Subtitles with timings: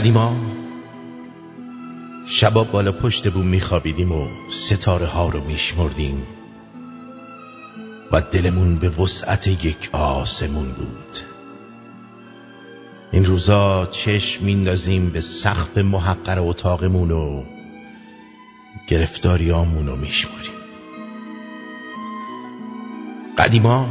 [0.00, 0.36] قدیما
[2.26, 6.26] شبا بالا پشت بوم میخوابیدیم و ستاره ها رو میشمردیم
[8.12, 11.18] و دلمون به وسعت یک آسمون بود.
[13.12, 17.42] این روزا چشم میندازیم به سقف محقر اتاقمون و
[18.86, 20.52] گرفتاریامون رو میشماریم.
[23.38, 23.86] قدیما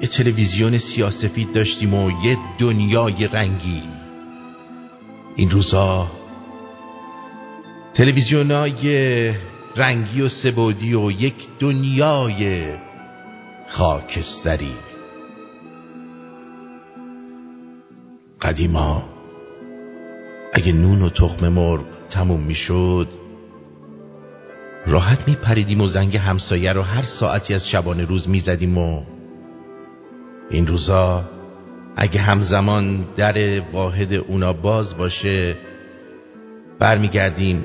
[0.00, 3.82] یه تلویزیون سیاسفید داشتیم و یه دنیای رنگی.
[5.36, 6.10] این روزا.
[7.94, 9.32] تلویزیونای
[9.76, 12.72] رنگی و سبودی و یک دنیای
[13.68, 14.72] خاکستری.
[18.42, 19.04] قدیما
[20.52, 23.08] اگه نون و تخم مرغ تموم می‌شد
[24.86, 29.02] راحت میپریدیم و زنگ همسایه رو هر ساعتی از شبانه روز می‌زدیم و
[30.50, 31.33] این روزا
[31.96, 35.56] اگه همزمان در واحد اونا باز باشه
[36.78, 37.64] برمیگردیم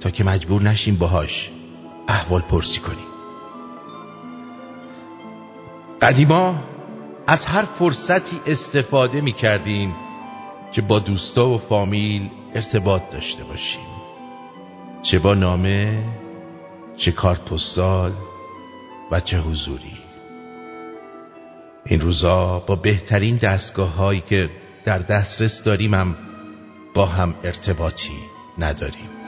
[0.00, 1.50] تا که مجبور نشیم باهاش
[2.08, 3.10] احوال پرسی کنیم.
[6.02, 6.54] قدیما
[7.26, 9.94] از هر فرصتی استفاده می کردیم
[10.72, 13.82] که با دوستا و فامیل ارتباط داشته باشیم.
[15.02, 16.04] چه با نامه
[16.96, 18.12] چه کارت پستال
[19.10, 19.99] و چه حضوری.
[21.86, 24.50] این روزا با بهترین دستگاه هایی که
[24.84, 26.16] در دسترس داریم هم
[26.94, 28.12] با هم ارتباطی
[28.58, 29.19] نداریم.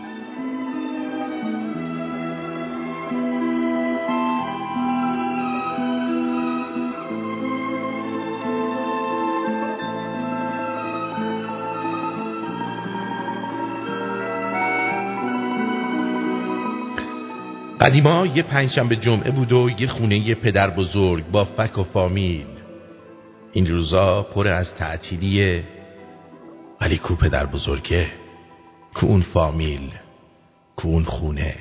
[17.93, 22.47] قدیما یه پنجشنبه جمعه بود و یه خونه یه پدر بزرگ با فک و فامیل.
[23.53, 25.65] این روزا پر از تعطیلیه
[26.81, 28.07] ولی کو پدر بزرگه؟
[28.95, 29.91] کو اون فامیل؟
[30.77, 31.57] کو اون خونه؟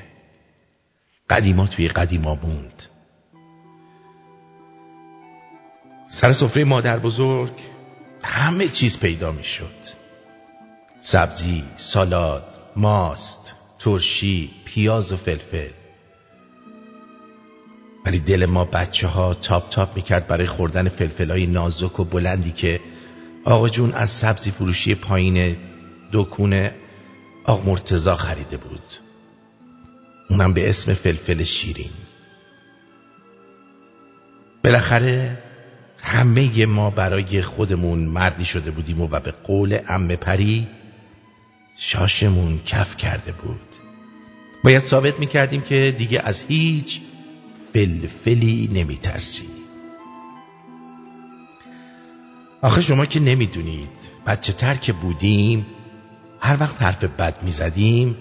[1.30, 2.84] قدیما توی قدیما موند.
[6.08, 7.54] سر سفره مادر بزرگ
[8.24, 9.76] همه چیز پیدا می شد
[11.02, 15.81] سبزی، سالاد، ماست، ترشی، پیاز و فلفل.
[18.06, 22.80] ولی دل ما بچه ها تاپ تاپ می‌کرد برای خوردن فلفلای نازک و بلندی که
[23.46, 25.58] آقا جون از سبزی فروشی پایین
[26.12, 26.76] دکونه
[27.46, 28.84] آق مرتضی خریده بود.
[30.30, 31.92] اونم به اسم فلفل شیرین.
[34.64, 35.38] بالاخره
[35.98, 40.68] همه ما برای خودمون مردی شده بودیم و, و به قول ام پری
[41.78, 43.76] شاشمون کف کرده بود.
[44.64, 47.02] باید ثابت می‌کردیم که دیگه از هیچ
[47.74, 49.48] فلفلی نمیترسی.
[52.62, 53.90] آخه شما که نمی‌دونید
[54.28, 55.66] بچه تر که بودیم
[56.40, 58.16] هر وقت حرف بد می‌زدیم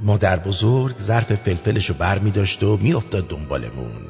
[0.00, 4.06] مادر بزرگ ظرف فلفلش رو بر می داشت و میافتاد دنبالمون.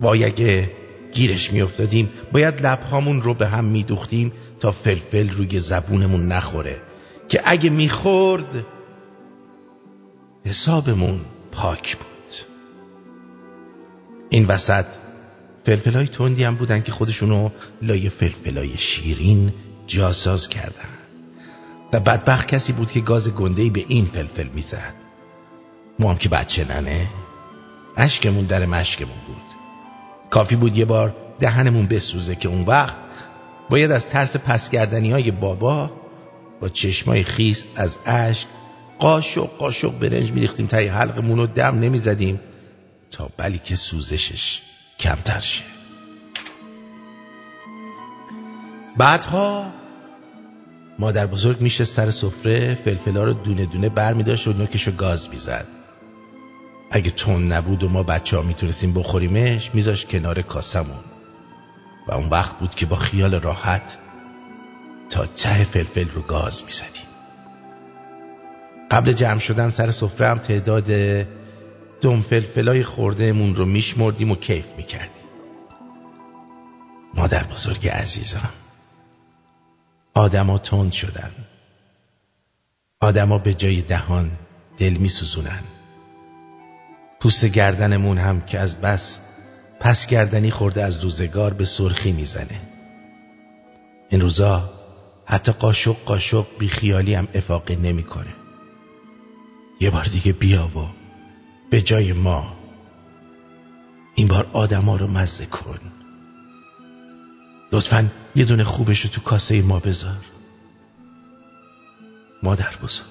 [0.00, 0.70] وای اگه
[1.12, 6.76] گیرش میافتادیم باید لبهامون رو به هم میدوختیم تا فلفل روی زبونمون نخوره
[7.28, 8.66] که اگه می‌خورد
[10.48, 11.20] حسابمون
[11.52, 12.34] پاک بود.
[14.30, 14.84] این وسط
[15.66, 17.50] فلفلای تندی هم بودن که خودشونو
[17.82, 19.52] لای فلفلای شیرین
[19.86, 20.88] جاساز کردن.
[21.92, 24.94] و بدبخت کسی بود که گاز گندهی به این فلفل می‌زد.
[25.98, 27.06] ما هم که بچه ننه
[27.96, 29.42] اشکمون در مشکمون بود.
[30.30, 32.96] کافی بود یه بار دهنمون بسوزه که اون وقت
[33.70, 35.90] باید از ترس پسگردنی های بابا
[36.60, 38.46] با چشمای خیس از اشک
[38.98, 40.66] قاشق قاشق برنج میریختیم.
[40.66, 42.40] تای حلقمون رو دم نمی‌زدیم.
[43.10, 44.60] تا بلی که سوزشش
[44.98, 45.62] کمتر شه.
[48.96, 49.72] بعدها
[50.98, 55.30] مادر بزرگ میشه سر سفره فلفلا رو دونه دونه بر میداشت و نوکش رو گاز
[55.30, 55.66] می‌زد.
[56.90, 61.04] اگه تون نبود و ما بچه ها می‌تونستیم بخوریمش میذاش کنار کاسمون.
[62.08, 63.98] و اون وقت بود که با خیال راحت
[65.10, 67.07] تا ته فلفل رو گاز می‌زدیم.
[68.90, 70.90] قبل جمع شدن سر سفره هم تعداد
[72.02, 75.22] فلفلای خوردهمون رو میشمردیم و کیف می‌کردیم.
[77.14, 78.50] مادر بزرگ عزیزم
[80.14, 81.30] آدما تند شدن.
[83.00, 84.30] آدما به جای دهان
[84.76, 85.62] دل میسوزونن.
[87.20, 89.18] پوست گردنمون هم که از بس
[89.80, 92.60] پس گردنی خورده از روزگار به سرخی می‌زنه.
[94.10, 94.70] این روزا
[95.24, 98.37] حتی قاشق قاشق بی خیالی هم افاقه نمی‌کنه.
[99.80, 100.88] یه بار دیگه بیا و
[101.70, 102.56] به جای ما
[104.14, 105.78] این بار آدما رو مزه کن.
[107.72, 110.24] لطفا یه دونه خوبش رو تو کاسه ما بذار.
[112.42, 113.06] مادر بزرگ.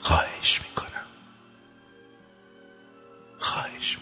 [0.00, 1.06] خواهش می‌کنم.
[3.38, 4.01] خواهش می‌کنم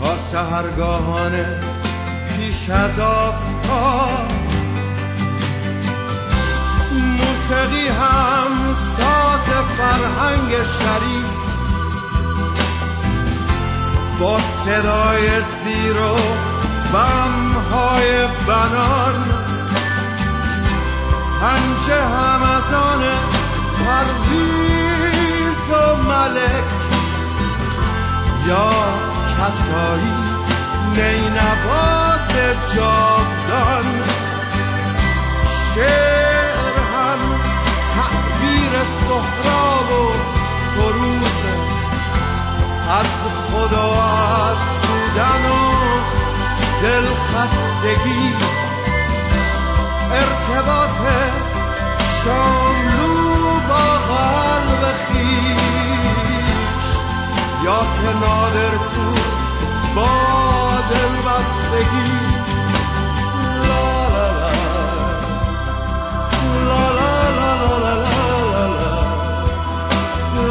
[0.00, 1.60] تا سهرگاهانه
[2.36, 4.28] پیش از آفتاب.
[6.92, 11.38] موسیقی هم ساز فرهنگ شریف.
[14.20, 15.28] با صدای
[15.64, 16.16] زیر و
[16.92, 19.24] بمهای بنان.
[21.40, 23.02] پنجه هم از آن
[23.86, 26.64] پرویز و ملک.
[28.46, 29.07] یا
[29.38, 30.14] کسایی
[30.96, 32.28] نینواز
[32.74, 34.02] جاودان.
[35.74, 37.20] شعر هم
[37.94, 40.12] تعبیر سهراب و
[40.74, 41.38] فرود
[42.90, 43.12] از
[43.52, 43.88] خدا
[44.50, 45.58] از بودن و
[46.82, 48.34] دلخستگی
[50.12, 50.98] ارتباط
[52.24, 52.97] شاملو
[57.68, 59.06] یا که نادر کو
[59.94, 60.08] با
[60.90, 62.10] دل بستگی.
[63.68, 64.28] لا لا.
[66.68, 67.94] لا لا لا لا لا
[68.52, 68.92] لا لا.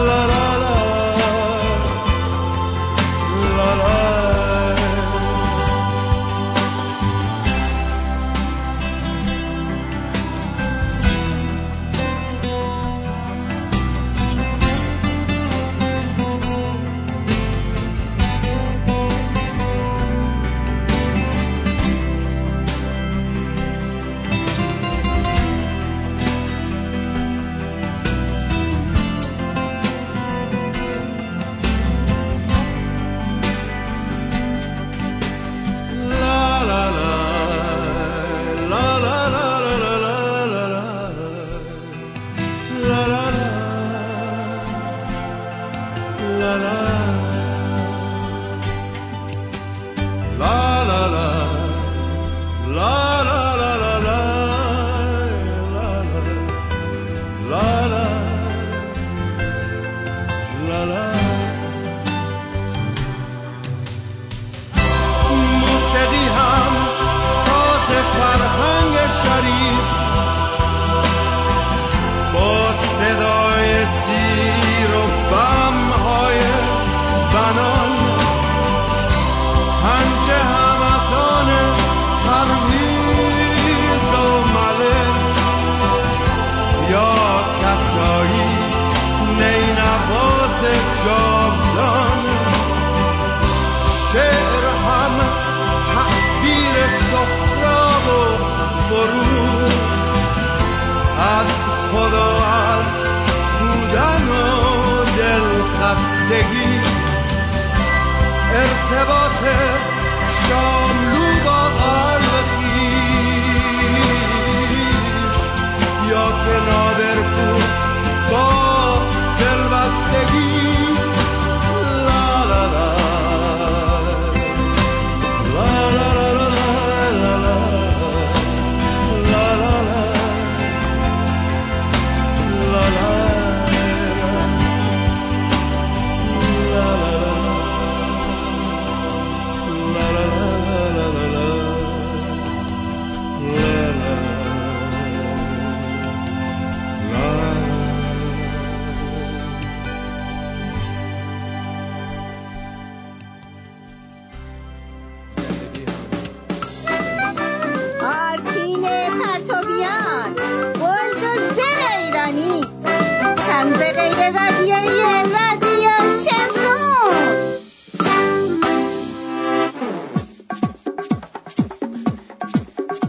[0.08, 0.57] لا لا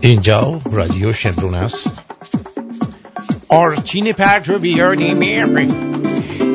[0.00, 1.92] اینجا رادیو شمرون است.
[3.48, 5.68] آرتین پرتویانی میره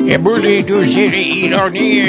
[0.08, 2.02] ابولی دو زیر ایرانی.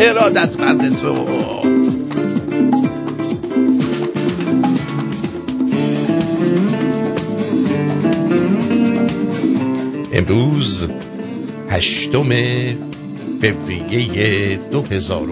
[0.00, 1.59] ارادت مند تو.
[10.30, 10.86] امروز
[11.70, 12.28] هشتم
[13.42, 15.28] فوریه دو هزار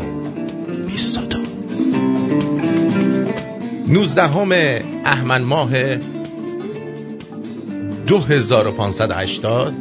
[3.89, 5.71] 19 احمن ماه
[8.09, 9.75] 2580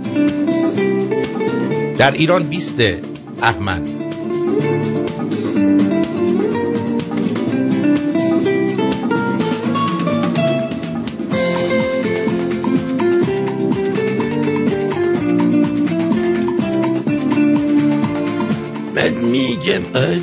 [1.97, 2.81] در ایران 20
[3.41, 4.06] احمن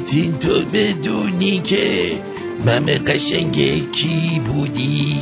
[0.05, 2.13] آرتین تو بدونی که
[2.67, 3.55] مم قشنگ
[3.93, 5.17] کی بودی.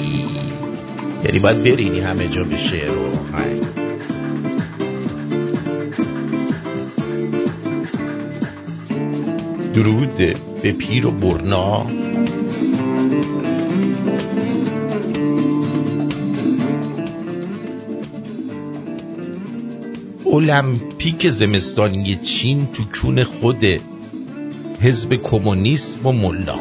[1.24, 3.12] یعنی باید برینی همه جا به شعر و
[9.74, 10.16] درود
[10.62, 11.86] به پیر و برنا.
[20.32, 23.64] المپیک زمستانی چین تو کون خود
[24.82, 26.58] حزب کمونیسم و ملا.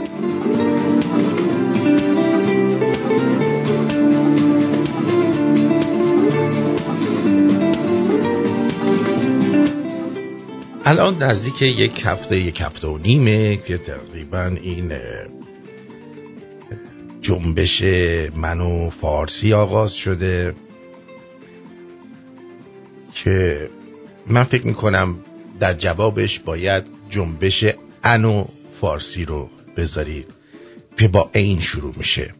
[10.86, 14.92] الان نزدیک یک هفته یک هفته و نیمه که تقریبا این
[17.22, 17.84] جنبش
[18.36, 20.56] منو فارسی آغاز شده
[23.14, 23.70] که
[24.28, 25.16] من فکر می‌کنم
[25.60, 27.66] در جوابش باید جنبش
[28.04, 28.46] انو
[28.82, 30.28] فارسی رو بذارید
[30.98, 32.34] که با این شروع میشه.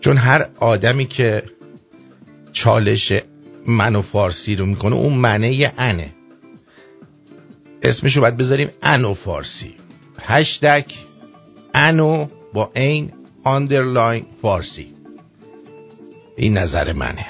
[0.00, 1.42] چون هر آدمی که
[2.52, 3.12] چالش
[3.66, 6.14] منو فارسی رو می‌کنه اون معنی انه.
[7.82, 9.74] اسمشو باید بذاریم انو فارسی.
[10.18, 10.84] هشتگ
[11.74, 13.12] انو با این
[13.44, 14.94] آندرلاین فارسی.
[16.36, 17.26] این نظر منه.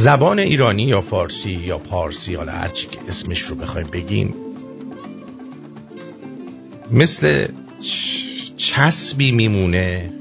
[0.00, 4.34] زبان ایرانی یا فارسی یا پارسی حالا هرچی که اسمش رو بخوایم بگیم
[6.90, 7.46] مثل
[8.56, 10.12] چسبی میمونه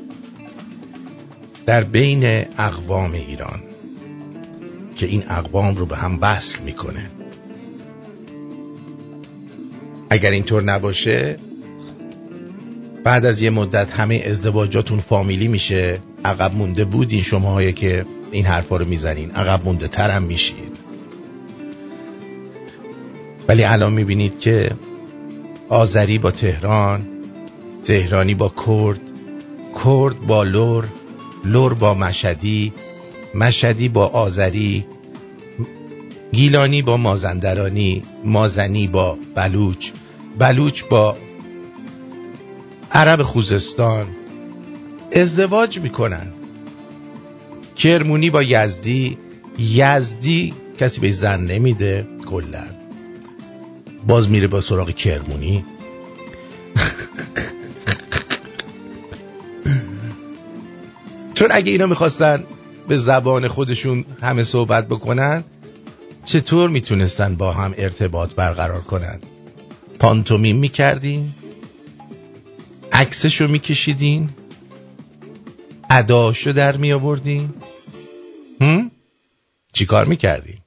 [1.65, 2.23] در بین
[2.57, 3.59] اقوام ایران
[4.95, 7.09] که این اقوام رو به هم وصل می‌کنه.
[10.09, 11.37] اگر اینطور نباشه
[13.03, 18.77] بعد از یه مدت همه ازدواجاتون فامیلی میشه عقب مونده بودین شماهایی که این حرفا
[18.77, 19.31] رو می‌زنین.
[19.31, 20.77] عقب مونده ترم میشید.
[23.47, 24.71] ولی الان می‌بینید که
[25.69, 27.07] آذری با تهران
[27.83, 29.01] تهرانی با کرد
[29.85, 30.87] کرد با لور
[31.45, 32.73] لور با مشدی
[33.35, 34.85] مشدی با آذری
[36.31, 39.89] گیلانی با مازندرانی مازنی با بلوچ
[40.37, 41.17] بلوچ با
[42.91, 44.07] عرب خوزستان.
[45.11, 46.27] ازدواج می‌کنن.
[47.79, 49.17] کرمونی با یزدی.
[49.59, 52.07] یزدی کسی به زن نمیده.
[52.25, 52.63] کلا.
[54.07, 55.65] باز میره با سراغ کرمونی.
[61.33, 62.43] چون اگه اینا می‌خواستن
[62.87, 65.43] به زبان خودشون همه صحبت بکنن
[66.25, 69.19] چطور می‌تونستن با هم ارتباط برقرار کنن؟
[69.99, 71.29] پانتومیم می‌کردین؟
[72.91, 74.29] عکسشو میکشیدین؟
[75.89, 77.53] اداشو در میآوردین
[78.61, 78.91] هم؟
[79.73, 80.59] چیکار می‌کردین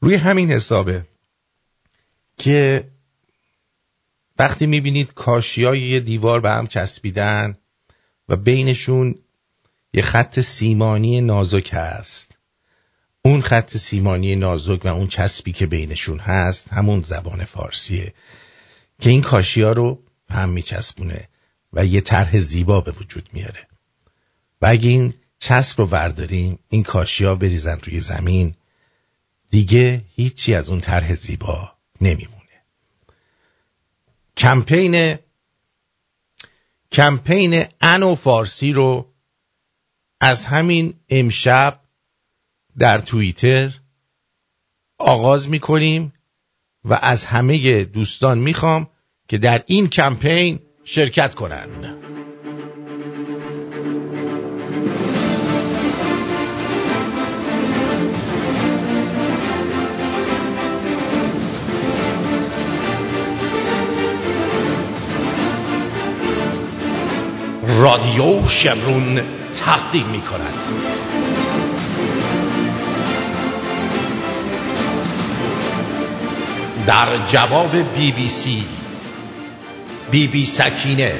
[0.00, 1.04] روی همین حسابه
[2.38, 2.88] که
[4.38, 7.58] وقتی می‌بینید کاشیای یه دیوار به هم چسبیدن
[8.28, 9.14] و بینشون
[9.92, 12.32] یه خط سیمانی نازک هست.
[13.22, 18.14] اون خط سیمانی نازک و اون چسبی که بینشون هست همون زبان فارسیه
[19.00, 21.28] که این کاشیا رو هم میچسبونه
[21.72, 23.66] و یه طرح زیبا به وجود میاره.
[24.62, 28.54] و اگه این چسب رو ورداریم این کاشیا بریزن روی زمین
[29.50, 32.36] دیگه هیچی از اون طرح زیبا نمیمونه
[34.36, 35.18] کمپین
[36.92, 39.12] کمپین انو فارسی رو
[40.20, 41.80] از همین امشب
[42.78, 43.80] در توییتر
[44.98, 46.12] آغاز می‌کنیم
[46.84, 48.88] و از همه دوستان می‌خوام
[49.28, 51.96] که در این کمپین شرکت کنند.
[67.78, 69.20] رادیو شمرون
[69.64, 70.54] تقدیم می کند.
[76.86, 78.64] در جواب بی بی سی
[80.10, 81.14] بی بی سکینه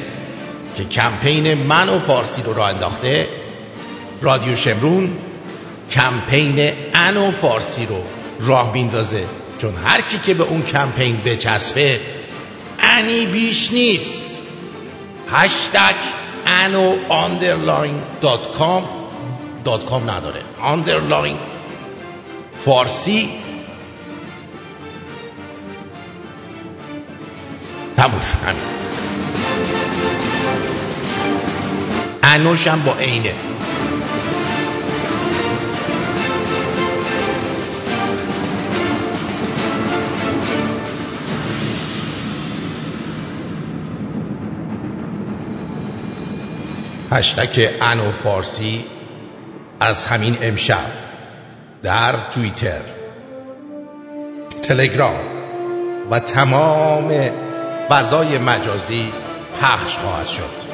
[0.76, 3.28] که کمپین ان و فارسی رو را انداخته
[4.22, 5.18] رادیو شمرون
[5.90, 8.02] کمپین ان و فارسی رو
[8.40, 9.24] راه میندازه
[9.58, 12.00] چون هر کی که به اون کمپین بچسبه
[12.80, 14.40] انی بیش نیست.
[15.32, 18.84] هشتگ انو underline dot com
[19.64, 20.42] dot com نداره.
[20.60, 21.36] underline
[22.58, 23.30] فارسی.
[27.96, 28.62] تموش همین.
[32.22, 33.34] انوش هم با عینه.
[47.10, 48.84] هشتک انو فارسی
[49.80, 50.86] از همین امشب
[51.82, 52.80] در توییتر
[54.62, 55.20] تلگرام
[56.10, 57.30] و تمام
[57.88, 59.12] فضای مجازی
[59.60, 60.66] پخش خواهد شد.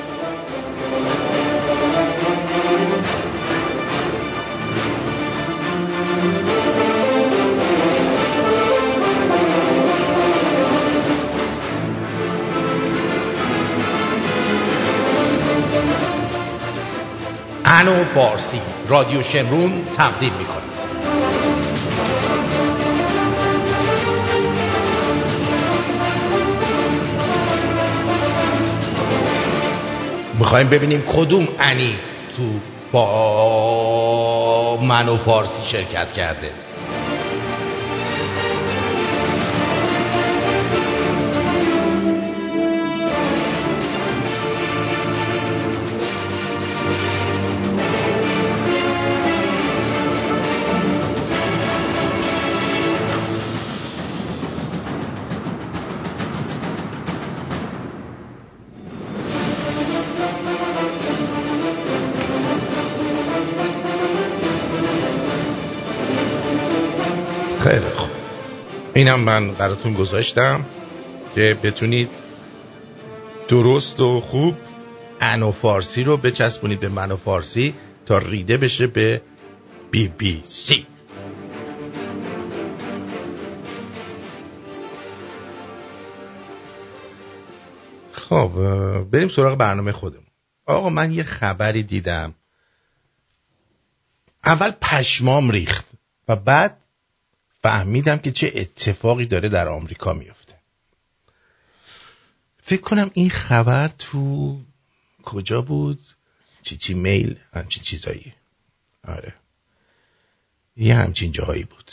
[17.73, 18.61] انو فارسی.
[18.89, 20.63] رادیو شمرون تقدیم می کند
[30.39, 31.97] می‌خوایم ببینیم کدوم انی
[32.37, 32.43] تو
[32.93, 36.51] با منو فارسی شرکت کرده.
[69.03, 70.65] اینم من براتون گذاشتم
[71.35, 72.09] که بتونید
[73.49, 74.57] درست و خوب
[75.21, 77.75] انو فارسی رو بچسبونید به منو فارسی
[78.07, 79.23] تا ریده بشه به
[79.91, 80.87] بی بی سی.
[88.13, 88.51] خب
[89.11, 90.27] بریم سراغ برنامه خودمون.
[90.67, 92.35] آقا من یه خبری دیدم.
[94.45, 95.87] اول پشمام ریخت
[96.29, 96.82] و بعد
[97.63, 100.55] فهمیدم که چه اتفاقی داره در آمریکا میفته.
[102.63, 104.61] فکر کنم این خبر تو
[105.23, 106.01] کجا بود؟
[106.63, 108.33] چی چی میل؟ همچین چیزایی.
[109.09, 109.35] آره.
[110.77, 111.93] یه همچین جایی بود.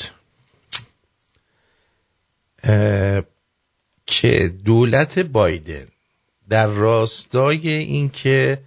[4.06, 5.88] که دولت بایدن
[6.50, 8.64] در راستای اینکه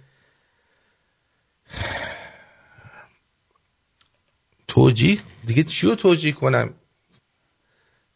[4.67, 6.73] توجیه دیگه چی رو توجیه کنم؟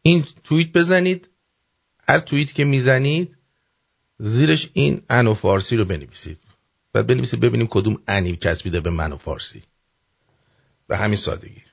[0.08, 1.30] این توییت بزنید.
[2.10, 3.38] هر توییت که می‌زنید
[4.20, 6.39] زیرش این ان فارسی رو بنویسید.
[6.93, 9.63] و بنویسید ببینیم کدوم انی چسبیده به من و فارسی.
[10.88, 11.63] به همین سادگی.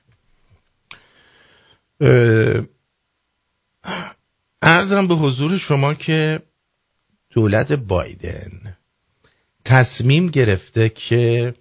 [4.61, 6.41] ارزم به حضور شما که
[7.29, 8.77] دولت بایدن
[9.65, 11.53] تصمیم گرفته که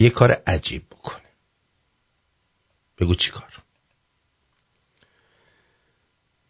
[0.00, 1.30] یه کار عجیب بکنه.
[2.98, 3.51] بگو چی کار؟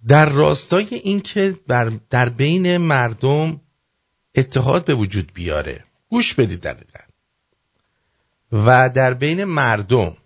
[0.08, 1.58] در راستای اینکه
[2.10, 3.60] در بین مردم
[4.34, 6.98] اتحاد به وجود بیاره گوش بدید دقیقا.
[8.52, 10.16] و در بین مردم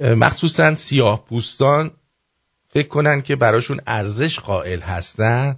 [0.00, 1.90] مخصوصا سیاه پوستان
[2.68, 5.56] فکر کنن که براشون ارزش قائل هستن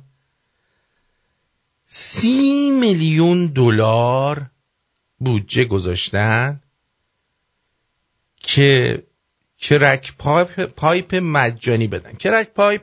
[1.86, 4.50] سی میلیون دلار
[5.18, 6.60] بودجه گذاشتن
[8.36, 9.02] که
[9.60, 12.12] crack pipe, pipe مجانی بدن.
[12.12, 12.82] crack pipe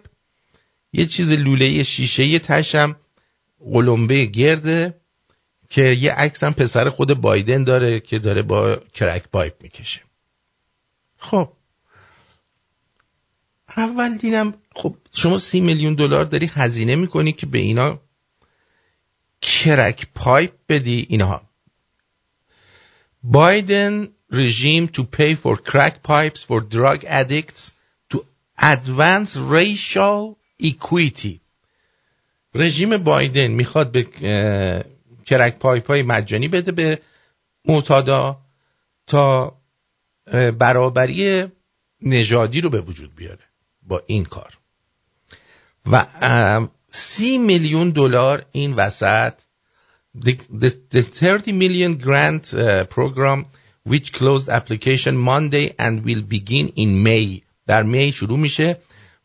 [0.94, 2.95] یه چیز لوله شیشه‌ایه ته‌شم
[3.60, 5.02] قلمبه گرده
[5.70, 10.02] که یه عکس هم پسر خود بایدن داره که داره با crack pipe می‌کشه.
[11.18, 11.54] خب.
[13.78, 18.00] اول دیدم خب شما سی میلیون دلار داری هزینه می‌کنی که به اینا
[19.41, 21.42] crack pipe بدی اینها.
[23.23, 27.72] Biden regime to pay for crack pipes for drug addicts
[28.10, 28.26] to
[28.58, 31.42] advance racial equity.
[32.56, 34.04] رژیم بایدن می‌خواد به
[35.26, 37.00] crack pipe های مجانی بده به
[37.66, 38.42] معتادا
[39.08, 39.58] تا
[40.60, 41.46] برابری
[42.02, 43.44] نژادی رو به وجود بیاره
[43.82, 44.58] با این کار.
[45.92, 46.06] و
[46.92, 49.34] سی میلیون دلار این وسط
[50.16, 53.46] the, the, the 30 million grant uh, program
[53.88, 57.41] which closed application Monday and will begin in May.
[57.67, 58.78] در می شروع میشه.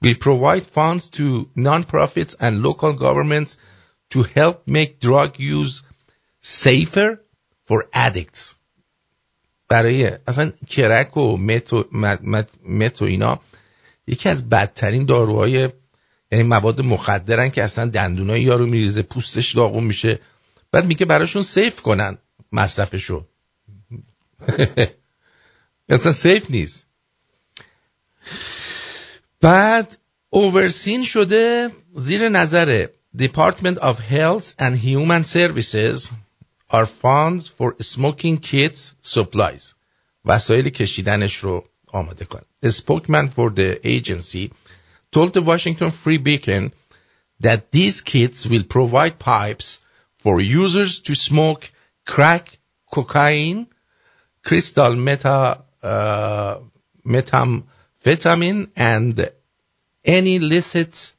[0.04, 3.56] Will provide funds to non-profits and local governments
[4.10, 5.82] to help make drug use
[6.40, 7.20] safer
[7.64, 8.54] for addicts.
[9.68, 13.40] برای اصلا کرک و مت و اینا
[14.06, 15.68] یکی از بدترین داروهای
[16.32, 20.18] یعنی مواد مخدرن که اصلا دندونای یارو میریزه پوستش داغون میشه.
[20.72, 22.18] بعد میگه براشون سیف کنن
[22.52, 23.26] مصرفشو.
[25.89, 26.85] اصلا سیف نیست
[29.41, 29.97] بعد
[30.29, 36.11] اوورسین شده زیر نظر Department of Health and Human Services
[36.69, 39.73] are funds for smoking kits supplies
[40.25, 44.51] وسایل کشیدنش رو آماده کن The spokesman for the agency
[45.11, 46.71] told the Washington Free Beacon
[47.39, 49.79] that these kits will provide pipes
[50.17, 51.71] for users to smoke
[52.05, 52.59] crack,
[52.91, 53.67] cocaine,
[54.43, 56.59] crystal meta, uh,
[57.05, 59.31] methamphetamine, and
[60.05, 61.13] any illicit,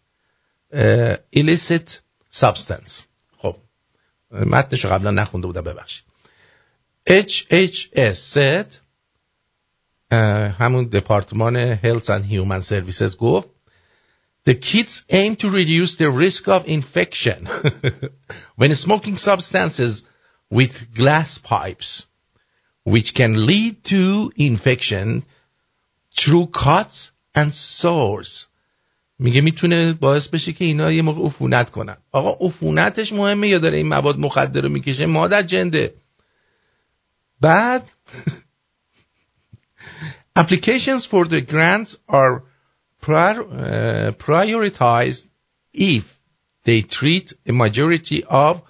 [0.72, 2.00] uh, illicit
[2.31, 3.04] substance.
[3.42, 3.57] خب
[4.33, 6.04] متنشو قبلا نخونده بودم ببخشید
[7.09, 8.76] HHS said
[10.12, 13.48] همون دپارتمان Health and Human Services گفت
[14.44, 17.46] The kits aim to reduce the risk of infection
[18.57, 20.04] when smoking substances
[20.50, 22.07] with glass pipes,
[22.85, 25.22] which can lead to infection
[26.16, 28.46] through cuts and sores.
[29.18, 33.76] میگه میتونه باعث بشه که اینا یه موقع عفونت کنن آقا عفونتش مهمه یا داره
[33.76, 35.94] این مواد مخدر رو میکشه مادر جنده
[37.40, 37.88] بعد
[40.38, 42.42] applications for the grants are
[43.00, 45.26] prior, prioritized
[45.74, 46.04] if
[46.64, 48.62] they treat a majority of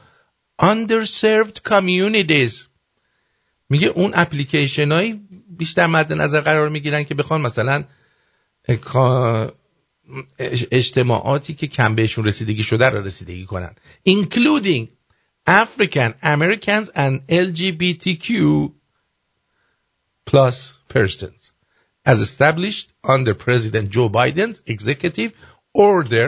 [0.58, 2.68] underserved communities
[3.73, 5.19] میگه اون اپلیکیشن های
[5.57, 7.83] بیشتر مد نظر قرار می‌گیرن که بخوان مثلا
[10.71, 13.75] اجتماعاتی که کم بهشون رسیدگی شده رو رسیدگی کنن
[14.09, 14.87] including
[15.47, 17.13] African Americans and
[17.45, 18.27] LGBTQ
[20.25, 21.51] plus persons
[22.05, 25.31] as established under President Joe Biden's executive
[25.73, 26.27] order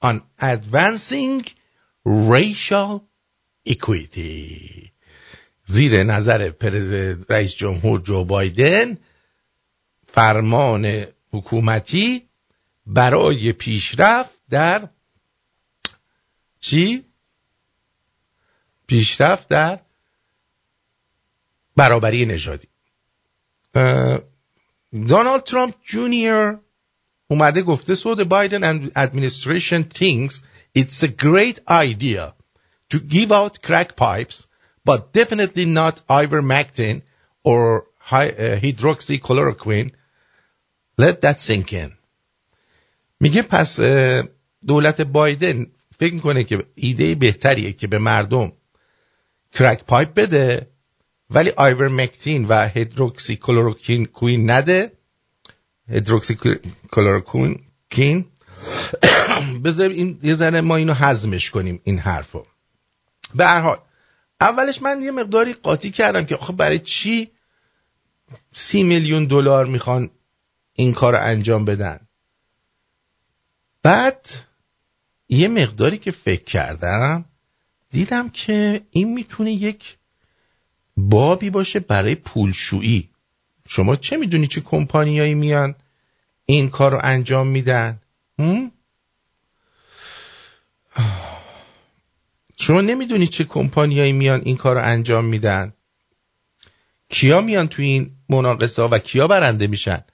[0.00, 1.44] on advancing
[2.04, 2.90] racial
[3.66, 4.93] equity.
[5.66, 6.52] زیر نظر
[7.28, 8.98] رئیس جمهور جو بایدن
[10.06, 12.28] فرمان حکومتی
[12.86, 14.88] برای پیشرفت در
[16.60, 17.04] چی؟
[18.86, 19.80] پیشرفت در
[21.76, 22.68] برابری نژادی
[24.92, 26.60] دونالد ترامپ جونیور
[27.28, 30.40] اومده گفته the Biden administration thinks
[30.74, 32.34] it's a great idea
[32.90, 34.46] to give out crack pipes
[34.84, 37.02] but definitely not ivermectin
[37.42, 39.90] or hydroxychloroquine.
[40.98, 41.90] Let that sink in.
[43.20, 43.80] میگه پس
[44.66, 45.66] دولت بایدن
[45.98, 48.52] فکر کنه که ایده بهتریه که به مردم
[49.52, 50.66] crack pipe بده
[51.30, 54.92] ولی آیورمکتین و هیدروکسی کلوروکین کوین نده.
[55.88, 56.38] هیدروکسی
[56.92, 58.24] کلوروکین
[59.64, 62.46] بذار این یه ذره ما اینو هضمش کنیم این حرفو.
[63.34, 63.78] به هر حال
[64.44, 67.30] اولش من یه مقداری قاطی کردم که خب برای چی
[68.52, 70.10] سی میلیون دلار می‌خوان
[70.72, 72.00] این کار انجام بدن.
[73.82, 74.30] بعد
[75.28, 77.24] یه مقداری که فکر کردم
[77.90, 79.96] دیدم که این می‌تونه یک
[80.96, 83.10] بابی باشه برای پولشویی.
[83.68, 85.74] شما چه می‌دونی چه کمپانیایی میان
[86.46, 88.00] این کار رو انجام میدن؟
[92.58, 95.72] شما نمی‌دونی چه کمپانیایی میان این کار رو انجام میدن.
[97.08, 100.04] کیا میان توی این مناقصه ها و کیا برنده میشن؟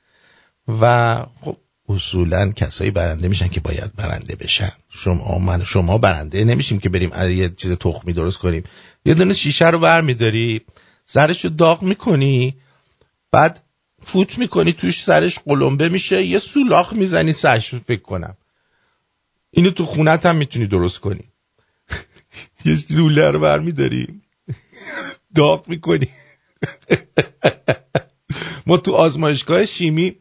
[0.80, 1.56] و خب
[1.88, 4.72] اصولا کسایی برنده میشن که باید برنده بشن.
[4.90, 8.64] شما من شما برنده نمیشیم که بریم یه چیز تخمی درست کنیم.
[9.04, 10.60] یه دونه شیشه رو بر میداری
[11.06, 12.56] سرش رو داغ می‌کنی
[13.32, 13.64] بعد
[14.02, 18.36] فوت می‌کنی توش سرش قلمبه میشه یه سولاخ می‌زنی سرش فکر کنم.
[19.50, 21.29] اینو تو خونت هم می‌تونی درست کنی.
[22.64, 24.20] یه لوله رو برمیداری
[25.34, 26.08] داغ می‌کنی.
[28.66, 30.16] ما تو آزمایشگاه شیمی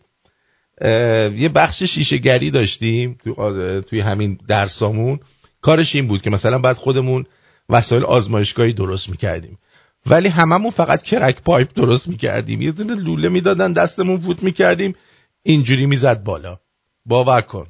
[0.82, 5.20] یه بخش شیشه گری داشتیم تو توی همین درسامون.
[5.62, 7.26] کارش این بود که مثلا بعد خودمون
[7.70, 9.58] وسایل آزمایشگاهی درست می‌کردیم.
[10.06, 12.62] ولی هممون فقط کرک پایپ درست می‌کردیم.
[12.62, 14.96] یه دونه لوله می‌دادن دستمون فوت می‌کردیم.
[15.44, 16.60] اینجوری می‌زد بالا.
[17.06, 17.68] باور کن.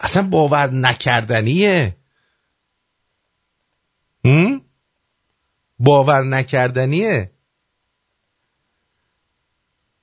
[0.00, 1.96] اصلا باور نکردنیه.
[4.24, 4.60] هم؟
[5.78, 7.30] باور نکردنیه؟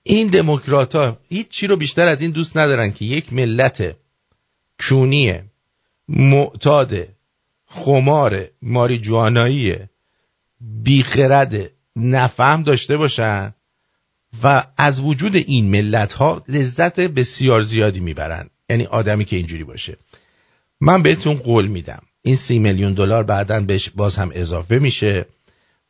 [0.04, 3.96] این دموکرات ها هیچ چی رو بیشتر از این دوست ندارن که یک ملت
[4.80, 5.42] کونی
[6.08, 7.08] معتاد
[7.66, 9.76] خمار ماری جوانایی
[10.62, 13.54] بیخرد نفهم داشته باشن
[14.44, 18.50] و از وجود این ملت ها لذت بسیار زیادی می‌برن.
[18.70, 19.98] یعنی آدمی که اینجوری باشه.
[20.82, 22.04] من بهتون قول میدم.
[22.26, 25.26] این سی میلیون دلار بعدا بهش باز هم اضافه میشه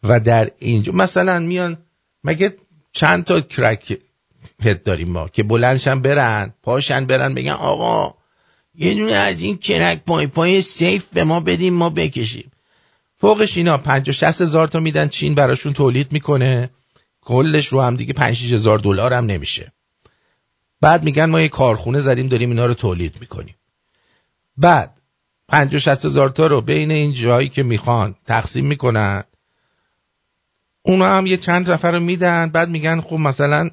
[0.04, 1.78] و در اینجا مثلا میان
[2.24, 2.56] مگه
[2.92, 3.98] چند تا کرک
[4.64, 8.14] هد داریم ما که بلندشن برن پاشن برن بگن آقا
[8.76, 12.52] یه دونه از این کرک پای پای سیف به ما بدیم ما بکشیم.
[13.18, 16.70] فوقش اینا 50 60 هزار تا میدن چین براشون تولید می‌کنه.
[17.22, 19.72] کلش رو هم دیگه 5 هزار دلار هم نمیشه.
[20.82, 23.56] بعد میگن ما یه کارخونه زدیم داریم اینا رو تولید می‌کنیم.
[24.58, 24.95] بعد
[25.56, 29.24] 50 60 هزار تا رو بین این جایی که می‌خوان تقسیم می‌کنن.
[30.82, 33.70] اونا هم یه چند نفر رو میدن بعد میگن خب مثلا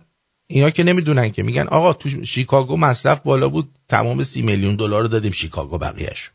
[0.47, 5.03] اینا که نمی‌دونن که میگن آقا تو شیکاگو مصرف بالا بود تمام سی میلیون دلار
[5.03, 6.31] رو دادیم شیکاگو بقیهش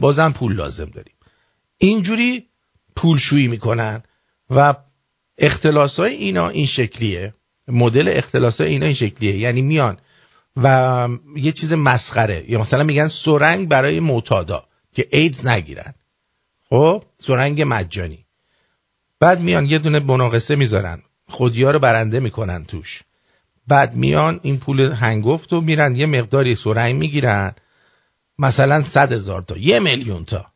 [0.00, 1.14] بازم پول لازم داریم.
[1.78, 2.46] اینجوری
[2.96, 4.02] پولشویی می‌کنن
[4.50, 4.74] و
[5.38, 7.34] اختلاس های اینا این شکلیه.
[7.68, 9.36] مدل اختلاس های اینا این شکلیه.
[9.36, 9.98] یعنی میان
[10.56, 12.44] و یه چیز مسخره.
[12.48, 15.94] یا مثلا میگن سرنگ برای معتادا که ایدز نگیرن.
[16.68, 18.26] خب؟ سرنگ مجانی.
[19.20, 21.02] بعد میان یه دونه مناقصه می‌ذارن.
[21.28, 23.02] خودیا رو برنده می‌کنن توش.
[23.68, 27.54] بعد میان این پول هنگفت رو میرن یه مقداری سرنگ می‌گیرن.
[28.38, 30.46] مثلا صد هزار تا یه میلیون تا.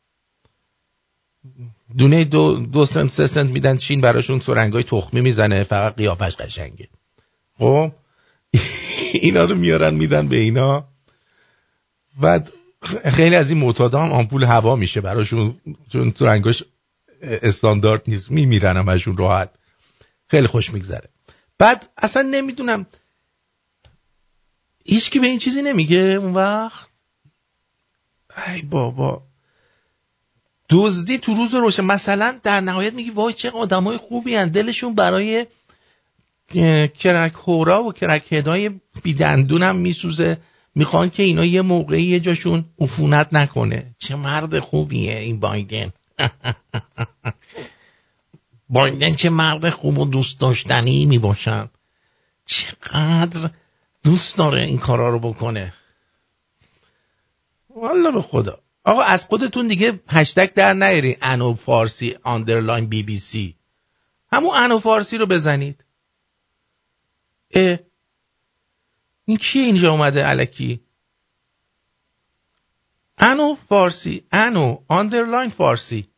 [1.98, 6.88] دونه دو, دو سنت سه سنت میدن چین براشون سرنگای تخمی می‌زنه فقط قیافش قشنگه.
[7.58, 7.92] خب؟
[9.12, 10.88] اینا رو میارن میدن به اینا.
[12.20, 12.52] بعد
[13.04, 15.60] خیلی از این معتادا هم آمپول هوا میشه براشون
[15.92, 16.64] چون سرنگاش
[17.22, 19.50] استاندارد نیست میمیرن همشون راحت.
[20.28, 21.08] خیلی خوش میگذره.
[21.58, 22.86] بعد اصلا نمی‌دونم
[24.84, 26.86] هیچکی به این چیزی نمیگه اون وقت؟
[28.46, 29.22] ای بابا.
[30.70, 35.46] دزدی تو روز روشه مثلا در نهایت میگی وای چه آدمای خوبی هن دلشون برای
[36.98, 38.70] کرک هورا و کرک هدای
[39.02, 40.38] بیدندونم میسوزه.
[40.74, 43.94] می‌خوان که اینا یه موقعی یه جاشون عفونت نکنه.
[43.98, 45.92] چه مرد خوبیه این بایدن.
[48.68, 51.68] بایدن چه مرد خوب و دوست داشتنی می‌باشن.
[52.46, 53.50] چقدر
[54.04, 55.72] دوست داره این کارا رو بکنه.
[57.76, 58.58] والا به خدا.
[58.84, 63.56] آقا از خودتون دیگه هشتگ در نیاری انو فارسی underline بی بی سی.
[64.32, 65.84] همون انو فارسی رو بزنید.
[69.26, 70.80] این کیه اینجا اومده الکی؟
[73.18, 76.08] انو فارسی انو underline فارسی.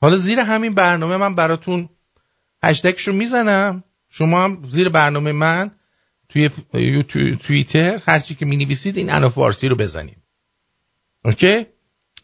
[0.00, 1.88] حالا زیر همین برنامه من براتون
[2.62, 3.84] هشتگش رو می‌زنم.
[4.10, 5.70] شما هم زیر برنامه من
[6.28, 6.48] توی
[7.40, 10.22] توییتر هرچی که می نویسید این انو فارسی رو بزنید.
[11.24, 11.66] OK؟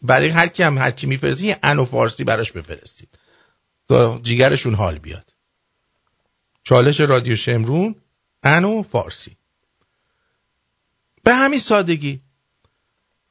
[0.01, 3.09] برای هر کی هم هرچی میفرستی انو فارسی براش بفرستید.
[3.87, 5.33] تا جیگرشون حال بیاد.
[6.63, 7.95] چالش رادیو شمرون
[8.43, 9.37] انو فارسی.
[11.23, 12.21] به همین سادگی.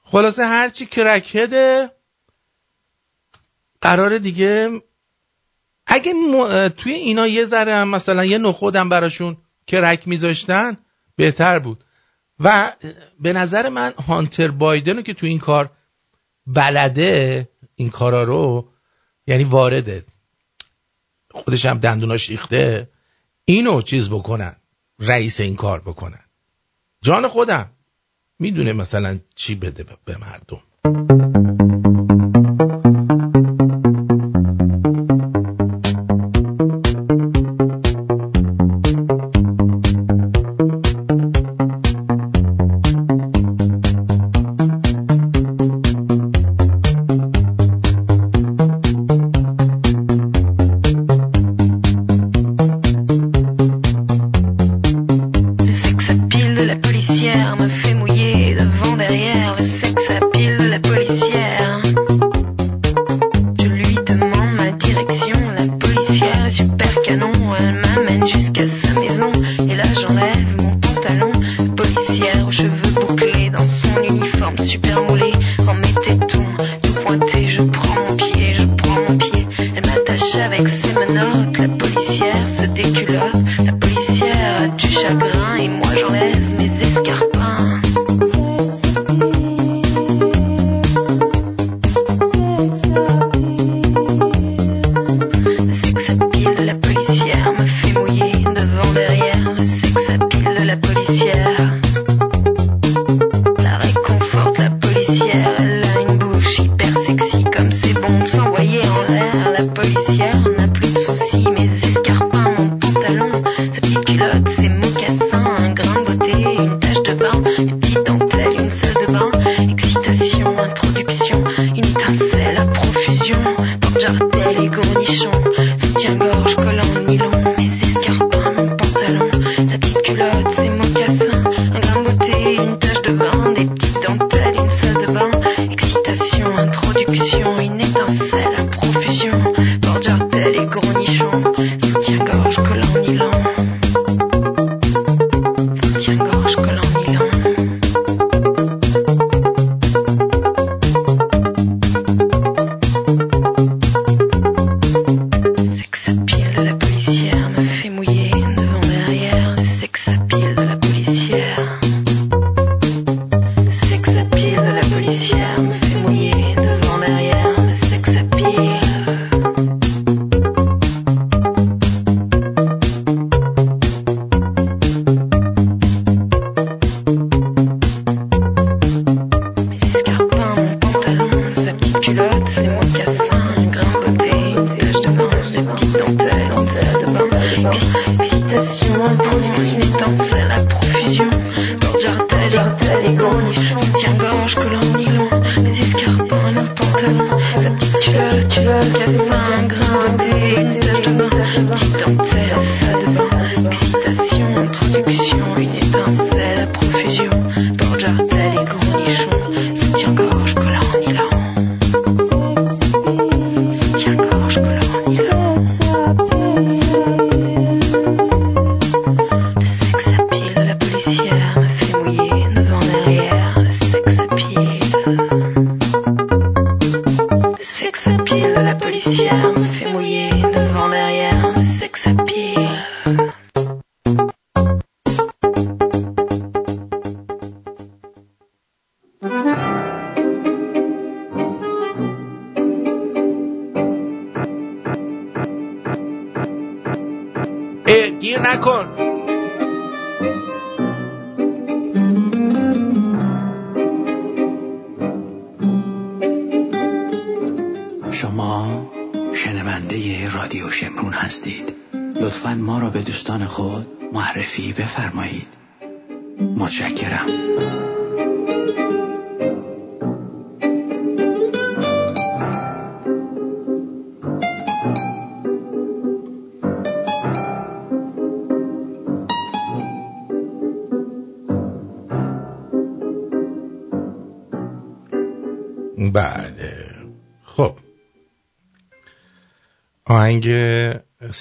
[0.04, 1.90] خلاصه هرچی کرکهده
[3.80, 4.82] قرار دیگه
[5.86, 6.12] اگه
[6.68, 10.76] توی اینا یه ذره هم مثلا یه نخودم براشون کرک میذاشتن
[11.16, 11.84] بهتر بود.
[12.40, 12.72] و
[13.20, 15.70] به نظر من هانتر بایدن که تو این کار
[16.46, 18.72] بلده این کارا رو
[19.26, 20.04] یعنی وارده
[21.30, 22.88] خودش هم دندوناش ریخته
[23.44, 24.56] اینو چیز بکنن.
[25.04, 26.24] رئیس این کار بکنن.
[27.02, 27.70] جان خودم
[28.38, 30.62] می‌دونه مثلا چی بده به مردم.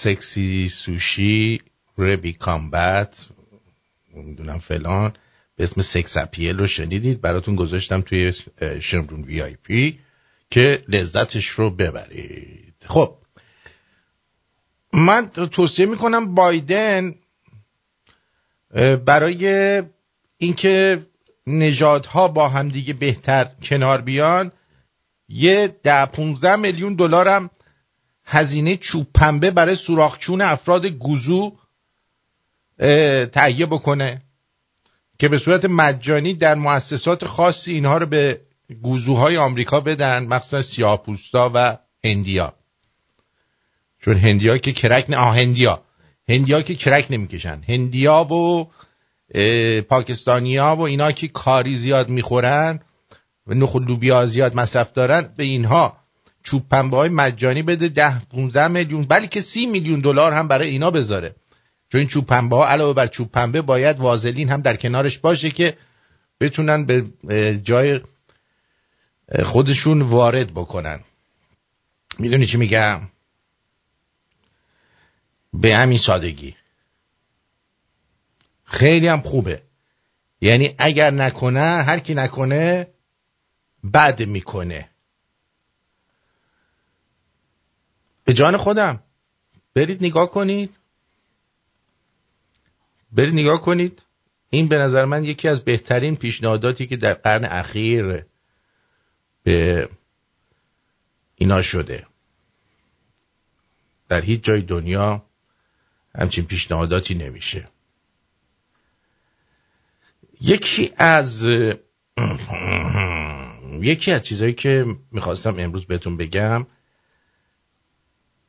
[0.02, 1.62] سکسی سوشی
[1.98, 3.28] ربی کامبت
[4.14, 5.14] می‌دونم فلان
[5.56, 8.34] به اسم سکس اپیل رو شنیدید؟ براتون گذاشتم توی
[8.82, 10.00] شمرون وی آی پی
[10.50, 12.74] که لذتش رو ببرید.
[12.86, 13.18] خب.
[14.94, 17.16] من توصیه می‌کنم بایدن
[19.06, 19.84] برای
[20.38, 21.06] اینکه
[21.48, 24.52] نژادها با همدیگه بهتر کنار بیان
[25.30, 27.50] یه ده 15 میلیون دلارم
[28.34, 31.58] هزینه چوب پنبه برای سوراخچون افراد گوزو
[33.32, 34.22] تهیه بکنه
[35.20, 38.42] که به صورت مجانی در مؤسسات خاصی اینها رو به
[38.82, 42.54] گوزوهای آمریکا بدن مخصوصا سیاه‌پوستا و هندیا.
[44.00, 45.84] چون هندیا که کرک نه آه هندیا.
[46.30, 47.62] هندیا که کرک نمی‌کشن.
[47.68, 48.68] هندیا و
[49.82, 52.80] پاکستانیا و اینا که کاری زیاد می‌خورن
[53.48, 56.01] و نخ لوبیا زیاد مصرف دارن به اینها
[56.44, 60.92] چوب پنبه های مجانی بده ده 15 میلیون بلکه سی میلیون دلار هم برای اینا
[60.92, 61.36] بذاره.
[61.92, 65.50] چون این چوب پنبه ها علاوه بر چوب پنبه باید وازلین هم در کنارش باشه
[65.50, 65.78] که
[66.40, 67.06] بتونن به
[67.64, 68.02] جای
[69.44, 71.00] خودشون وارد بکنن.
[72.20, 73.02] می‌دونی چی میگم؟
[75.54, 76.56] به همین سادگی.
[78.64, 79.62] خیلی هم خوبه.
[80.42, 82.88] یعنی اگر نکنه هر کی نکنه
[83.94, 84.91] بد می‌کنه.
[88.32, 89.04] به جان خودم.
[89.74, 90.78] برید نگاه کنید.
[93.12, 94.02] برید نگاه کنید.
[94.50, 98.26] این به نظر من یکی از بهترین پیشنهاداتی که در قرن اخیر
[99.44, 99.90] به
[101.36, 102.08] اینا شده.
[104.10, 105.26] در هیچ جای دنیا
[106.16, 107.68] همچین پیشنهاداتی نمیشه.
[110.42, 111.44] یکی از
[113.82, 116.68] یکی از چیزهایی که می‌خواستم امروز بهتون بگم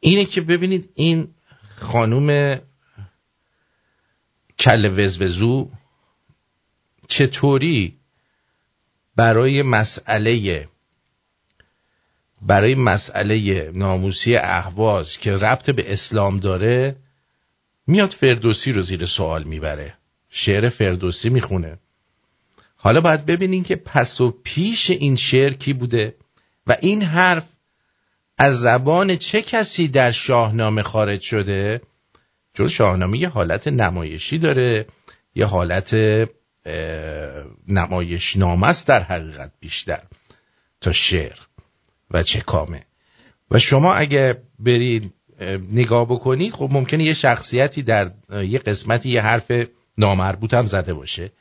[0.05, 1.35] اینه که ببینید این
[1.77, 2.59] خانوم
[4.59, 5.71] کل وزوزو
[7.09, 7.97] چطوری
[9.17, 10.69] برای مسئله
[12.43, 16.97] برای مسئله ناموسی اهواز که ربط به اسلام داره
[17.87, 19.95] میاد فردوسی رو زیر سوال می‌بره.
[20.31, 21.79] شعر فردوسی می‌خونه.
[22.77, 26.15] حالا باید ببینین که پس و پیش این شعر کی بوده
[26.67, 27.45] و این حرف
[28.43, 31.81] از زبان چه کسی در شاهنامه خارج شده؟
[32.55, 34.87] چون شاهنامه یه حالت نمایشی داره
[35.35, 35.97] یه حالت
[37.69, 40.03] نمایشنامه است در حقیقت بیشتر
[40.81, 41.39] تا شعر
[42.11, 42.83] و چه کامه.
[43.51, 45.15] و شما اگه برید
[45.73, 49.53] نگاه بکنید خب ممکنه یه شخصیتی در یه قسمتی یه حرف
[49.99, 51.33] نامربوط هم زده باشه.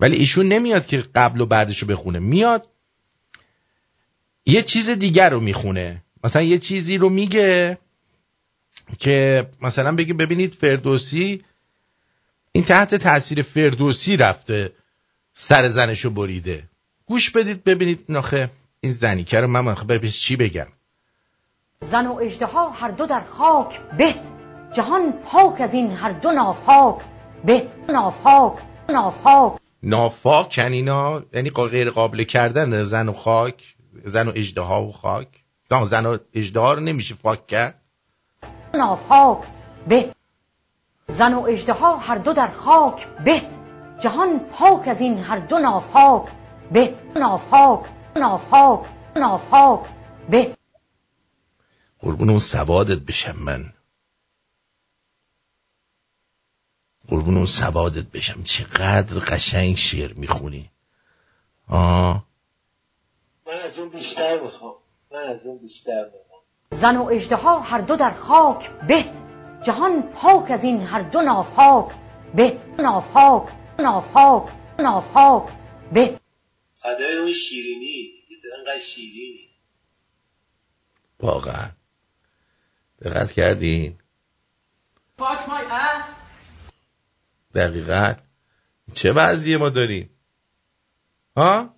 [0.00, 2.18] ولی ایشون نمیاد که قبل و بعدش رو بخونه.
[2.18, 2.68] میاد
[4.46, 6.02] یه چیز دیگر رو می‌خونه.
[6.26, 7.78] مثلا یه چیزی رو میگه
[8.98, 11.44] که مثلا بگی ببینید فردوسی
[12.52, 14.72] این تحت تاثیر فردوسی رفته
[15.34, 16.62] سر زنشو بریده.
[17.06, 18.50] گوش بدید ببینید ناخه
[18.80, 20.66] این زنیکه رو من ببینید چی بگم.
[21.80, 24.14] زن و اجدها هر دو در خاک به.
[24.72, 26.96] جهان پاک از این هر دو نافاک
[27.44, 27.68] به.
[27.88, 28.58] نافاک
[28.88, 29.58] نافاک.
[29.82, 35.45] نافاک اینا یعنی غیر قابل کردن زن و خاک زن و اجدها و خاک.
[35.70, 37.82] زن و اجدها رو نمیشه فاک کرد.
[38.74, 39.38] نافاک
[39.88, 40.14] به.
[41.08, 43.42] زن و اجدها هر دو در خاک به.
[44.00, 46.28] جهان پاک از این هر دو نافاک
[46.72, 46.94] به.
[47.16, 47.80] نافاک
[48.16, 48.86] نافاک
[49.16, 49.80] نافاک
[50.30, 50.56] به.
[51.98, 53.72] قربون اون سوادت بشم من.
[57.08, 58.42] قربون اون سوادت بشم.
[58.42, 60.70] چقدر قشنگ شعر می‌خونی.
[61.68, 62.26] آه.
[63.46, 64.74] من از اون بیشتر می‌خوام.
[65.12, 69.04] من از اون بیشتر می‌خوام زن و اجدها هر دو در خاک به.
[69.62, 71.92] جهان پاک از این هر دو نافاک
[72.34, 72.58] به.
[72.78, 73.48] نافاک
[73.78, 75.52] نافاک نافاک
[75.92, 76.20] به.
[76.72, 78.16] صدای اون شیرینی
[78.58, 79.48] انقدر شیرینی.
[81.20, 81.70] واقعا.
[83.02, 83.98] دقت کردین؟
[87.54, 88.14] دقیقا.
[88.92, 90.10] چه وضعیه ما داریم؟
[91.36, 91.75] ها؟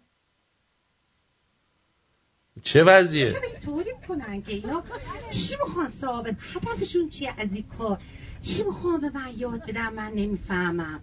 [2.62, 4.84] چه وضعیه؟ چه طوری می‌کنن که اینا؟
[5.30, 7.98] چی می‌خوان ثابت؟ هدفشون چیه از این کار؟
[8.42, 11.02] چی می‌خوان به من یاد بدن؟ من نمی‌فهمم.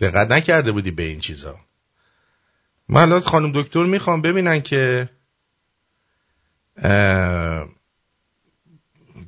[0.00, 1.58] دقت نکرده بودی به این چیزا.
[2.88, 5.08] من از خانم دکتر می‌خوام ببینن که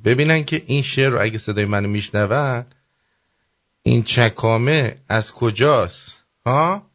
[0.05, 2.65] ببینن که این شعر رو اگه صدای منو میشنون
[3.83, 6.91] این چکامه از کجاست؟ ها؟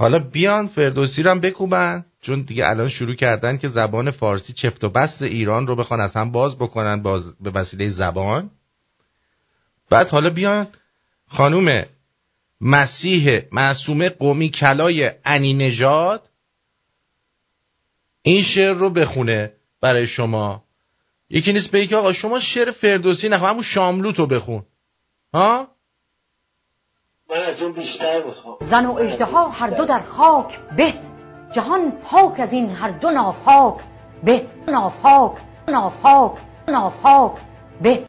[0.00, 4.84] حالا بیان فردوسی رو هم بکوبن چون دیگه الان شروع کردن که زبان فارسی چفت
[4.84, 8.50] و بست ایران رو بخوان از هم باز بکنن باز به وسیله زبان.
[9.90, 10.66] بعد حالا بیان
[11.28, 11.82] خانوم
[12.60, 16.28] مسیح معصومه قومی کلای انی نژاد
[18.22, 20.64] این شعر رو بخونه برای شما.
[21.30, 24.62] یکی نیست به آقا شما شعر فردوسی نخوا همون شاملوت رو بخون.
[25.34, 25.76] ها؟
[27.30, 28.56] من از اون بیشتر می‌خوام.
[28.60, 30.94] زن و اجدها هر دو در خاک به.
[31.52, 33.80] جهان پاک از این هر دو نافاک
[34.24, 34.46] به.
[34.68, 37.32] نافاک نافاک نافاک
[37.82, 38.08] به.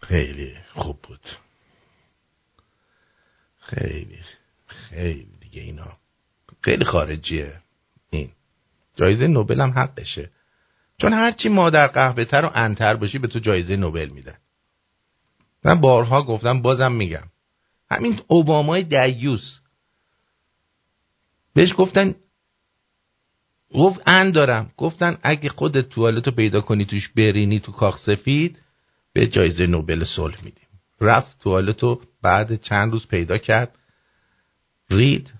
[0.00, 1.28] خیلی خوب بود.
[3.58, 4.18] خیلی
[4.66, 5.92] خیلی دیگه اینا.
[6.62, 7.60] خیلی خارجیه.
[8.10, 8.32] این.
[8.96, 10.30] جایزه نوبل هم حقشه.
[10.98, 14.38] چون هرچی مادر قهوه تر و انتر باشی به تو جایزه نوبل میدن.
[15.64, 17.30] من بارها گفتم بازم میگم.
[17.90, 19.58] همین اوبامای دیوس
[21.54, 22.14] بهش گفتن
[23.74, 24.70] گفت ان دارم.
[24.76, 28.58] گفتن اگه خودت توالتو پیدا کنی توش برینی تو کاخ سفید
[29.12, 30.68] به جایزه نوبل صلح میدیم.
[31.00, 33.78] رفت توالتو بعد چند روز پیدا کرد
[34.90, 35.34] رید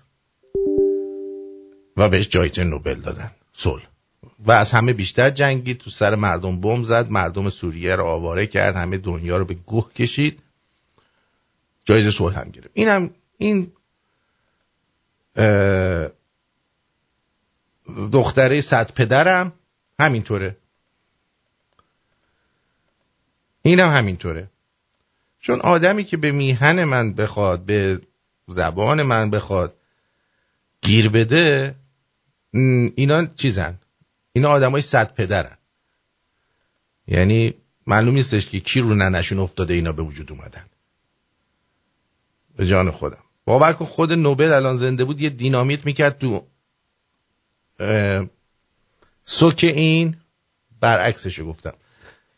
[1.97, 3.92] و بهش جایزه نوبل دادن صلح.
[4.39, 8.75] و از همه بیشتر جنگید تو سر مردم بم زد مردم سوریه رو آواره کرد
[8.75, 10.39] همه دنیا رو به گوه کشید.
[11.85, 12.69] جایزه صلح هم گرفت.
[12.73, 13.71] اینم این
[18.11, 19.53] دختره صد پدرم
[19.99, 20.57] همینطوره.
[23.61, 24.47] اینم همینطوره.
[25.39, 28.01] چون آدمی که به میهن من بخواد به
[28.47, 29.75] زبان من بخواد
[30.81, 31.75] گیر بده
[32.95, 33.79] اینا چیزن.
[34.33, 35.57] اینا آدمای صد پدرن.
[37.07, 37.53] یعنی
[37.87, 40.65] معلوم نیستش که کی رو ننشون افتاده اینا به وجود اومدن.
[42.55, 43.23] به جان خودم.
[43.45, 46.47] باور کن خود نوبل الان زنده بود یه دینامیت می‌کرد تو
[49.25, 50.17] سوک این
[50.79, 51.73] برعکسشو گفتم.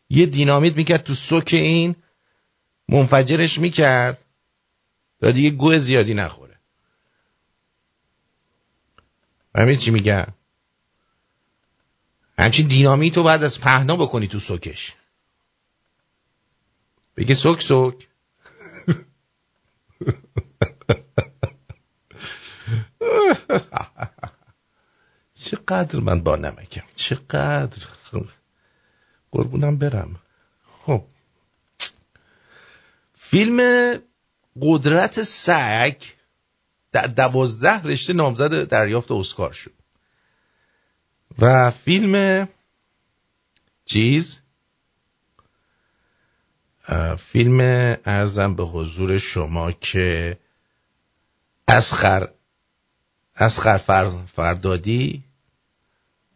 [0.10, 1.96] یه دینامیت می‌کرد تو سوک این
[2.90, 4.26] منفجرش می‌کرد
[5.20, 6.56] تا دیگه گوه زیادی نخوره.
[9.56, 10.28] همین چی میگم؟
[12.40, 14.94] همچین دینامیتو بعد از پهنا بکنی تو سوکش.
[17.18, 18.08] بگه سوک سوک.
[25.34, 27.88] چقدر من با نمکم چقدر.
[29.32, 30.16] قربونم برم.
[30.86, 31.04] خب.
[33.18, 33.60] فیلم
[34.62, 36.04] قدرت سگ
[36.92, 39.85] در دوازده رشته نامزد دریافت اسکار شد.
[41.40, 42.48] و فیلم
[43.86, 44.40] چیز؟
[47.18, 47.60] فیلم
[48.06, 50.38] ارزم به حضور شما که
[51.68, 52.30] اسخر
[53.36, 55.24] اسخر فر فردادی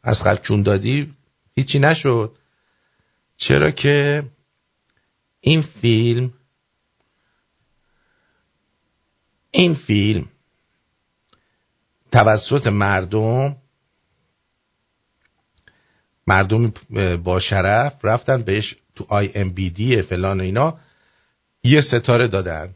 [0.03, 1.13] اسخر چون دادی
[1.55, 2.37] هیچی نشد.
[3.37, 4.23] چرا که
[5.41, 6.33] این فیلم
[9.51, 10.29] این فیلم
[12.11, 13.55] توسط مردم
[16.29, 16.73] مردم
[17.23, 20.79] با شرف رفتن بهش تو آی ام بی دی فلان اینا.
[21.63, 22.75] یه ستاره دادن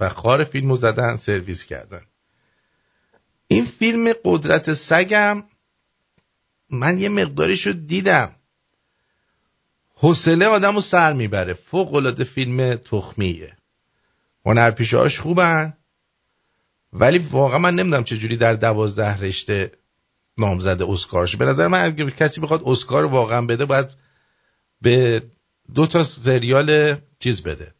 [0.00, 2.02] و خار فیلمو زدن سرویس کردن.
[3.48, 5.42] این فیلم قدرت سگم
[6.70, 8.34] من یه مقداریشو دیدم.
[9.94, 11.54] حوصله آدم رو سر می‌بره.
[11.54, 13.56] فوق العاده فیلم تخمیه.
[14.46, 15.72] هنرپیشهاش خوبن
[16.92, 19.72] ولی واقعا من نمی‌دونم چجوری در دوازده رشته
[20.38, 23.86] نامزد اسکارش به نظر من اگه کسی بخواد اسکار واقعا بده باید
[24.82, 25.22] به
[25.74, 27.74] دو تا سریال چیز بده.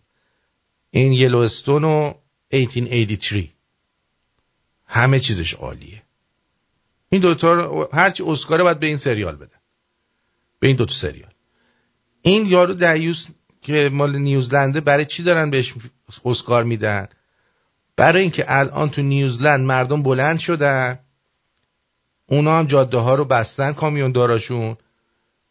[0.90, 2.14] این یلوستون و
[2.53, 3.48] 1883
[4.86, 6.03] همه چیزش عالیه.
[7.09, 9.57] این دوتا هرچی اسکاره باید به این سریال بده.
[10.61, 11.32] به این دوتا سریال.
[12.22, 13.26] این یارو دیوس
[13.62, 15.74] که مال نیوزلنده برای چی دارن بهش
[16.24, 17.09] اسکار میدن؟
[17.96, 20.98] برای اینکه الان تو نیوزلند مردم بلند شدن.
[22.32, 24.76] اونا هم جاده ها رو بستن کامیون داراشون.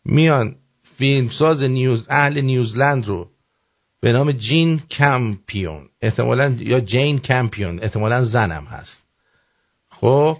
[0.05, 0.55] میان
[0.97, 3.29] فیلمساز نیوز اهل نیوزلند رو
[3.99, 5.89] به نام جین کمپیون.
[6.01, 9.05] احتمالا یا جین کمپیون احتمالا زنم هست.
[9.89, 10.37] خب؟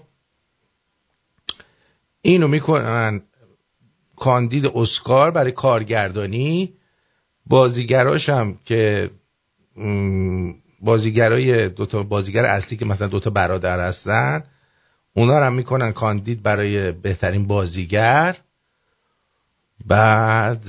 [2.21, 3.21] اینو می‌کنن
[4.15, 6.73] کاندید اسکار برای کارگردانی.
[7.45, 9.09] بازیگراش هم که
[10.81, 14.43] بازیگرای دوتا بازیگر اصلی که مثلا دوتا برادر هستن.
[15.13, 18.37] اونا رو هم می‌کنن کاندید برای بهترین بازیگر.
[19.85, 20.65] بعد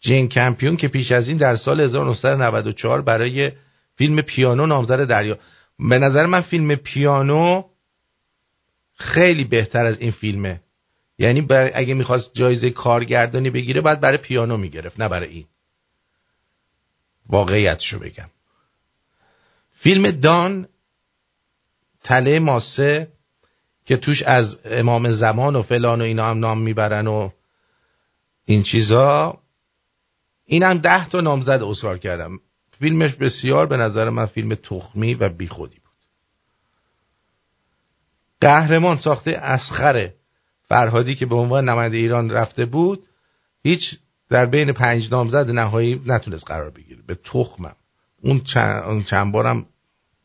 [0.00, 3.52] جین کمپیون که پیش از این در سال 1994 برای
[3.96, 5.38] فیلم پیانو نامزد دریا.
[5.78, 7.62] به نظر من فیلم پیانو
[8.94, 10.60] خیلی بهتر از این فیلمه.
[11.18, 15.46] یعنی اگه می‌خواست جایزه کارگردانی بگیره باید برای پیانو می‌گرفت نه برای این.
[17.28, 18.30] واقعیتشو بگم.
[19.76, 20.68] فیلم دان
[22.02, 23.12] تله ماسه
[23.84, 27.30] که توش از امام زمان و فلان و اینا هم نام می‌برن و
[28.44, 29.40] این چیزا.
[30.44, 32.40] این هم ده تا نامزد اسکار کردم.
[32.78, 35.92] فیلمش بسیار به نظر من فیلم تخمی و بیخودی بود.
[38.40, 40.10] قهرمان ساخته اسخر
[40.68, 43.06] فرهادی که به عنوان نماینده ایران رفته بود
[43.62, 43.98] هیچ
[44.28, 47.02] در بین پنج نامزد نهایی نتونست قرار بگیره.
[47.06, 47.76] به تخمم.
[48.22, 49.66] اون چند, چند بارم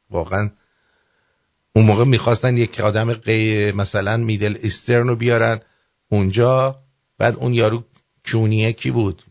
[0.09, 0.51] واقعا
[1.75, 5.59] اون موقع می‌خواستن یک آدم قی مثلا میدل ایسترن رو بیارن
[6.09, 6.83] اونجا.
[7.17, 7.83] بعد اون یارو
[8.25, 9.23] کونیه کی بود؟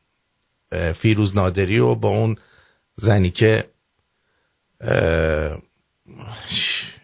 [0.95, 2.36] فیروز نادری رو با اون
[2.97, 3.70] زنی که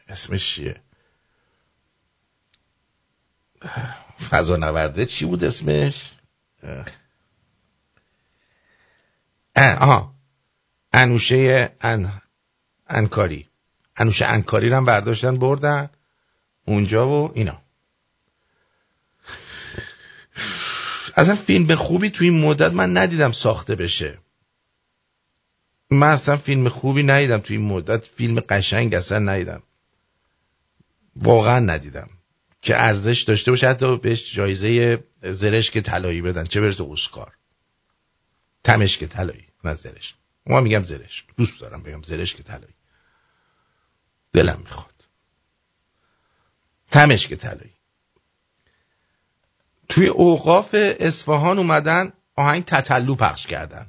[0.09, 0.81] اسمش چیه؟
[4.31, 6.13] فضا نورده چی بود اسمش؟
[9.57, 10.15] آها.
[10.93, 12.23] انوشه ان
[12.89, 13.50] انکاری.
[14.01, 15.91] انوشه انکاری رو هم برداشتن بردن.
[16.65, 17.63] اونجا و اینا.
[21.17, 24.19] اصلا فیلم خوبی توی این مدت من ندیدم ساخته بشه.
[25.91, 28.05] من اصلا فیلم خوبی ندیدم توی این مدت.
[28.07, 29.63] فیلم قشنگ اصلا ندیدم.
[31.17, 32.11] واقعا ندیدم.
[32.63, 36.45] که ارزش داشته باشه حتی بهش جایزه زرشک طلایی بدن.
[36.45, 37.33] چه برسه اسکار.
[38.65, 40.15] تمشک طلایی نه زرش
[40.47, 42.75] ما میگم زرش دوست دارم بگم زرشک طلایی.
[44.33, 45.09] دلم می‌خواد.
[46.91, 47.75] تمشک طلایی.
[49.89, 53.87] توی اوقاف اصفهان اومدن آهنگ تتلو پخش کردن.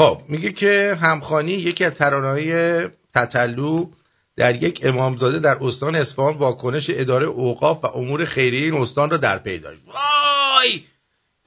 [0.00, 3.90] خب میگه که همخانی یکی از ترانه‌های تتلو
[4.36, 9.16] در یک امامزاده در استان اصفهان واکنش اداره اوقاف و امور خیریه این استان را
[9.16, 9.82] در پی داشت.
[9.86, 10.84] وای!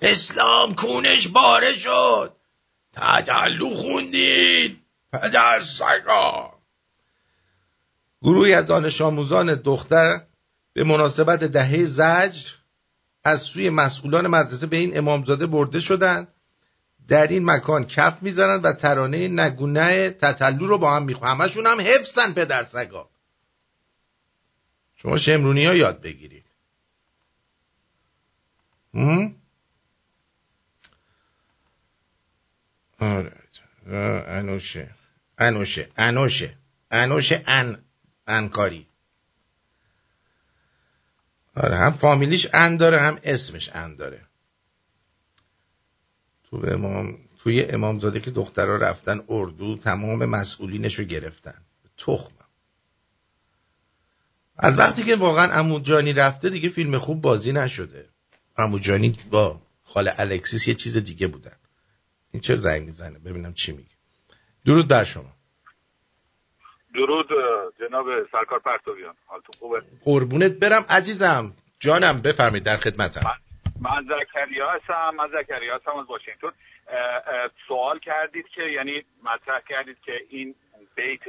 [0.01, 2.33] اسلام کونش باره شد.
[2.93, 4.79] تتلو خوندید
[5.13, 6.53] پدر سگا
[8.21, 10.21] گروهی از دانش آموزان دختر
[10.73, 12.51] به مناسبت دهه زجر
[13.23, 16.32] از سوی مسئولان مدرسه به این امامزاده برده شدند.
[17.07, 21.81] در این مکان کف می‌زنن و ترانه نگونه تتلو رو با هم می‌خوان همشون هم
[21.81, 23.09] حفظن پدر سگا.
[24.95, 26.45] شما شمرونی ها یاد بگیرید.
[32.99, 33.31] آره.
[34.27, 34.89] انوشه.
[35.37, 35.89] انوشه.
[35.97, 36.57] انوشه.
[36.91, 37.83] انوشه ان
[38.27, 38.87] انکاری.
[41.55, 44.21] آره هم فامیلیش ان داره هم اسمش ان داره.
[46.53, 51.55] تو امام توی امامزاده که دخترها رفتن اردو تمام مسئولینش رو گرفتن.
[51.97, 52.47] تخمم
[54.57, 58.09] از وقتی که واقعا اموجانی رفته دیگه فیلم خوب بازی نشده.
[58.57, 61.55] اموجانی با خال الکسیس یه چیز دیگه بودن.
[62.31, 63.95] این چرا زنگ می‌زنه؟ ببینم چی میگه.
[64.65, 65.33] درود بر شما.
[66.93, 67.27] درود
[67.79, 69.15] جناب سرکار پرتویان.
[69.25, 71.53] حالتون خوبه؟ قربونت برم عزیزم.
[71.79, 73.42] جانم بفرمایید در خدمتم.
[73.83, 76.51] من زکریا هستم من زکریا هستم از واشنگتن.
[77.67, 80.55] سوال کردید که یعنی مطرح کردید که این
[80.95, 81.21] بیت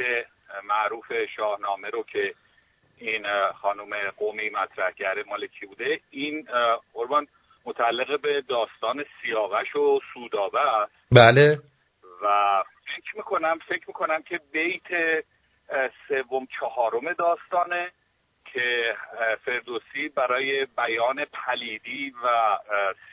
[0.64, 2.34] معروف شاهنامه رو که
[2.98, 6.48] این خانم قومی مطرح کرده مال کی بوده؟ این
[6.92, 7.26] قربان
[7.64, 10.92] متعلق به داستان سیاوش و سودابه است.
[11.12, 11.58] بله.
[12.22, 15.24] و فکر می‌کنم فکر می‌کنم که بیت
[16.08, 17.92] سوم چهارم داستانه.
[18.54, 18.94] که
[19.44, 22.28] فردوسی برای بیان پلیدی و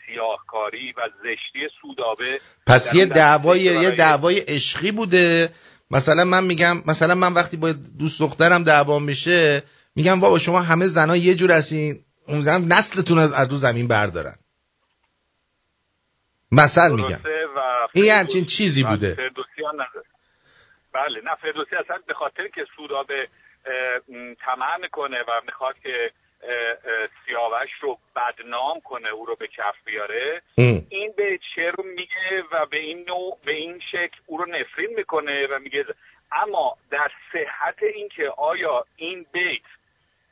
[0.06, 5.50] سیاهکاری و زشتی سودابه پس یه دعوای یه دعوای عشقی بوده.
[5.92, 9.64] مثلا من میگم مثلا من وقتی با دوست دخترم دعوا میشه
[9.96, 12.06] میگم بابا شما همه زنا یه جور هستین.
[12.28, 14.36] اون زن نسلتون از رو زمین بردارن.
[16.52, 17.20] مثل میگم.
[17.94, 19.14] این همچین چیزی بوده.
[19.14, 19.62] فردوسی
[20.94, 23.28] بله نه فردوسی اصلا به خاطر که سودابه
[24.46, 26.12] طمع می‌کنه و می‌خواد که
[27.26, 30.42] سیاوش رو بدنام کنه او رو به کف بیاره.
[30.58, 30.86] ام.
[30.90, 31.40] این به
[31.78, 35.86] رو میگه و به این نوع به این شکل او رو نفرین می‌کنه و میگه
[36.32, 39.62] اما در صحت این که آیا این بیت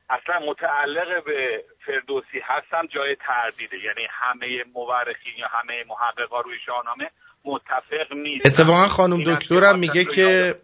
[0.09, 3.77] اصلا متعلق به فردوسی هستم جای تردیده.
[3.77, 7.09] یعنی همه مورخین یا همه محققا روی شاهنامه
[7.45, 10.55] متفق نیست اتفاقا خانم دکترم میگه که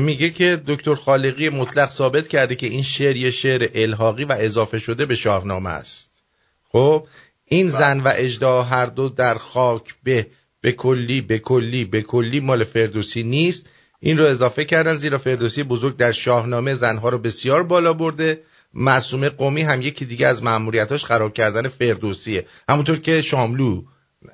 [0.00, 4.78] میگه که دکتر خالقی مطلق ثابت کرده که این شعر یه شعر الحاقی و اضافه
[4.78, 6.22] شده به شاهنامه است.
[6.64, 7.06] خب
[7.44, 10.26] این زن و اجدا هر دو در خاک به
[10.60, 13.66] به کلی به کلی به کلی مال فردوسی نیست.
[14.00, 18.42] این رو اضافه کردن زیرا فردوسی بزرگ در شاهنامه زنها رو بسیار بالا برده.
[18.74, 22.46] معصومه قومی هم یکی دیگه از مأموریتاش خراب کردن فردوسیه.
[22.68, 23.82] همونطور که شاملو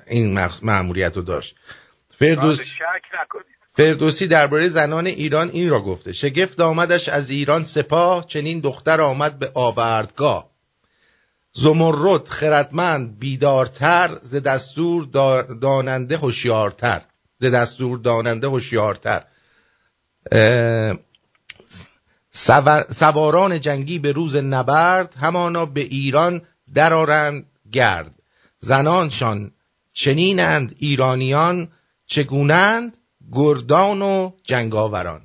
[0.07, 1.57] این مأموریت رو داشت.
[2.19, 3.58] فردوس شک نکنید.
[3.79, 6.13] فردوسی درباره زنان ایران این را گفته.
[6.13, 10.51] شگفت آمدش از ایران سپاه چنین دختر آمد به آوردگاه.
[11.53, 17.01] زمرد خردمند بیدارتر ز دستور دا- داننده هوشیارتر.
[17.41, 19.25] ز دستور داننده هوشیارتر.
[22.91, 26.43] سواران جنگی به روز نبرد همانا به ایران
[26.75, 28.15] درآرند گرد.
[28.61, 29.53] زنانشان
[29.93, 31.69] چنینند ایرانیان
[32.07, 32.97] چگونند؟
[33.33, 35.21] گردان و جنگاوران.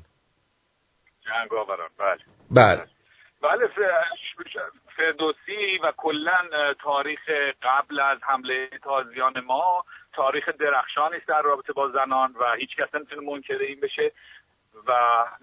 [1.25, 2.17] جنگاوران بله.
[2.51, 2.85] بله.
[3.41, 3.67] بله
[4.97, 6.37] فردوسی و کلا
[6.83, 7.19] تاریخ
[7.63, 12.95] قبل از حمله تازیان ما تاریخ درخشانی است در رابطه با زنان و هیچ کس
[12.95, 14.11] نمی‌تونه منکر این بشه.
[14.87, 14.91] و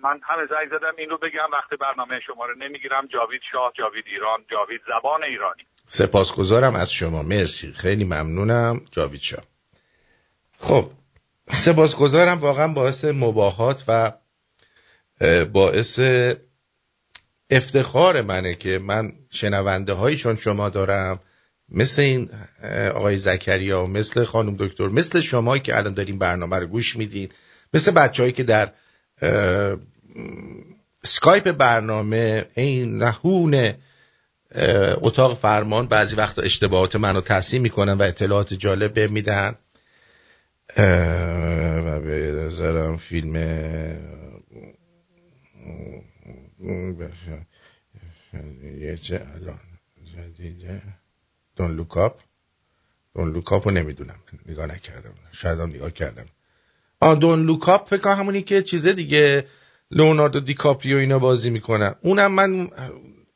[0.02, 3.06] من همه زنگ زدم این رو بگم وقتی برنامه شما رو نمی‌گیرم.
[3.06, 5.62] جاوید شاه جاوید ایران جاوید زبان ایرانی.
[5.86, 7.22] سپاسگزارم از شما.
[7.22, 7.72] مرسی.
[7.72, 9.44] خیلی ممنونم جاوید شاه.
[10.61, 10.84] خب
[11.53, 12.40] سپاسگزارم.
[12.40, 14.12] واقعا باعث مباهات و
[15.53, 16.01] باعث
[17.51, 21.20] افتخار منه که من شنونده هایی چون شما دارم
[21.68, 22.30] مثل این
[22.94, 27.28] آقای زکریا مثل خانم دکتر مثل شما که الان دارین برنامه رو گوش میدین
[27.74, 28.72] مثل بچههایی که در
[31.03, 33.74] سکایپ برنامه این نهون
[35.01, 39.55] اتاق فرمان بعضی وقتا اشتباهات منو تصحیح می‌کنن و اطلاعات جالب میدن.
[40.76, 43.36] و به نظرم فیلم
[48.80, 49.60] یه چه الان؟
[50.16, 50.82] جدیده
[51.56, 52.20] Don't Look Up
[53.14, 54.18] Don't Look Up رو نمی‌دونم.
[54.46, 55.14] نگاه نکردم.
[55.32, 56.26] شاید هم نگاه کردم.
[57.00, 59.46] آن Don't Look Up فکر همونی که چیزه دیگه
[59.90, 61.94] لئوناردو دیکاپریو اینا بازی می‌کنن.
[62.02, 62.68] اونم من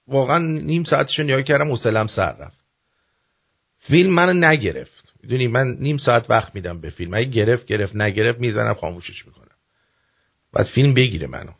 [0.08, 2.64] واقعا نیم ساعتش نگاه کردم حوصله‌ام سر رفت.
[3.78, 5.03] فیلم منو نگرفت.
[5.24, 7.14] می‌دونی من نیم ساعت وقت میدم به فیلم.
[7.14, 7.96] اگه گرفت گرفت.
[7.96, 9.56] نگرفت می‌زنم خاموشش می‌کنم.
[10.52, 11.52] بعد فیلم بگیره منو.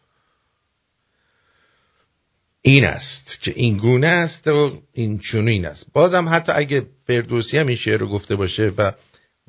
[2.62, 5.86] این است که این گونه است و این چنین است.
[5.92, 8.92] بازم حتی اگه فردوسی هم این شعر رو گفته باشه و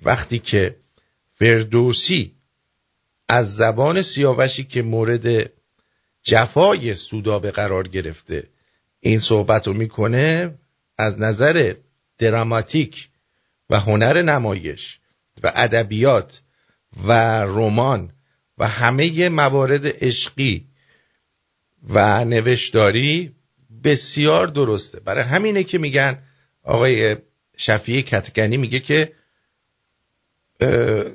[0.01, 0.76] وقتی که
[1.34, 2.36] فردوسی
[3.28, 5.51] از زبان سیاوشی که مورد
[6.24, 8.49] جفای سودابه قرار گرفته
[8.99, 10.55] این صحبت رو می‌کنه
[10.97, 11.74] از نظر
[12.18, 13.09] دراماتیک
[13.70, 14.99] و هنر نمایش
[15.43, 16.41] و ادبیات
[17.03, 17.11] و
[17.43, 18.11] رمان
[18.57, 20.68] و همه موارد عشقی
[21.89, 23.36] و نوشتاری
[23.84, 24.99] بسیار درسته.
[24.99, 26.24] برای همینه که میگن
[26.63, 27.16] آقای
[27.57, 29.13] شفیع کتگنی میگه که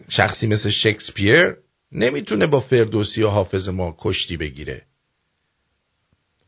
[0.08, 1.56] شخصی مثل شکسپیر
[1.92, 4.86] نمی‌تونه با فردوسی و حافظ ما کشتی بگیره.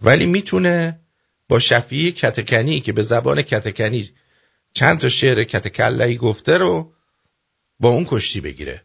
[0.03, 1.01] ولی می‌تونه
[1.49, 4.11] با شفیع کتکنی که به زبان کتکنی
[4.75, 6.95] چند تا شعر کتکلهی گفته رو
[7.81, 8.85] با اون کشتی بگیره.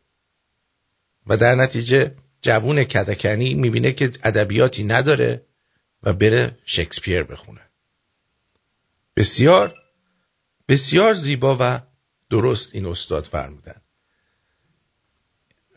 [1.27, 5.45] و در نتیجه جوون کتکنی می‌بینه که ادبیاتی نداره
[6.03, 7.61] و بره شکسپیر بخونه.
[9.15, 9.75] بسیار
[10.67, 11.81] بسیار زیبا و
[12.29, 13.81] درست این استاد فرمودن.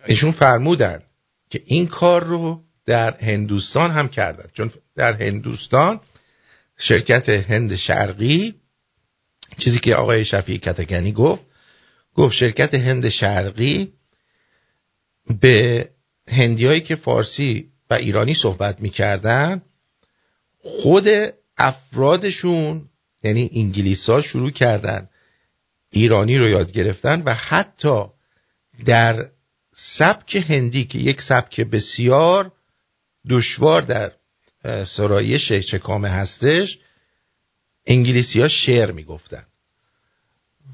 [0.07, 1.03] ایشون فرمودن
[1.51, 4.51] که این کار رو در هندوستان هم کردن.
[4.53, 6.01] چون در هندوستان
[6.77, 8.60] شرکت هند شرقی
[9.59, 11.43] چیزی که آقای شفیع کتگنی گفت
[12.15, 13.93] گفت شرکت هند شرقی
[15.41, 15.89] به
[16.29, 19.63] هندیایی که فارسی و ایرانی صحبت می‌کردن
[20.63, 21.09] خود
[21.57, 22.89] افرادشون
[23.23, 25.09] یعنی انگلیس ها شروع کردن
[25.91, 28.05] ایرانی رو یاد گرفتن و حتی
[28.85, 29.31] در
[29.75, 32.53] سبک هندی که یک سبک بسیار
[33.29, 34.13] دشوار در
[34.85, 36.79] سرایش چکامه هستش
[37.87, 39.43] انگلیسی ها شعر می‌گفتن.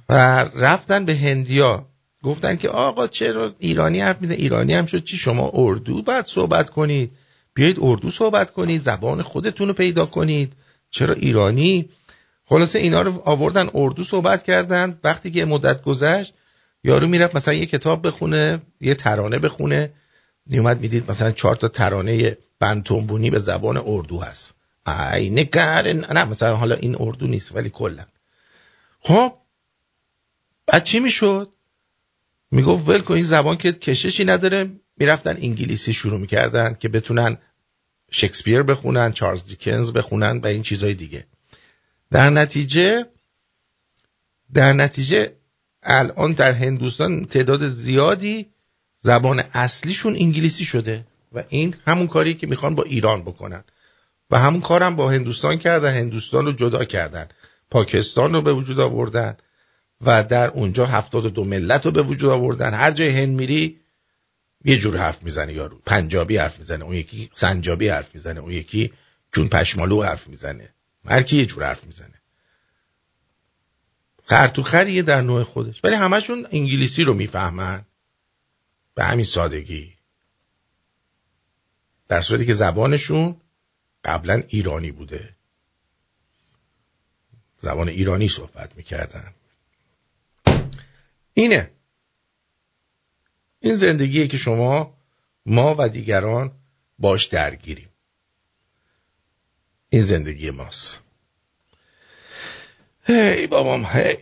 [0.08, 0.14] و
[0.54, 1.86] رفتن به هندیا.
[2.22, 6.70] گفتن که آقا چرا ایرانی حرف میزن ایرانی هم شد چی؟ شما اردو باید صحبت
[6.70, 7.12] کنید.
[7.54, 8.82] بیایید اردو صحبت کنید.
[8.82, 10.52] زبان خودتون رو پیدا کنید.
[10.90, 11.88] چرا ایرانی؟
[12.44, 14.98] خلاصه اینا رو آوردن اردو صحبت کردن.
[15.04, 16.34] وقتی که مدت گذشت
[16.84, 19.92] یارو می‌رفت مثلا یه کتاب بخونه یه ترانه بخونه.
[20.46, 24.54] نیومد می‌دید مثلا چهار تا ترانه بنتونبونی به زبان اردو هست.
[24.86, 28.06] ای نه مثلا حالا این اردو نیست ولی کلا.
[29.00, 29.34] خب
[30.66, 31.52] بعد چی می‌شد؟
[32.50, 34.70] می‌گفت ول کن این زبان که کششی نداره.
[34.96, 37.38] می‌رفتن انگلیسی شروع می‌کردن که بتونن
[38.10, 41.26] شکسپیر بخونن چارلز دیکنز بخونن و این چیزهای دیگه.
[42.10, 43.06] در نتیجه
[44.54, 45.32] در نتیجه
[45.82, 48.46] الان در هندوستان تعداد زیادی
[48.98, 53.64] زبان اصلیشون انگلیسی شده و این همون کاری که می‌خوان با ایران بکنن.
[54.30, 57.28] و همون کارم با هندوستان کردن هندوستان رو جدا کردن.
[57.70, 59.36] پاکستان رو به وجود آوردن
[60.00, 62.74] و در اونجا هفتاد دو ملت رو به وجود آوردن.
[62.74, 63.80] هر جای هند میری
[64.64, 65.80] یه جور حرف می‌زنه یارو.
[65.86, 68.92] پنجابی حرف می‌زنه اون یکی سنجابی حرف می‌زنه اون یکی
[69.32, 70.74] جون پشمالو حرف می‌زنه.
[71.06, 72.14] هر کی یه جور حرف می‌زنه.
[74.24, 75.80] خر تو خریه در نوع خودش.
[75.84, 77.84] ولی همشون انگلیسی رو می‌فهمن.
[78.94, 79.94] به همین سادگی.
[82.08, 83.36] در صورتی که زبانشون
[84.06, 85.34] قبلا ایرانی بوده.
[87.60, 89.34] زبان ایرانی صحبت می‌کردن
[91.34, 91.70] اینه.
[93.60, 94.94] این زندگیه که شما
[95.46, 96.52] ما و دیگران
[96.98, 97.88] باش درگیریم.
[99.88, 101.00] این زندگی ماست.
[103.02, 104.16] هی بابام هی.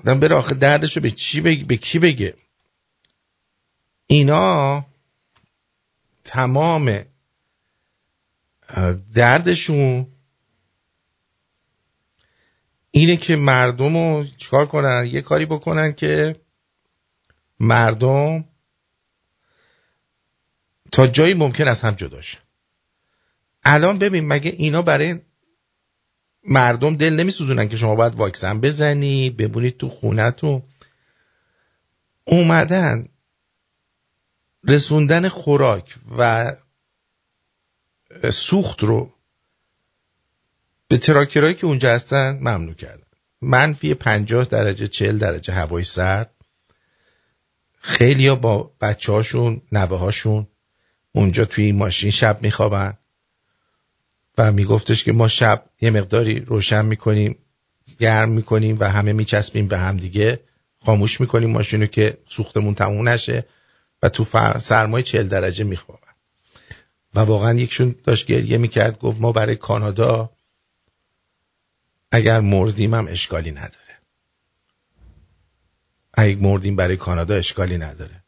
[0.00, 2.34] آدم بره آخه دردشو به چی بگه به کی بگه؟
[4.06, 4.86] اینا
[6.24, 7.04] تمام
[9.14, 10.06] دردشون
[12.90, 16.36] اینه که مردم رو چیکار کنن؟ یه کاری بکنن که
[17.60, 18.44] مردم
[20.92, 22.38] تا جایی ممکن از هم جداش
[23.64, 25.20] الان ببین مگه اینا برای
[26.44, 30.62] مردم دل نمیسوزونن که شما باید واکسن بزنی بمونید تو خونتون
[32.24, 33.08] اومدن
[34.64, 36.52] رسوندن خوراک و
[38.30, 39.12] سوخت رو
[40.88, 43.06] به تراکرهایی که اونجا هستن ممنوع کردن.
[43.42, 46.30] منفی پنجاه درجه چل درجه هوای سرد.
[47.78, 50.46] خیلی با بچه هاشون نوه هاشون
[51.12, 52.98] اونجا توی این ماشین شب میخوابن
[54.38, 57.38] و میگفتش که ما شب یه مقداری روشن می‌کنیم
[57.98, 60.40] گرم می‌کنیم و همه میچسبیم به هم دیگه.
[60.84, 63.46] خاموش می‌کنیم ماشینو که سوختمون تموم نشه
[64.02, 64.24] و تو
[64.58, 66.01] سرمای چل درجه میخوابن
[67.14, 70.30] و واقعا یکشون داشت گریه می‌کرد گفت ما برای کانادا
[72.10, 73.98] اگر مردیم هم اشکالی نداره.
[76.14, 78.22] اگر مردیم برای کانادا اشکالی نداره.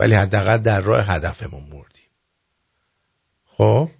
[0.00, 2.10] ولی حداقل در راه هدفمون مردیم.
[3.46, 3.90] خب؟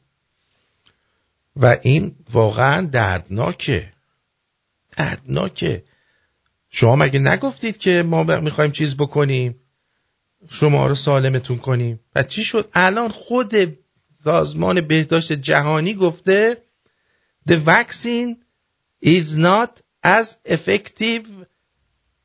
[1.56, 3.92] و این واقعا دردناکه.
[4.96, 5.84] دردناکه.
[6.70, 9.60] شما مگه نگفتید که ما می‌خوایم چیز بکنیم؟
[10.50, 12.00] شما رو سالمتون کنیم.
[12.14, 13.78] و چی شد؟ الان خود
[14.26, 16.62] سازمان بهداشت جهانی گفته
[17.48, 18.36] the vaccine
[19.04, 19.70] is not
[20.04, 21.26] as effective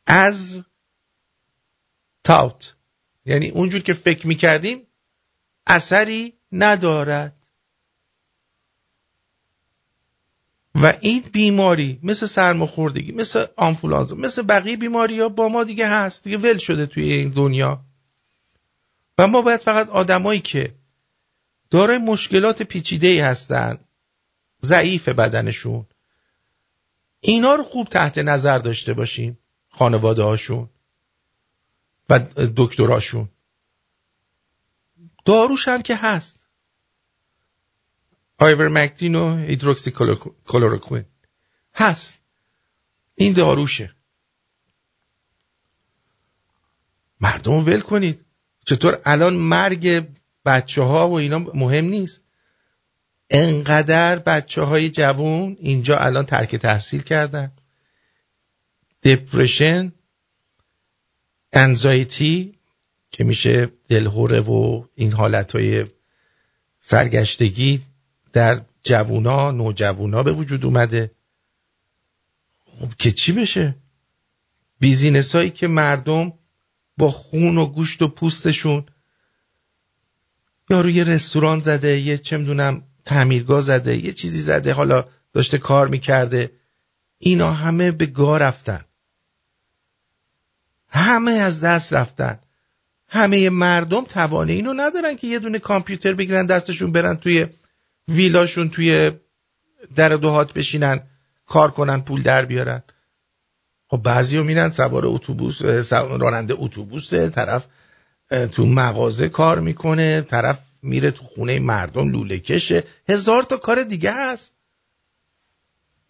[0.07, 0.61] as
[2.27, 2.73] thought
[3.25, 4.87] یعنی اونجور که فکر می‌کردیم
[5.67, 7.35] اثری ندارد.
[10.75, 16.23] و این بیماری مثل سرماخوردگی مثل آنفولانزا مثل بقیه بیماری ها با ما دیگه هست
[16.23, 17.85] دیگه ول شده توی این دنیا.
[19.17, 20.80] و ما باید فقط آدمایی که
[21.71, 23.79] دارای مشکلات پیچیده ای هستن.
[24.63, 25.85] ضعیف بدنشون.
[27.19, 29.37] اینا رو خوب تحت نظر داشته باشیم
[29.69, 30.69] خانواده هاشون
[32.09, 32.19] و
[32.57, 33.29] دکتراشون.
[35.25, 36.47] داروش هم که هست.
[38.37, 39.91] آیورمکتین و هیدروکسی
[40.47, 41.05] کلوروکوین
[41.73, 42.19] هست.
[43.15, 43.95] این داروشه.
[47.21, 48.25] مردم ول کنید.
[48.65, 50.07] چطور الان مرگ
[50.45, 52.21] بچه ها و اینا مهم نیست.
[53.29, 57.51] انقدر بچه های جوون اینجا الان ترک تحصیل کردن.
[59.03, 59.91] دپرشن
[61.53, 62.59] انزایتی
[63.11, 65.85] که میشه دلهوره و این حالت های
[66.81, 67.81] سرگشتگی
[68.33, 71.11] در جوونا نوجوونا به وجود اومده.
[72.65, 73.75] خب که چی بشه؟
[74.79, 76.33] بیزینس هایی که مردم
[76.97, 78.85] با خون و گوشت و پوستشون
[80.71, 85.87] یا روی رستوران زده یه چه می‌دونم تعمیرگاه زده یه چیزی زده حالا داشته کار
[85.87, 86.51] می‌کرده.
[87.17, 88.85] اینا همه به گاه رفتن.
[90.87, 92.39] همه از دست رفتن.
[93.07, 97.47] همه مردم توانه اینو ندارن که یه دونه کامپیوتر بگیرن دستشون برن توی
[98.07, 99.11] ویلاشون توی
[99.95, 101.01] در دوهات بشینن
[101.45, 102.83] کار کنن پول در بیارن.
[103.87, 105.61] خب بعضی ها میرن سوار اتوبوس
[105.93, 107.65] راننده اتوبوسه طرف
[108.31, 112.83] تو مغازه کار می‌کنه طرف میره تو خونه مردم لوله کشه.
[113.09, 114.53] هزار تا کار دیگه هست.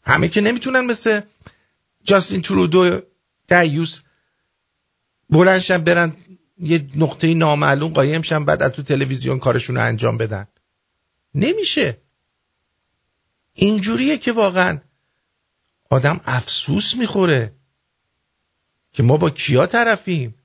[0.03, 1.21] همه که نمی‌تونن مثل
[2.03, 3.01] جاستین ترودو
[3.47, 4.01] دیوس
[5.29, 6.13] بلنشن برن
[6.59, 10.47] یه نقطه نامعلوم قایم شن بعد از تو تلویزیون کارشون رو انجام بدن.
[11.35, 11.97] نمیشه.
[13.53, 14.81] اینجوریه که واقعا
[15.89, 17.53] آدم افسوس می‌خوره
[18.93, 20.35] که ما با کیا طرفیم.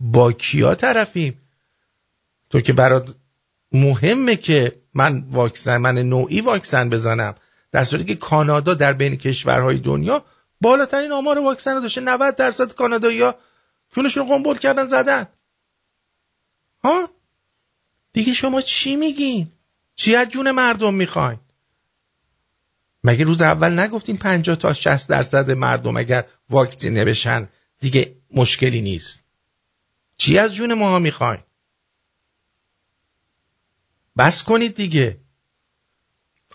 [0.00, 1.40] با کیا طرفیم؟
[2.50, 3.14] تو که برات
[3.72, 7.34] مهمه که من واکسن من نوعی واکسن بزنم.
[7.72, 10.24] در صورتی که کانادا در بین کشورهای دنیا
[10.60, 12.00] بالاترین آمار واکسن رو داشته.
[12.00, 13.34] 90 درصد کانادایی‌ها
[13.94, 15.26] کونشون قنبل کردن زدن.
[16.84, 17.08] ها؟
[18.12, 19.48] دیگه شما چی میگین؟
[19.94, 21.38] چی از جون مردم می‌خواین؟
[23.04, 27.48] مگه روز اول نگفتین 50 تا 60 درصد مردم اگر واکسینه بشن
[27.80, 29.22] دیگه مشکلی نیست؟
[30.18, 31.40] چی از جون ماها می‌خواین
[34.18, 35.20] بس کنید دیگه.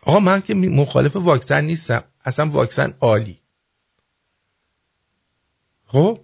[0.06, 2.04] آقا من که مخالف واکسن نیستم.
[2.26, 3.40] اصلا واکسن عالی.
[5.86, 6.20] خب؟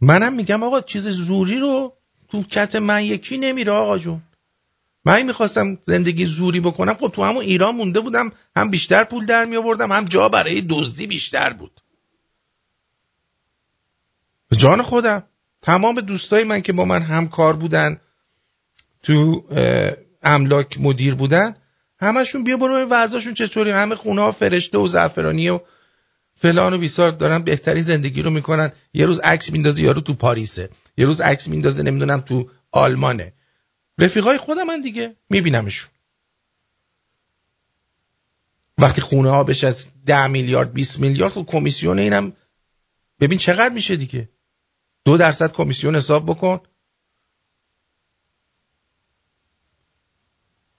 [0.00, 1.96] منم میگم آقا چیز زوری رو
[2.28, 4.22] تو کت من یکی نمیره آقا جون.
[5.04, 6.94] من می‌خواستم زندگی زوری بکنم.
[6.94, 8.32] خب تو همون ایران مونده بودم.
[8.56, 11.80] هم بیشتر پول در می آوردم هم جا برای دزدی بیشتر بود.
[14.48, 15.22] به جان خودم.
[15.66, 18.00] تمام دوستای من که با من همکار بودن
[19.02, 19.44] تو
[20.22, 21.56] املاک مدیر بودن
[22.00, 23.70] همشون بیا برو وضعشون چطوری.
[23.70, 25.60] همه خونه ها فرشته و زعفرانی و
[26.36, 28.72] فلان و بیسار دارن بهترین زندگی رو می‌کنن.
[28.94, 30.70] یه روز عکس میندازه یارو تو پاریسه.
[30.96, 33.32] یه روز عکس میندازه نمی‌دونم تو آلمانه.
[33.98, 35.90] رفیقای خودم من دیگه میبینمشون.
[38.78, 42.32] وقتی خونه ها بشه از ده میلیارد 20 میلیارد خب کمیسیون اینم.
[43.20, 44.28] ببین چقدر میشه دیگه؟
[45.06, 46.60] دو درصد کمیسیون حساب بکن.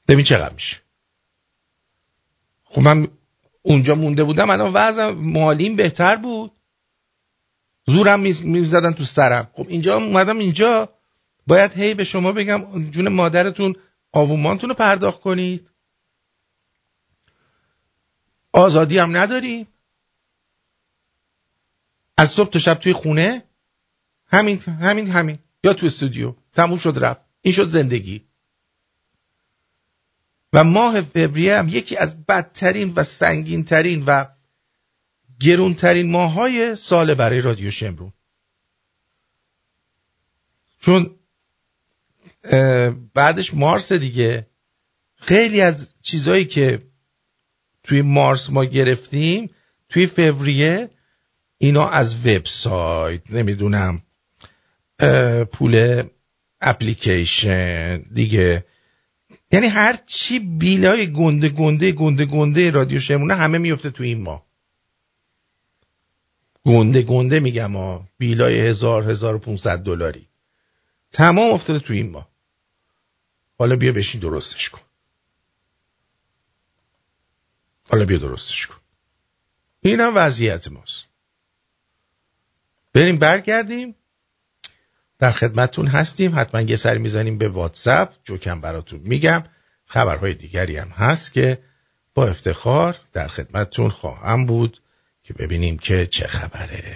[0.07, 0.77] ببین چقدر میشه.
[2.63, 3.07] خب من
[3.61, 6.51] اونجا مونده بودم الان وضع مالیم بهتر بود.
[7.85, 9.49] زورم می‌زدن تو سرم.
[9.53, 10.89] خب اینجا اومدم اینجا.
[11.47, 13.75] باید هی به شما بگم جون مادرتون
[14.11, 15.71] آوومانتون رو پرداخت کنید.
[18.53, 19.67] آزادی هم نداریم.
[22.17, 23.43] از صبح تا شب توی خونه.
[24.27, 25.37] همین همین همین.
[25.63, 26.35] یا تو استودیو.
[26.53, 27.21] تموم شد رفت.
[27.41, 28.27] این شد زندگی.
[30.53, 34.25] و ماه فوریه هم یکی از بدترین و سنگینترین و
[35.39, 38.13] گرونترین ماهای سال برای رادیو شمرون.
[40.81, 41.15] چون
[43.13, 44.47] بعدش مارس دیگه.
[45.15, 46.81] خیلی از چیزایی که
[47.83, 49.49] توی مارس ما گرفتیم
[49.89, 50.89] توی فوریه
[51.57, 54.01] اینا از وبسایت نمی‌دونم.
[55.51, 56.03] پول
[56.61, 58.65] اپلیکیشن دیگه.
[59.51, 64.47] یعنی هر چی بیلای گنده گنده گنده گنده رادیو شمرونه همه میفته تو این ماه
[66.65, 68.07] گنده گنده میگم ها.
[68.17, 70.27] بیلای هزار هزار پونصد دلاری.
[71.11, 72.29] تمام افتاده تو این ماه
[73.59, 74.81] حالا بیا بشین درستش کن.
[77.89, 78.75] حالا بیا درستش کن.
[79.81, 81.05] این هم وضعیت ماست.
[82.93, 83.95] بریم برگردیم.
[85.19, 86.39] در خدمتتون هستیم.
[86.39, 88.09] حتما یه سری می‌زنیم به واتساپ.
[88.23, 89.43] جوکم براتون میگم.
[89.85, 91.57] خبرهای دیگری هم هست که
[92.13, 94.81] با افتخار در خدمتتون خواهم بود
[95.23, 96.95] که ببینیم که چه خبره.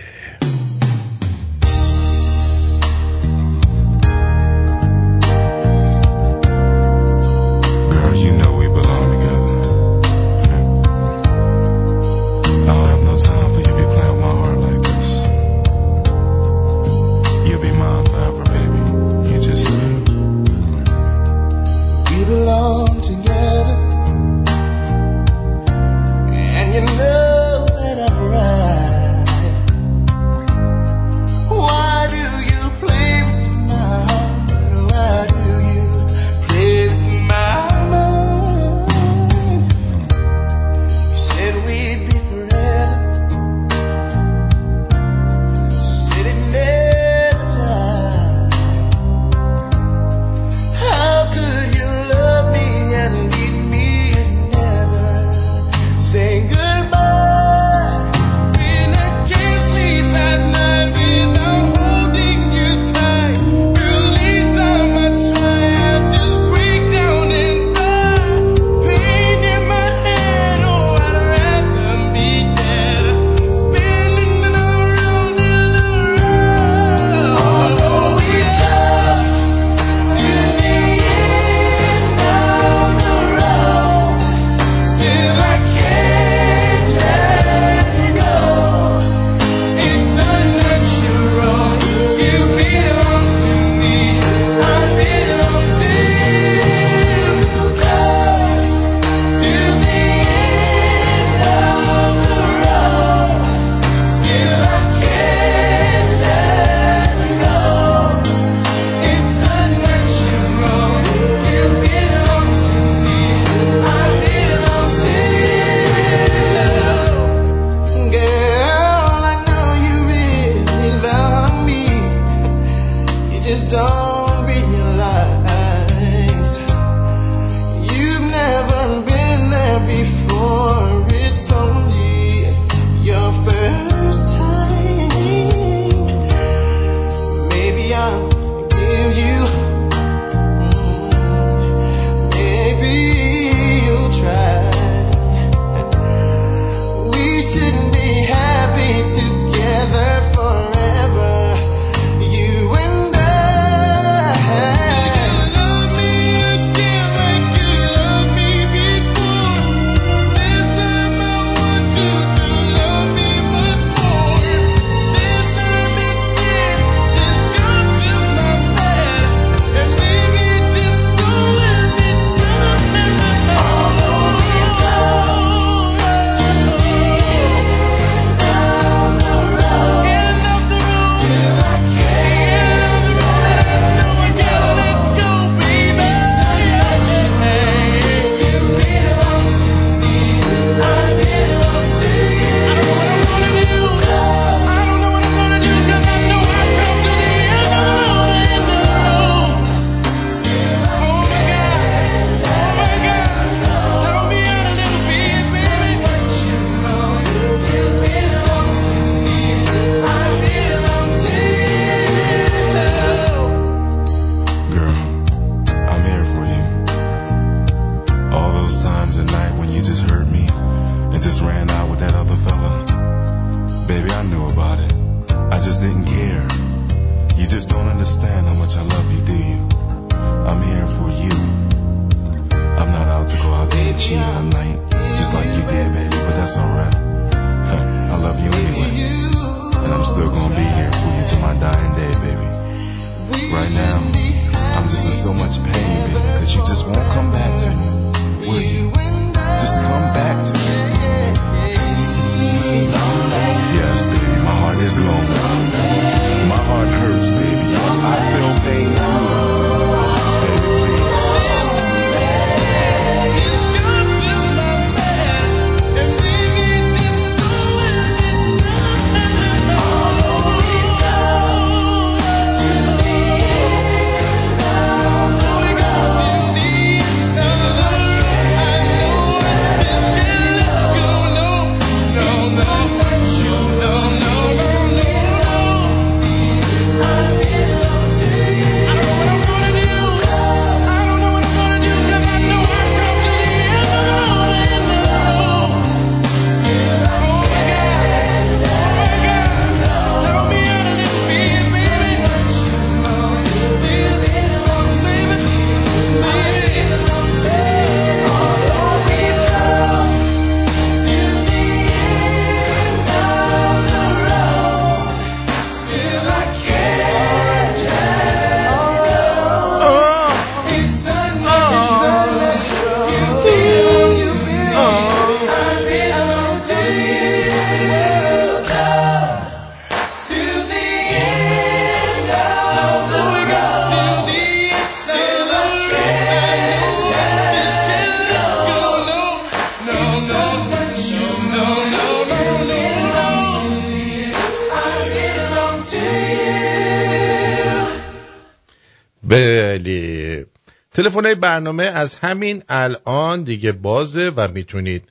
[351.61, 355.03] برنامه از همین الان دیگه بازه و می‌تونید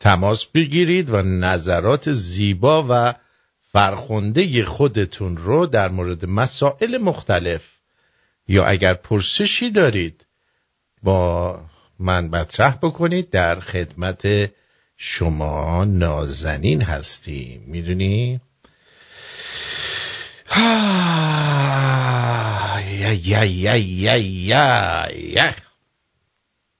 [0.00, 3.14] تماس بگیرید و نظرات زیبا و
[3.72, 7.62] فرخنده خودتون رو در مورد مسائل مختلف
[8.48, 10.26] یا اگر پرسشی دارید
[11.02, 11.60] با
[11.98, 14.50] من مطرح بکنید در خدمت
[14.96, 18.40] شما نازنین هستیم می‌دونی؟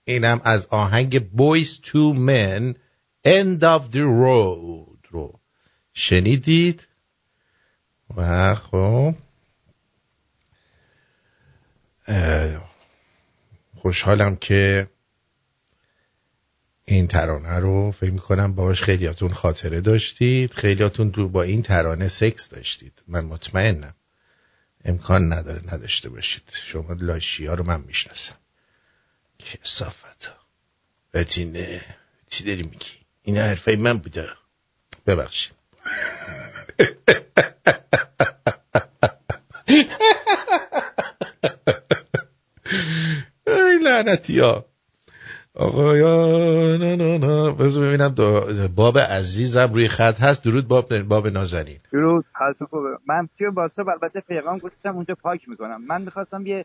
[0.04, 2.74] اینم از آهنگ Boys to Men
[3.26, 5.40] End of the Road رو
[5.94, 6.88] شنیدید.
[8.16, 9.14] و خب
[13.74, 14.88] خوشحالم که
[16.84, 20.54] این ترانه رو فکر می‌کنم باش خیلیاتون خاطره داشتید.
[20.54, 23.02] خیلیاتون دو با این ترانه سکس داشتید.
[23.08, 23.94] من مطمئنم.
[24.84, 26.42] امکان نداره نداشته باشید.
[26.52, 28.34] شما لاشی ها رو من می‌شناسم.
[29.44, 30.34] کسافت ها
[31.14, 31.82] بتینه
[32.28, 32.90] چی داری میگی؟
[33.22, 34.28] این حرفای من بوده.
[35.06, 35.54] ببخشید.
[43.46, 44.64] ای لعنتی ها.
[45.54, 46.26] آقا یا
[46.76, 47.52] نه نه نه.
[47.52, 48.14] بذار ببینم
[48.74, 50.44] باب عزیزم روی خط هست.
[50.44, 51.80] درود باب باب نازنین.
[51.92, 52.24] درود.
[52.32, 55.86] حالتون خوبه؟ من توی واتساپ البته پیغام گفتم اونجا پاک می‌کنم.
[55.86, 56.64] من می‌خواستم یه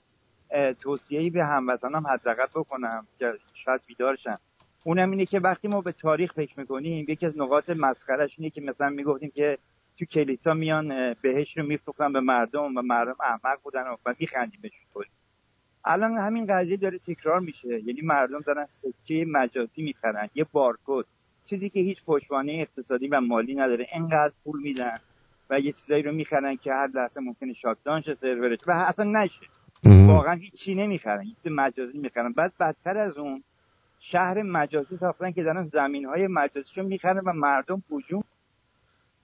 [0.79, 4.37] توصیه‌ای به هموطنام حداقل بکنم که شاید بیدار شن
[4.85, 8.61] اونم اینه که وقتی ما به تاریخ فکر می‌کنیم یکی از نقاط مسخرش اینه که
[8.61, 9.57] مثلا می‌گفتیم که
[9.99, 14.15] تو کلیسا میان اه، بهشت رو میفروختن به مردم و مردم احمق بودن و- و
[14.19, 15.07] میخندیم بهشون کلی.
[15.85, 17.67] الان همین قضیه داره تکرار میشه.
[17.85, 21.05] یعنی مردم دارن سکه مجازی می‌خرن یه بارکد
[21.45, 23.87] چیزی که هیچ پشتوانه اقتصادی و مالی نداره.
[23.91, 24.97] انقدر پول میدن
[25.49, 29.47] و یه چیزایی رو می‌خرن که هر لحظه ممکنه شاتدان شه سرورش و اصلا نشه.
[29.83, 33.43] واقعا هیچی نمی‌خرن هیچ مجازی می‌خرن بعد بدتر از اون
[33.99, 38.23] شهر مجازی ساختن که دارن زمین های مجازیشو می‌خرن و مردم هجوم.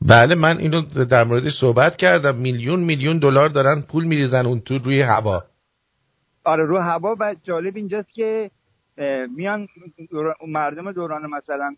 [0.01, 2.35] بله من اینو در موردش صحبت کردم.
[2.35, 5.43] میلیون میلیون دلار دارن پول میریزن اون تو روی هوا.
[6.43, 8.51] آره رو هوا و جالب اینجاست که
[9.35, 9.67] میان
[10.47, 11.75] مردم دوران مثلا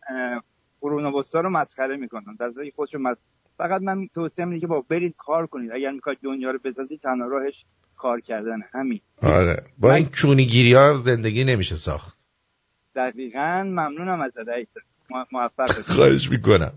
[0.81, 2.35] قرون وسطا رو مسخره می‌کنن.
[2.39, 3.17] در ضمن خودشون مس...
[3.57, 5.71] فقط من توصیه اینه که با برید کار کنید.
[5.71, 7.65] اگر می‌خواید دنیا رو بسازید تنها راهش
[7.97, 9.01] کار کردن همین.
[9.21, 9.63] آره.
[9.77, 12.17] با این چونیگیری ها زندگی نمیشه ساخت.
[12.95, 14.67] دقیقا ممنونم از رئیس
[15.31, 15.85] موفق باشید.
[15.85, 16.71] خواهش می‌کنم.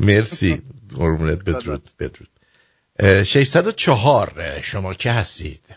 [0.00, 0.62] مرسی.
[0.96, 2.28] قربونت بدرود بدرود.
[2.98, 5.76] اه، 604 اه، شما که هستید.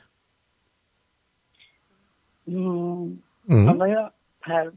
[3.49, 3.95] آقای
[4.41, 4.71] پر...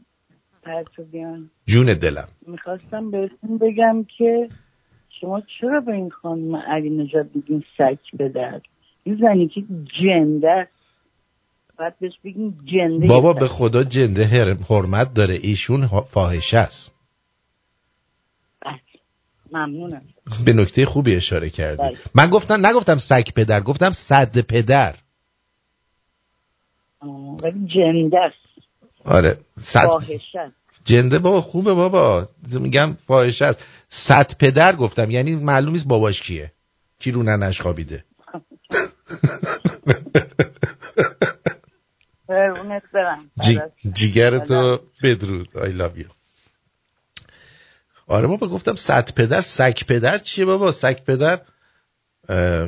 [0.63, 2.29] پرتوبیان جون دلم.
[2.47, 4.49] می‌خواستم بهتون بگم که
[5.21, 8.61] شما چرا به این خانم علی نجات بگین سک به در
[9.05, 9.65] این زنی که
[10.03, 10.69] جنده
[11.79, 13.33] باید بهش بگین جنده بابا.
[13.33, 14.25] به خدا جنده
[14.69, 15.35] حرمت داره.
[15.35, 16.95] ایشون فاحشه است.
[19.53, 20.03] ممنونم.
[20.45, 21.83] به نکته خوبی اشاره کردی.
[21.83, 21.99] بله.
[22.15, 24.95] من گفتم نگفتم سگ پدر گفتم صد پدر.
[27.43, 28.69] ولی جنده است.
[29.05, 30.53] آره صد فاحشه.
[30.85, 32.29] جنده بابا خوبه بابا.
[32.61, 33.67] میگم فاحشه است.
[33.89, 35.11] صد پدر گفتم.
[35.11, 36.53] یعنی معلوم نیست باباش کیه.
[36.99, 38.05] کی رو ننش خوابیده.
[42.29, 43.31] قربونت برم.
[43.93, 45.49] جیگر تو بدرود.
[45.55, 46.07] I love you.
[48.07, 51.41] آره بابا گفتم صد پدر سگ پدر چیه بابا؟ سگ پدر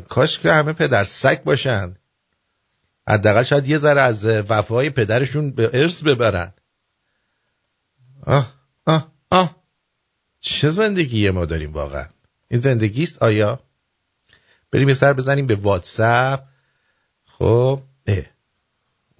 [0.08, 1.96] کاش که همه پدر سگ باشن.
[3.08, 6.52] حداقل شاید یه ذره از وفای پدرشون به ارث ببرن.
[8.26, 8.54] آه
[8.86, 9.62] آه آه.
[10.40, 12.06] چه زندگی ما داریم واقعا؟
[12.48, 13.58] این زندگی است آیا؟
[14.72, 16.40] بریم یه سر بزنیم به واتساپ.
[17.24, 18.24] خب اه.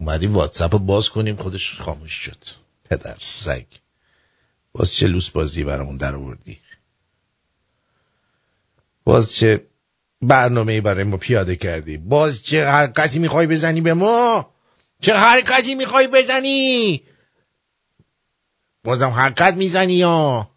[0.00, 2.44] اومدیم واتساپ رو باز کنیم خودش خاموش شد.
[2.84, 3.66] پدر سگ.
[4.72, 6.58] باز چه لوس بازی برامون در آوردی؟
[9.04, 9.66] باز چه
[10.22, 14.54] برنامه برای ما پیاده کردی؟ باز چه حرکتی می‌خوای بزنی به ما؟
[15.00, 17.02] چه حرکتی می‌خوای بزنی؟
[18.84, 20.51] بازم حرکت می‌زنی یا؟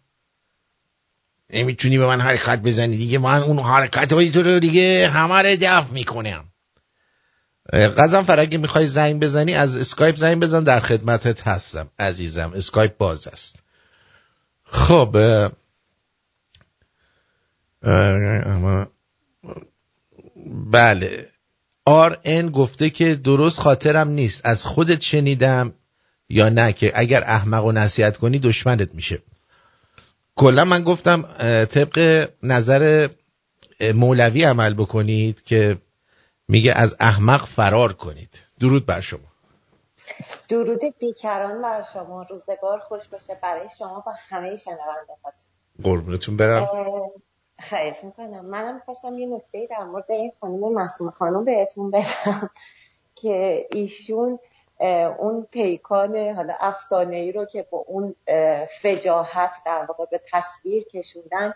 [1.50, 3.18] نمی‌تونی به من حرکت بزنی دیگه.
[3.18, 6.44] من اون حرکت های تو رو دیگه همه رو دفع می‌کنم.
[7.72, 12.52] قزم فرگه می‌خوای زنگ بزنی از اسکایپ زنگ بزن در خدمتت هستم عزیزم.
[12.54, 13.62] اسکایپ باز است.
[14.64, 15.16] خب
[20.70, 21.28] بله.
[21.84, 24.46] آر ان گفته که درست خاطرم نیست.
[24.46, 25.74] از خودت شنیدم
[26.28, 29.22] یا نه که اگر احمق و نصیحت کنی دشمنت میشه.
[30.36, 31.22] کلا من گفتم
[31.64, 33.08] طبق نظر
[33.94, 35.78] مولوی عمل بکنید که
[36.48, 38.42] میگه از احمق فرار کنید.
[38.60, 39.20] درود بر شما.
[40.48, 42.22] درود بیکران بر شما.
[42.22, 43.38] روزگار خوش باشه.
[43.42, 45.46] برای شما و همه شنوندهاتون
[45.82, 46.66] قربونتون برم.
[47.68, 48.44] خواهش می‌کنم.
[48.44, 52.50] منم می‌خواستم یه نکته در مورد این خانم معصوم خانم بهتون بدم
[53.14, 54.38] که ایشون
[55.18, 58.14] اون پیکان حالا افسانه ای رو که با اون
[58.80, 61.54] فجاحت در واقع به تصویر کشوندن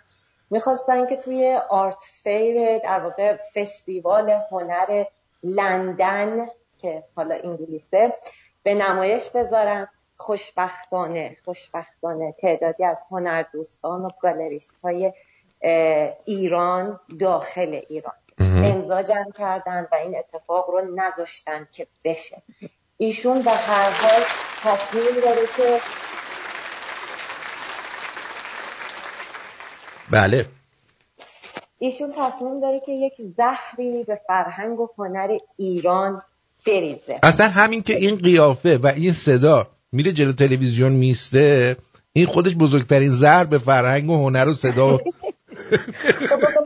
[0.50, 5.04] می‌خواستن که توی آرت فیر در واقع فستیوال هنر
[5.42, 6.46] لندن
[6.78, 8.12] که حالا انگلیسه
[8.62, 9.88] به نمایش بذارن.
[10.20, 15.12] خوشبختانه خوشبختانه تعدادی از هنردوستان و گالریست های
[16.24, 22.42] ایران داخل ایران امضا جمع کردن و این اتفاق رو نذاشتن که بشه.
[23.02, 24.22] ایشون به هر حال
[24.62, 25.80] تصمیم داره که
[30.10, 30.46] بله.
[31.78, 36.22] ایشون تصمیم داره که یک زهری به فرهنگ و هنر ایران
[36.66, 37.18] بریزه.
[37.22, 41.76] اصلا همین که این قیافه و این صدا میره جلو تلویزیون میسته
[42.12, 45.00] این خودش بزرگترین زهر به فرهنگ و هنر و صدا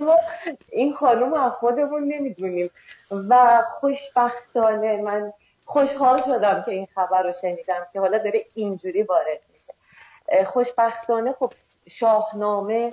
[0.01, 0.17] ما
[0.73, 2.71] این خانم از خودمون نمی‌دونیم.
[3.11, 5.33] و خوشبختانه من
[5.65, 9.75] خوشحال شدم که این خبر رو شنیدم که حالا داره اینجوری وارد میشه.
[10.45, 11.53] خوشبختانه خب
[11.89, 12.91] شاهنامه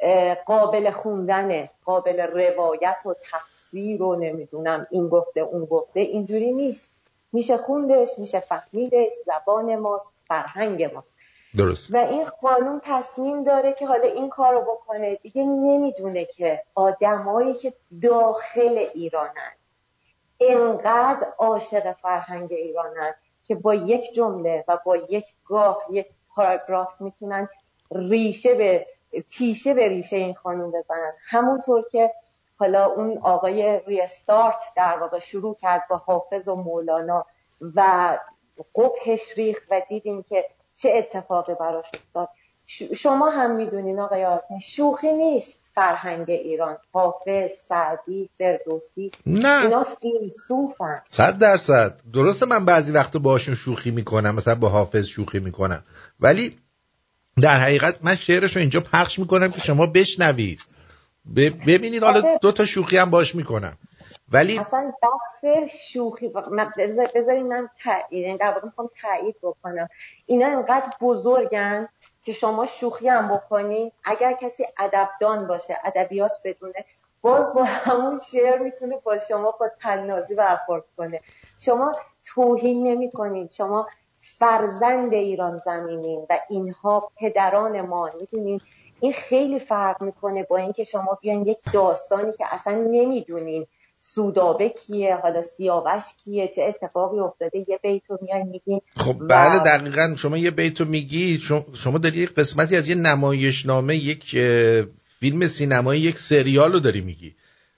[0.00, 6.90] اه، قابل خوندنه قابل روایت و تفسیر و نمی‌دونم این گفته اون گفته اینجوری نیست.
[7.32, 11.14] میشه خوندش میشه فهمیدش زبان ماست فرهنگ ماست.
[11.56, 11.94] درست.
[11.94, 15.14] و این خانوم تصمیم داره که حالا این کار رو بکنه.
[15.14, 17.72] دیگه نمی‌دونه که آدمایی که
[18.02, 19.52] داخل ایرانن.
[20.40, 23.14] انقدر عاشق فرهنگ ایرانن
[23.44, 27.48] که با یک جمله و با یک گاه یک پاراگراف می‌تونن
[27.90, 28.86] ریشه به
[29.30, 31.12] تیشه به ریشه این خانوم بزنن.
[31.30, 32.12] همونطور که
[32.58, 37.26] حالا اون آقای ریستارت در واقع شروع کرد با حافظ و مولانا
[37.76, 38.18] و
[38.74, 40.44] قبهش ریخت و دیدیم که
[40.76, 42.28] چه اتفاقی براش افتاد.
[42.96, 45.61] شما هم می‌دونین آقای آرتین شوخی نیست.
[45.74, 49.62] فرهنگ ایران حافظ سعدی فردوسی نه.
[49.62, 51.02] اینا فیلسوفن.
[51.10, 52.00] صد درصد.
[52.14, 55.84] درسته من بعضی وقتا باشون شوخی می‌کنم مثلا با حافظ شوخی می‌کنم.
[56.20, 56.58] ولی
[57.42, 60.60] در حقیقت من شعرش رو اینجا پخش می‌کنم که شما بشنوید.
[61.66, 62.38] ببینید حالا آره.
[62.42, 63.78] دو تا شوخی هم باش می‌کنم.
[64.32, 65.44] ولی اصلا بحث
[65.92, 66.30] شوخی
[67.14, 69.88] بذارین من تایید در واقع می‌خوام تایید بکنم.
[70.26, 71.88] اینا انقدر بزرگن
[72.22, 73.92] که شما شوخی هم بکنین.
[74.04, 76.84] اگر کسی ادبدان باشه ادبیات بدونه
[77.22, 81.20] باز با همون شعر می‌تونه با شما با تنازی برخورد کنه.
[81.58, 81.92] شما
[82.24, 83.86] توهین نمی کنین شما
[84.38, 88.60] فرزند ایران زمینین و اینها پدران ما می‌دونین؟
[89.00, 93.66] این خیلی فرق می‌کنه با اینکه شما بیاین یک داستانی که اصلا نمی‌دونین.
[94.04, 99.58] سودابه کیه؟ حالا سیاوش کیه؟ چه اتفاقی افتاده؟ یه بیتو میان میگین خب و- بله
[99.58, 100.14] دقیقا.
[100.16, 101.38] شما یه بیتو میگی
[101.74, 104.84] شما- داری یک قسمتی از یه نمایشنامه یک اه،
[105.20, 107.34] فیلم سینمایی یک سریال رو داری میگی.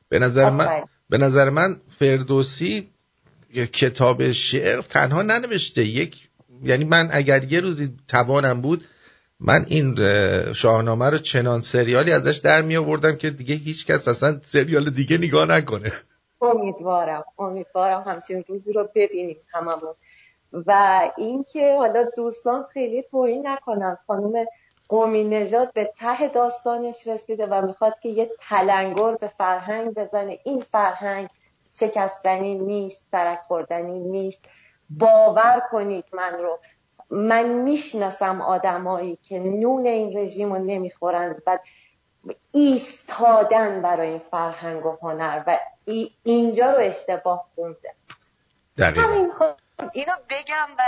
[0.09, 0.83] به نظر من.
[1.11, 2.89] به نظر من فردوسی
[3.73, 5.85] کتاب شعر تنها ننوشته.
[5.85, 6.17] یک
[6.63, 8.85] یعنی من اگر یه روزی توانم بود
[9.41, 14.09] من این اه، شاهنامه رو چنان سریالی ازش در می آوردم که دیگه هیچ کس
[14.09, 15.93] اصلا سریال دیگه نگاه نکنه.
[16.45, 17.25] امیدوارم.
[17.39, 19.95] امیدوارم همچین روزی رو ببینیم هممون.
[20.67, 23.99] و اینکه حالا دوستان خیلی توهین نکنن.
[24.07, 24.47] خانم
[24.89, 30.39] قومی نژاد به ته داستانش رسیده و می‌خواد که یه تلنگر به فرهنگ بزنه.
[30.45, 31.29] این فرهنگ
[31.73, 34.45] شکستنی نیست ترک خوردنی نیست.
[35.01, 36.59] باور کنید من رو.
[37.11, 41.59] من می‌شناسم آدمایی که نون این رژیم رو نمی‌خورند و
[42.53, 47.95] ایستادن برای این فرهنگ و هنر و ای- اینجا رو اشتباه خونده.
[48.79, 49.03] دقیقا.
[49.03, 49.55] همین خب.
[49.93, 50.83] اینو بگم و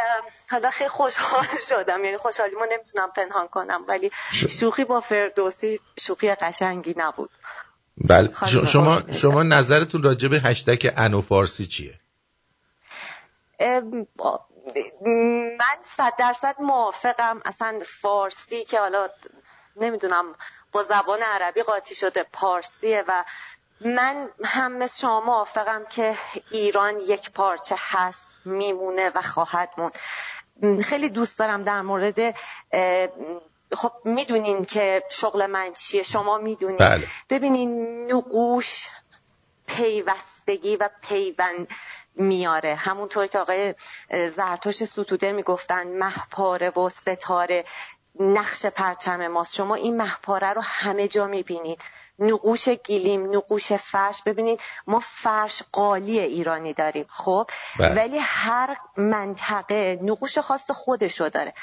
[0.51, 2.05] حالا خیلی خوشحال شدم.
[2.05, 7.31] یعنی خوشحالیمو نمی‌تونم پنهان کنم ولی شوخی با فردوسی شوخی قشنگی نبود.
[7.97, 8.31] بله.
[8.67, 11.95] شما شما نظرتون راجع به هشتگ انو فارسی چیه؟
[15.59, 17.41] من صد درصد موافقم.
[17.45, 19.09] اصلا فارسی که حالا
[19.77, 20.25] نمی‌دونم
[20.77, 23.25] با زبان عربی قاطی شده پارسیه و
[23.81, 26.19] من هم مثل شما موافقم که
[26.51, 29.99] ایران یک پارچه هست میمونه و خواهد موند.
[30.63, 32.39] م، خیلی دوست دارم در مورد
[33.73, 36.77] خب می‌دونین که شغل من چیه شما می‌دونین.
[36.77, 37.07] بله.
[37.31, 38.89] ببینین نقوش
[39.67, 41.69] پیوستگی و پیوند
[42.15, 42.75] میاره.
[42.75, 43.75] همونطور که آقای
[44.11, 47.65] زرتوش ستوده می‌گفتن محپاره و ستاره.
[48.21, 49.55] نقش پرچم ماست.
[49.55, 51.81] شما این محپاره رو همه جا می‌بینید.
[52.19, 54.23] نقوش گیلیم نقوش فرش.
[54.23, 57.95] ببینید ما فرش قالی ایرانی داریم خب؟ بله.
[57.95, 61.55] ولی هر منطقه نقوش خاص خودشو داره.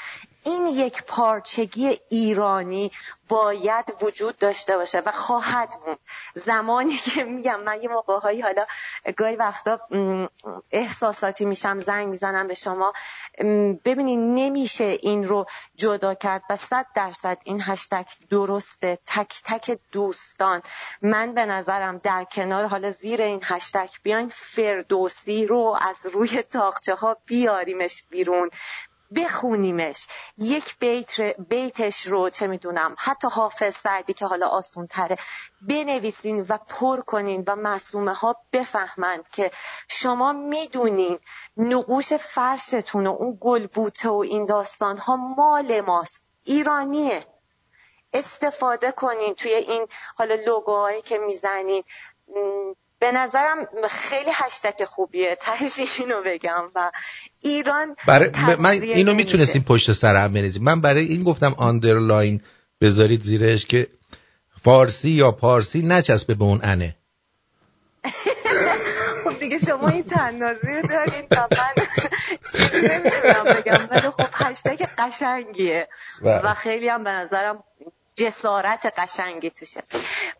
[0.44, 2.90] این یک پارچگی ایرانی
[3.28, 5.98] باید وجود داشته باشه و خواهد موند
[6.34, 8.66] زمانی که میگم من یه موقعهایی حالا
[9.16, 9.80] گاهی وقتا
[10.70, 12.92] احساساتی میشم زنگ می‌زنم به شما
[13.40, 15.46] م، ببینید نمیشه این رو
[15.76, 18.98] جدا کرد و صد درصد این هشتگ درسته.
[19.06, 20.62] تک تک دوستان.
[21.02, 26.94] من به نظرم در کنار حالا زیر این هشتگ بیاین فردوسی رو از روی تاقچه
[26.94, 28.50] ها بیاریمش بیرون.
[29.16, 30.06] بخونیمش.
[30.38, 35.16] یک بیت بیتش رو چه می‌دونم حتی حافظ سعدی که حالا آسون تره
[35.68, 39.50] بنویسین و پر کنین و معصومه ها بفهمند که
[39.88, 41.18] شما می‌دونین
[41.56, 46.28] نقوش فرشتون و اون گلبوته و این داستان ها مال ماست.
[46.44, 47.26] ایرانیه.
[48.12, 49.86] استفاده کنین توی این
[50.16, 51.84] حالا لوگوهایی که می‌زنین.
[53.04, 56.90] به نظرم خیلی هشتک خوبیه تهش اینو بگم و
[57.40, 59.14] ایران برای من اینو.
[59.14, 62.40] می‌تونستیم پشت سر هم بنویسیم من برای این گفتم آندرلاین
[62.80, 63.86] بذارید زیرش که
[64.64, 66.96] فارسی یا پارسی نچسبه به اون انه
[69.24, 71.84] خب دیگه شما این تنازی رو دارین تا من
[72.52, 75.88] چیزی نمی‌تونم بگم ولی خب هشتگ قشنگیه
[76.22, 76.46] بله.
[76.46, 77.64] و خیلی هم به نظرم
[78.14, 79.82] جسارت قشنگی توشه.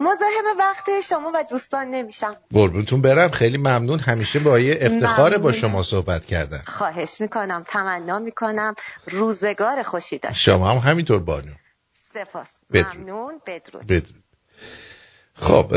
[0.00, 2.36] مزاحم وقت شما و دوستان نمیشم.
[2.52, 3.30] قربونتون برم.
[3.30, 3.98] خیلی ممنون.
[3.98, 5.52] همیشه با یه افتخار با.
[5.52, 7.64] شما صحبت کردن خواهش می‌کنم.
[7.66, 8.74] تمنا می‌کنم.
[9.06, 11.52] روزگار خوشی داشته شما هم همینطور بانو.
[11.92, 12.52] سپاس.
[12.72, 12.96] بدرود.
[12.96, 13.40] ممنون.
[13.46, 13.86] بدرود.
[13.86, 14.24] بدرود.
[15.34, 15.72] خب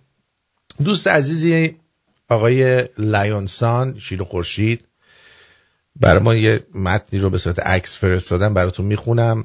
[0.84, 1.80] دوست عزیزی
[2.28, 4.88] آقای لیونسان شیر و خورشید.
[5.96, 9.44] برای ما یه متنی رو به صورت عکس فرستادن براتون می‌خونم.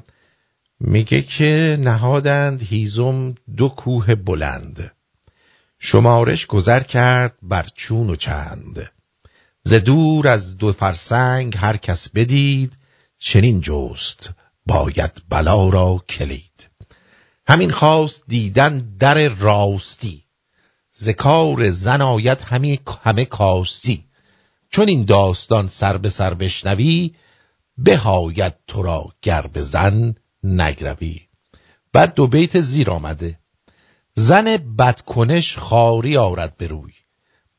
[0.86, 4.92] میگه که نهادند هیزم دو کوه بلند.
[5.78, 8.90] شمارش گذر کرد بر چون و چند.
[9.62, 12.76] ز دور از دو فرسنگ هر کس بدید
[13.18, 14.30] چنین جست
[14.66, 16.70] باید بلا را کلید.
[17.46, 20.24] همین خواست دیدن در راستی.
[20.92, 24.04] ز کار زن آید همی همه کاستی.
[24.70, 27.14] چون این داستان سر به سر بشنوی
[27.78, 30.14] بهاید تو را گر به زن
[30.44, 31.20] نگروی.
[31.92, 33.38] بعد دو بیت زیر آمده.
[34.14, 36.92] زن بدکنش خاری آرد بروی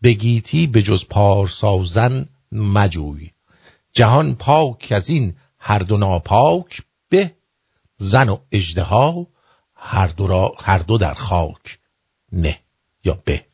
[0.04, 3.30] بگیتی به جز پارسا زن مجوی.
[3.94, 7.36] جهان پاک از این هر دو ناپاک به.
[7.98, 9.28] زن و اژدها
[9.76, 11.80] هر دو, را هر دو در خاک
[12.32, 12.60] نه
[13.04, 13.46] یا به.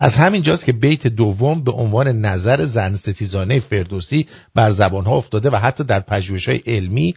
[0.00, 5.50] از همین جاست که بیت دوم به عنوان نظر زن ستیزانه فردوسی بر زبانها افتاده
[5.50, 7.14] و حتی در پژوهش‌های علمی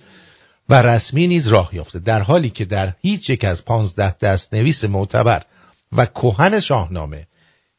[0.72, 4.86] و رسمی نیز راه یافته در حالی که در هیچ یک از پانزده دست نویس
[4.86, 5.42] معتبر
[5.92, 7.28] و کهن شاهنامه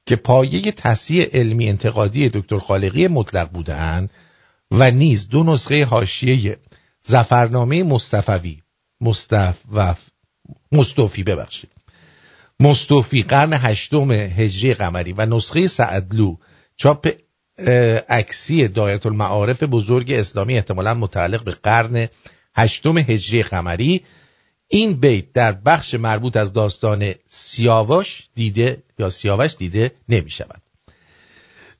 [0.06, 4.10] که پایه تصحیح علمی انتقادی دکتر خالقی مطلق بودند
[4.70, 6.58] و نیز دو نسخه حاشیه
[7.04, 8.62] زفرنامه مصطفی
[10.72, 11.70] مصطفی ببخشید.
[12.60, 16.36] مصطفی قرن هشتم هجری قمری و نسخه سعدلو
[16.76, 17.08] چاپ
[18.08, 22.08] عکسی دایره المعارف بزرگ اسلامی احتمالا متعلق به قرن
[22.54, 24.04] هشتم هجری قمری.
[24.68, 30.62] این بیت در بخش مربوط از داستان سیاوش دیده یا سیاوش دیده نمی شود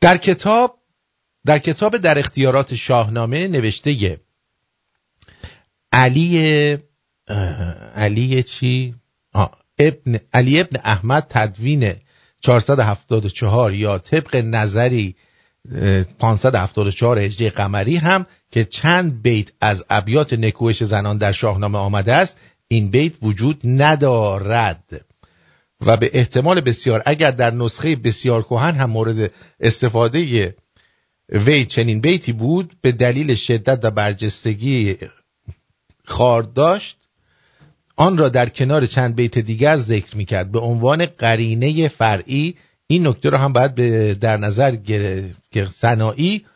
[0.01, 0.79] در کتاب
[1.47, 4.21] در کتاب در اختیارات شاهنامه نوشته
[5.93, 6.79] علی
[7.95, 8.95] علی چی؟
[9.79, 11.95] ابن علی ابن احمد تدوین
[12.41, 15.17] 474 یا طبق نظری
[16.19, 22.37] 574 هجری قمری هم که چند بیت از ابیات نکوهش زنان در شاهنامه آمده است
[22.69, 25.05] این بیت وجود ندارد.
[25.87, 29.31] و به احتمال بسیار اگر در نسخه بسیار کهن هم مورد
[29.61, 30.55] استفاده
[31.29, 34.97] وی چنین بیتی بود به دلیل شدت و برجستگی
[36.05, 36.97] خار داشت
[37.97, 40.53] آن را در کنار چند بیت دیگر ذکر می‌کرد.
[40.53, 42.55] به عنوان قرینه فرعی
[42.93, 46.47] این نکته را هم باید به در نظر گرفت که صناعی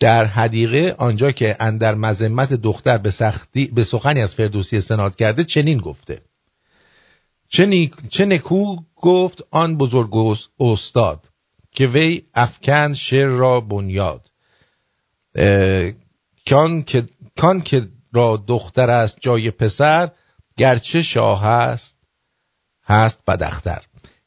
[0.00, 5.44] در حدیقه آنجا که اندر مذمت دختر به سختی به سخنی از فردوسی استناد کرده
[5.44, 6.20] چنین گفته.
[7.48, 7.90] چه, نی...
[8.08, 11.28] چه نکو گفت آن بزرگ اس- استاد
[11.70, 14.30] که وی افکن شعر را بنیاد.
[15.34, 15.90] اه،
[16.48, 17.06] کان که
[17.36, 20.10] کان که را دختر است جای پسر
[20.56, 21.96] گرچه شاه است
[22.84, 23.82] هست بدختر.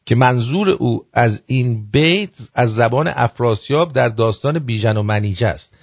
[0.10, 5.74] که منظور او از این بیت از زبان افراسیاب در داستان بیژن و منیژه است.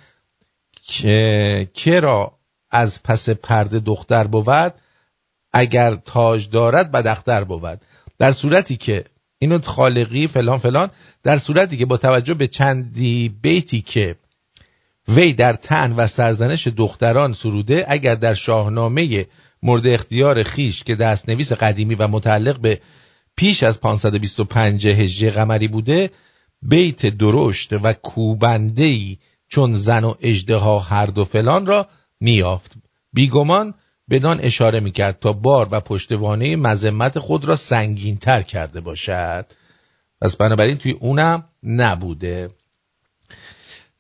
[0.83, 2.33] که که را
[2.71, 4.75] از پس پرده دختر بود؟
[5.53, 7.81] اگر تاج دارد بدختر بود.
[8.19, 9.05] در صورتی که
[9.39, 10.91] اینو خالقی فلان فلان
[11.23, 14.17] در صورتی که با توجه به چندی بیتی که
[15.09, 19.27] وی در تن و سرزنش دختران سروده اگر در شاهنامه
[19.63, 22.81] مورد اختیار خیش که دستنویس قدیمی و متعلق به
[23.37, 26.11] پیش از 525 هجری قمری بوده
[26.63, 29.19] بیت درشت و کوبندهی
[29.49, 31.89] چون زن و اژدها هر دو فلان را
[32.21, 32.73] میافت
[33.13, 33.75] بیگمان
[34.11, 39.47] بدان اشاره می‌کرد تا بار و پشتوانه مذمت خود را سنگین تر کرده باشد.
[40.21, 42.51] پس بنابراین توی اونم نبوده.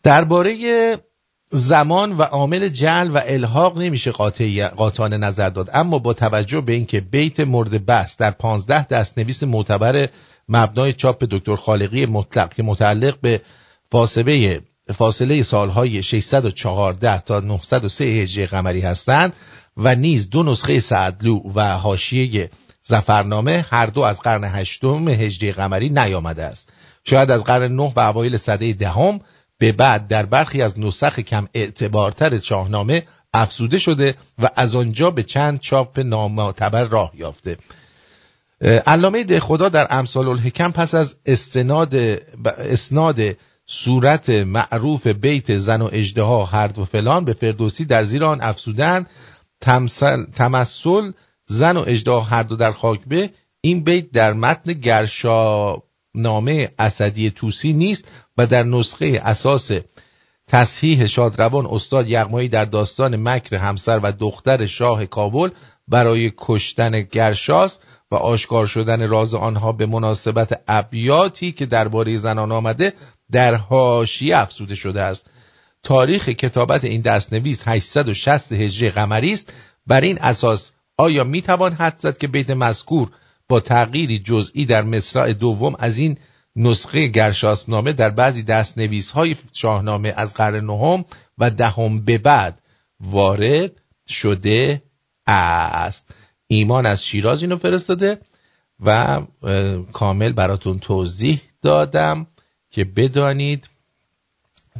[0.02, 0.96] درباره
[1.50, 4.10] زمان و عامل جعل و الحاق نمیشه
[4.76, 5.70] قاطعانه نظر داد.
[5.72, 10.08] اما با توجه به اینکه بیت مورد بحث در 15 دستنویس معتبر
[10.48, 13.40] مبنای چاپ دکتر خالقی مطلق که متعلق به
[13.92, 14.60] فاصله
[14.94, 19.32] فاصله سالهای 614 تا 903 هجری قمری هستند
[19.76, 22.50] و نیز دو نسخه سعدلو و حاشیه
[22.82, 26.68] زفرنامه هر دو از قرن هشتم هجری قمری نیامده است.
[27.04, 29.20] شاید از قرن نه و اوایل سده دهم
[29.58, 35.22] به بعد در برخی از نسخ کم اعتبارتر شاهنامه افزوده شده و از آنجا به
[35.22, 37.56] چند چاپ نامعتبر راه یافته.
[38.86, 41.94] علامه دهخدا در امثال الحکم پس از استناد
[42.58, 43.20] اسناد
[43.66, 49.06] صورت معروف بیت زن و اجدها هرد و فلان به فردوسی در زیر آن افسودن
[50.34, 51.12] تمثل
[51.46, 53.30] زن و اجدها هر دو در خاک به
[53.60, 58.04] این بیت در متن گرشانامه اسدی توسی نیست.
[58.38, 59.70] و در نسخه اساس
[60.48, 65.50] تصحیح شادروان استاد یغمایی در داستان مکر همسر و دختر شاه کابل
[65.88, 67.78] برای کشتن گرشاس
[68.10, 72.92] و آشکار شدن راز آنها به مناسبت ابیاتی که درباره زنان آمده
[73.30, 75.26] در حاشیه افزوده شده است.
[75.82, 79.52] تاریخ کتابت این دستنویس 860 هجری قمری است.
[79.86, 83.10] بر این اساس آیا می توان حد زد که بیت مذکور
[83.48, 86.18] با تغییری جزئی در مصرع دوم از این
[86.56, 91.04] نسخه گرشاسنامه در بعضی دستنویس های شاهنامه از قرن نهم
[91.38, 92.62] و دهم به بعد
[93.00, 93.72] وارد
[94.08, 94.82] شده
[95.26, 96.14] است.
[96.46, 98.18] ایمان از شیراز اینو فرستاده
[98.80, 99.22] و
[99.92, 102.26] کامل براتون توضیح دادم
[102.70, 103.68] که بدانید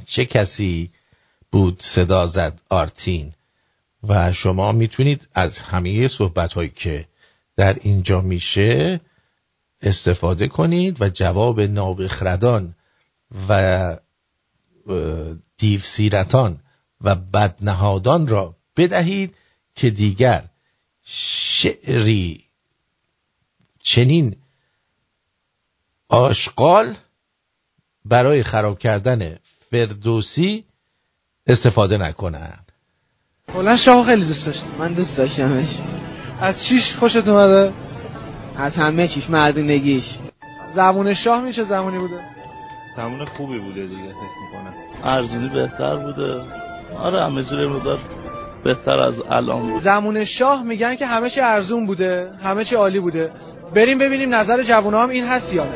[0.07, 0.91] چه کسی
[1.53, 3.33] بود صدا زد آرتین.
[4.09, 7.07] و شما می‌تونید از همه صحبت هایی که
[7.57, 9.01] در اینجا میشه
[9.87, 12.75] استفاده کنید و جواب نابخردان
[13.49, 13.97] و
[15.57, 16.61] دیو سیرتان
[17.01, 19.35] و بدنهادان را بدهید
[19.75, 20.45] که دیگر
[21.05, 22.45] شعری
[23.83, 24.37] چنین
[26.09, 26.95] آشغال
[28.05, 29.39] برای خراب کردن
[29.71, 30.65] فردوسی
[31.47, 32.73] استفاده نکنند.
[33.53, 35.69] کلا شاه خیلی دوست داشت من دوست داشتمش.
[36.41, 37.86] از چیش خوشت اومده؟
[38.59, 40.19] از همه چیش مردونگیش.
[40.75, 42.21] زمون شاه میشه زمانی بوده؟
[42.97, 44.75] زمان خوبی بوده دیگه فکر می‌کنم.
[45.05, 46.43] ارزونی بهتر بوده.
[47.03, 47.99] آره همه جوره مقدار
[48.65, 49.81] بهتر از الان بود.
[49.81, 53.31] زمون شاه میگن که همه چی ارزون بوده همه چی عالی بوده.
[53.75, 55.71] بریم ببینیم نظر جوونا هم این هست یا نه.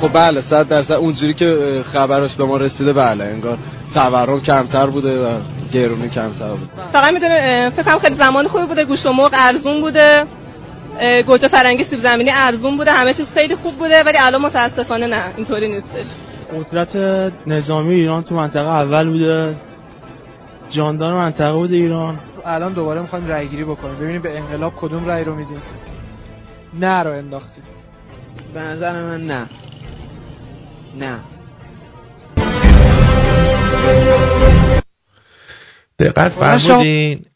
[0.00, 0.94] خب بله صد درصد.
[0.94, 3.58] اونجوری که خبرش به ما رسیده بله انگار
[3.94, 5.40] تورم کمتر بوده و
[5.72, 8.84] گرونی کمتر بوده فقط می‌دونه فکر کنم خیلی زمان خوبی بوده.
[8.84, 10.24] گوشت و مرغ ارزون بوده.
[11.26, 12.92] گوجه فرنگی سیب زمینی ارزون بوده.
[12.92, 16.06] همه چیز خیلی خوب بوده ولی الان متاسفانه نه اینطوری نیستش.
[16.58, 16.96] قدرت
[17.46, 19.54] نظامی ایران تو منطقه اول بوده.
[20.70, 22.18] جاندار منطقه بوده ایران.
[22.44, 23.94] الان دوباره می‌خوایم رای گیری بکنیم.
[23.94, 25.62] ببینیم به انقلاب کدوم رای رو میدیم.
[26.80, 27.64] نه رو انداختیم.
[28.54, 29.46] به نظر من نه.
[30.98, 31.18] نه.
[36.04, 37.26] دقت شما- فرمودین.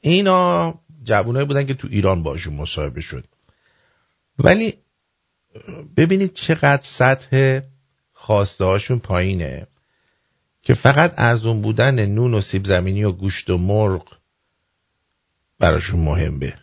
[0.00, 0.74] اینا
[1.04, 3.24] جوانایی بودن که تو ایران باشون مصاحبه شد.
[4.38, 4.74] ولی
[5.96, 7.60] ببینید چقدر سطح
[8.12, 9.66] خواسته هاشون پایینه
[10.62, 14.08] که فقط ارزون بودن نون و سیب زمینی و گوشت و مرغ
[15.58, 16.54] براشون مهمه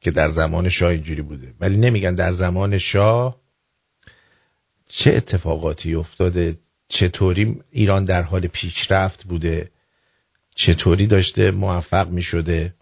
[0.00, 1.54] که در زمان شاه اینجوری بوده.
[1.60, 3.40] ولی نمیگن در زمان شاه
[4.88, 6.58] چه اتفاقاتی افتاده
[6.88, 9.70] چطوری ایران در حال پیشرفت بوده.
[10.54, 12.74] چطوری داشته موفق می شده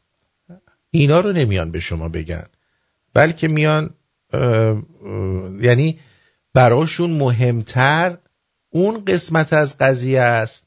[0.90, 2.46] اینا رو نمیان به شما بگن.
[3.14, 3.94] بلکه میان
[4.32, 4.82] اه، اه،
[5.60, 5.98] یعنی
[6.54, 8.18] براشون مهمتر
[8.70, 10.64] اون قسمت از قضیه است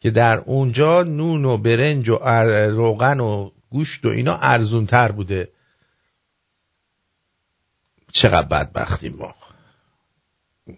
[0.00, 2.16] که در اونجا نون و برنج و
[2.68, 5.48] روغن و گوشت و اینا ارزونتر بوده.
[8.12, 9.34] چقدر بدبختیم ما؟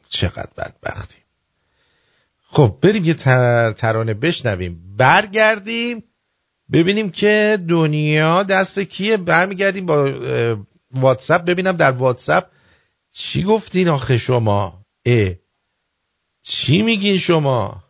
[0.08, 1.22] چقدر بدبختیم؟
[2.50, 4.94] خب بریم یه تر- ترانه بشنویم.
[4.96, 6.04] برگردیم
[6.72, 9.16] ببینیم که دنیا دست کیه.
[9.16, 10.12] برمیگردیم با
[10.90, 11.44] واتساپ.
[11.44, 12.44] ببینم در واتساپ
[13.12, 15.32] چی گفتین آخه شما؟ اه
[16.42, 17.84] چی میگین شما؟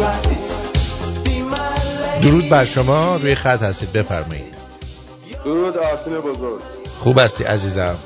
[0.00, 0.48] Right.
[1.24, 4.54] Be my درود بر شما روی خط هستید بفرمایید.
[5.44, 6.60] درود آرتین بزرگ.
[7.00, 7.96] خوب هستی عزیزم.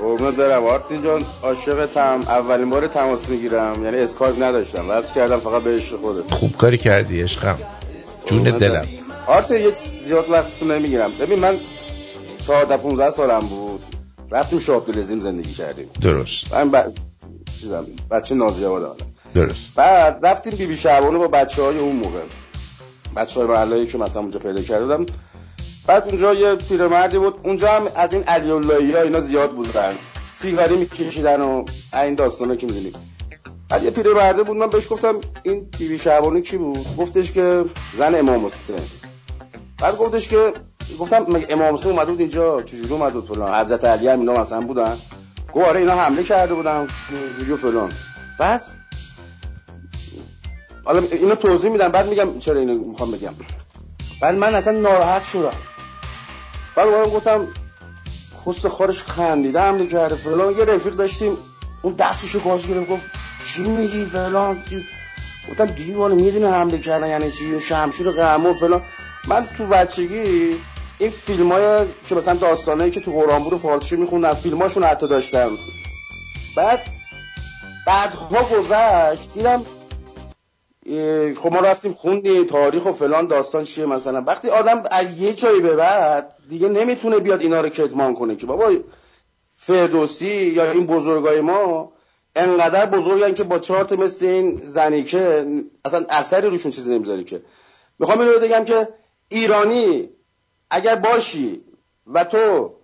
[0.00, 0.64] قربونت برم.
[0.64, 3.84] آرتین جان عاشقتم اولین بار تماس می‌گیرم.
[3.84, 4.88] یعنی اسکایپ نداشتم.
[4.88, 6.34] واز کردم فقط به عشق خودت.
[6.34, 7.58] خوب کاری کردی عشقم.
[8.26, 8.86] جون دلم.
[9.26, 9.72] آرتین یه
[10.04, 11.10] زیاد وقتتون نمی‌گیرم.
[11.20, 11.56] ببین من
[12.46, 13.82] 14 15 سالم بود.
[14.30, 15.90] رفتیم شاه عبدالعظیم زندگی کردیم.
[16.00, 16.54] درست.
[16.54, 16.92] من ب...
[17.60, 18.96] چیزم بچه نازی آبادم
[19.34, 19.60] درست.
[19.76, 22.20] بعد رفتیم بیبی شعبانو با بچه های اون موقع.
[23.16, 25.12] بچه های محلهایی که مثلا اونجا پیدا کرده بودم.
[25.88, 27.34] بعد اونجا یه پیرمردی بود.
[27.42, 29.94] اونجا هم از این علی اللهی ها اینا زیاد بودن.
[30.34, 32.92] سیگاری میکشیدن و این داستانا که می‌دونیم.
[33.68, 34.56] بعد یه پیرمرده بود.
[34.56, 37.64] من بهش گفتم این بیبی شعبانو کی بود؟ گفتش که
[37.98, 38.76] زن امام حسین.
[39.78, 40.52] بعد گفتش که
[41.00, 44.40] گفتم مگه امام حسین اومده بود اینجا؟ چجوری اومد بود فلان؟ حضرت علی هم اینا
[44.40, 44.98] مثلا بودن.
[45.52, 46.88] گفت آره اینا حمله کرده بودن.
[47.10, 47.92] اینجوری و فلان.
[48.38, 48.62] بعد
[50.84, 53.34] حالا اینو توضیح میدم بعد میگم چرا اینو می‌خوام بگم.
[54.20, 55.52] بعد من اصلا ناراحت شدم.
[56.78, 57.46] بعد اومدم گفتم
[58.46, 60.58] خست خارش خندیده حمله کرده فلان.
[60.58, 61.36] یه رفیق داشتیم
[61.82, 63.06] اون دستشو کاش گرفت گفت
[63.46, 64.86] چی میگی فلان؟ چی؟
[65.50, 68.82] گفتم دیوانه می‌دونه حمله کردن یعنی چی؟ شمشیر قهمه و فلان.
[69.28, 70.56] من تو بچگی
[70.98, 75.08] این فیلم های که مثلا داستانه که تو قرآن بود و فارسی میخوندم فیلماشون حتی
[75.08, 75.50] داشتم.
[76.56, 76.86] بعد
[77.86, 79.62] بعدها گذشت دیدم
[81.36, 84.20] خب ما رفتیم خوندیم تاریخ و فلان داستان چیه مثلا.
[84.26, 88.46] وقتی آدم از یه جایی به بعد دیگه نمی‌تونه بیاد اینا رو کتمان کنه که
[88.46, 88.72] بابا
[89.54, 91.92] فردوسی یا این بزرگای ما
[92.36, 95.46] انقدر بزرگن که با چهار تا مثل این زنیکه
[95.84, 97.42] اصلا اثری روشون چیزی نمی‌ذاری که.
[97.98, 98.88] می‌خوام اینو بگم که
[99.28, 100.10] ایرانی
[100.70, 101.60] اگر باشی
[102.06, 102.74] و تو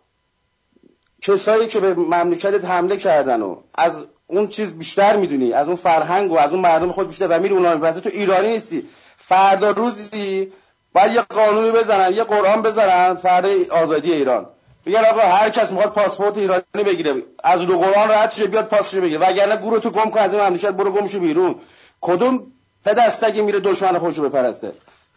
[1.22, 5.52] کسایی که به مملکتت حمله کردن و از اون چیز بیشتر می‌دونی.
[5.52, 7.26] از اون فرهنگ و از اون مردم خود بیشتر.
[7.30, 8.88] و میری اونا می‌پرسه تو ایرانی نیستی.
[9.16, 10.52] فردا روزی
[10.92, 14.46] باید یه قانونی بزنن یه قرآن بزنن فردا آزادی ایران.
[14.86, 17.22] بگن آقا هر کس می‌خواد پاسپورت ایرانی بگیره.
[17.44, 19.20] از رو قرآن رد شه بیاد پاسش بگیره.
[19.20, 21.54] وگرنه گروه تو گم کن از این مملکت برو گم شو بیرون.
[22.00, 22.42] کدوم
[22.84, 24.72] پدستگی میره دشمن خودشو بپرسته؟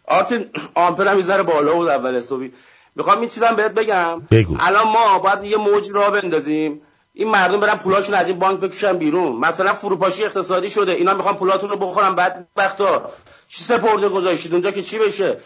[0.06, 2.52] آرتین آمپرم یه ذره بالا بود اول صبحی.
[2.96, 4.22] می‌خوام این چیزم بهت بگم.
[4.30, 4.56] بگو.
[4.60, 6.82] الان ما باید یه موج راه بندازیم.
[7.18, 9.36] این مردم برن پولاشون از این بانک بکشن بیرون.
[9.36, 10.92] مثلا فروپاشی اقتصادی شده.
[10.92, 13.10] اینا می‌خوان پولاتون رو بخورن بعد وقتا
[13.48, 15.36] چی سپرده گذاشتید؟ اونجا که چی بشه؟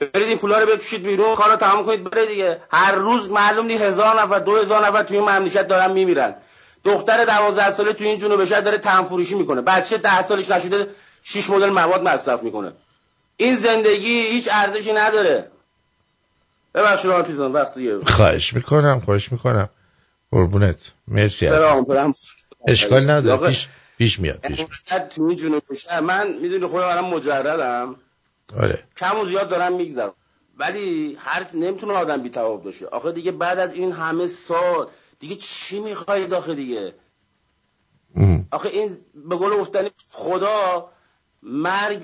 [0.00, 1.34] برید این پولا رو بکشید بیرون.
[1.34, 2.60] کارو تمام کنید بره دیگه.
[2.70, 6.34] هر روز معلوم نی هزار نفر دو هزار نفر توی مملکت دارن میمیرن.
[6.84, 9.60] دختر دوازده ساله توی این جنوب شهر داره تن فروشی می‌کنه.
[9.60, 10.86] بچه ده سالش نشده
[11.22, 12.72] شش مدل مواد مصرف می‌کنه.
[13.36, 15.50] این زندگی هیچ ارزشی نداره.
[16.74, 17.98] ببخشید آنتیزان وقت دیگه.
[18.06, 19.68] خواهش می‌کنم خواهش می‌کنم.
[20.32, 20.76] قربونت.
[21.08, 22.14] مرسی سلام
[22.68, 23.48] اشکال نداره.
[23.48, 24.70] پیش پیش میاد پیش میاد.
[25.18, 27.96] این شهر من می‌دونی خودم الان مجردم.
[28.56, 28.84] آره.
[28.96, 30.12] کم و زیاد دارم میگذرم
[30.56, 32.86] ولی هر نمی‌تونه آدم بی تواب باشه.
[32.86, 34.88] آخه دیگه بعد از این همه سال
[35.20, 36.94] دیگه چی می‌خوای داخل دیگه؟
[38.50, 40.88] آخه این به قول گفتنی خدا
[41.42, 42.02] مرگ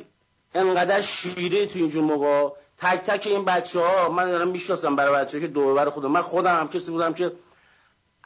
[0.55, 2.49] انقدر شیره تو اینجور موقع
[2.79, 6.11] تک تک این بچه ها من دارم می‌شناسم برای بچه که دور بر خودم.
[6.11, 7.33] من خودم هم کسی بودم که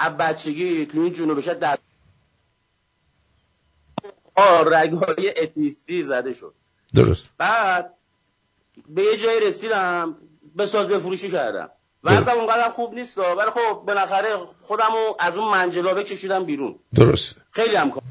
[0.00, 1.78] از بچگی تو این جنوب شهر در
[4.66, 6.54] رگهای اتیستی زده شد.
[6.94, 7.24] درست.
[7.38, 7.94] بعد
[8.88, 10.16] به یه جایی رسیدم
[10.58, 11.70] بساز بفروشی کردم.
[12.04, 14.28] وضعم اونقدر خوب نیست ولی خب بالاخره
[14.60, 16.78] خودمو از اون منجلابه کشیدم بیرون.
[16.94, 18.02] درسته خیلی هم کار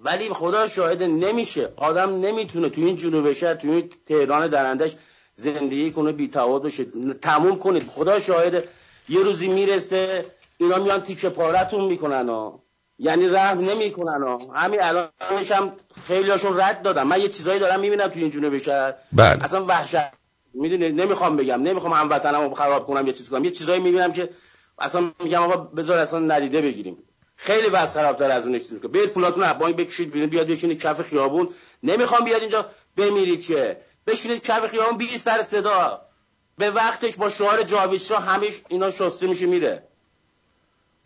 [0.00, 1.72] ولی خدا شاهد نمیشه.
[1.76, 4.96] آدم نمی‌تونه تو این جنوب شهر تو این تهران درندش
[5.34, 6.84] زندگی کنه بی بشه
[7.22, 7.88] تموم کنید.
[7.88, 8.64] خدا شاهد
[9.08, 10.26] یه روزی می‌رسه
[10.58, 12.62] اینا میان تیکه پارتون می‌کنن ها.
[12.98, 14.38] یعنی رحم نمی‌کنن ها.
[14.54, 15.76] همین الانش هم
[16.06, 17.02] خیلیاشون رد دادن.
[17.02, 18.94] من یه چیزایی دارم می‌بینم تو این جنوب شهر.
[19.12, 19.44] بله.
[19.44, 20.10] اصلا وحشت.
[20.54, 21.62] می‌دونی؟ نمی‌خوام بگم.
[21.62, 23.44] نمی‌خوام هموطنمو خراب کنم یه چیز کنم.
[23.44, 24.30] یه چیزایی می‌بینم که
[24.78, 26.98] اصلا میگم آقا بذار اصلا ندیده بگیریم.
[27.36, 28.88] خیلی وضع خرابتر از اون چیزی که.
[28.88, 31.48] برید پولاتون از بانک بکشید بیرون بیاد بشینید کف خیابون.
[31.82, 32.66] نمی‌خوام بیاد اینجا
[32.96, 36.02] بمیرید چه بشینید کف خیابون بی سر صدا.
[36.58, 39.88] به وقتش با شعار جاوید شاه همیش اینا شسته میشه میره.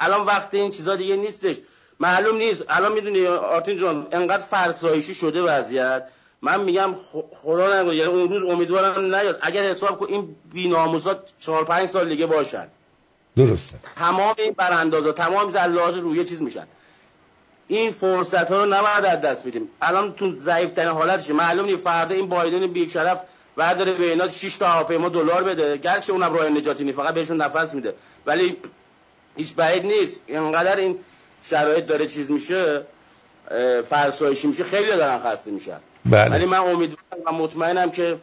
[0.00, 1.56] الان وقت این چیزا دیگه نیستش.
[2.00, 2.64] معلوم نیست.
[2.68, 6.08] الان می‌دونی آرتین جان انقدر فرسایشی شده وضعیت.
[6.42, 6.94] من میگم
[7.32, 9.38] خدا نگو یعنی اون روز امیدوارم نیاد.
[9.42, 12.68] اگر حساب کن این بیناموسا چهار پنج سال دیگه باشن.
[13.36, 13.78] درسته.
[13.96, 16.66] تمام این براندازا تمام زلات روی چیز میشن.
[17.68, 19.68] این فرصت ها رو نباید از دست بدیم.
[19.82, 21.84] الان تو ضعیف ترین حالتشه معلوم نیست.
[21.84, 23.22] فردا این بایدن بیشرف
[23.56, 25.76] برداره به اینا 6 تا هواپیما دلار بده.
[25.76, 26.96] گرچه اونم راه نجاتی نیست.
[26.96, 27.94] فقط بهشون نفس میده.
[28.26, 28.56] ولی
[29.36, 30.20] هیچ بعید نیست.
[30.26, 30.98] اینقدر این
[31.42, 32.82] شرایط داره چیز میشه
[33.84, 35.80] فرسایشی میشه خیلی دارن خسته میشن.
[36.06, 36.30] بله.
[36.30, 38.18] ولی من امیدوارم و مطمئنم که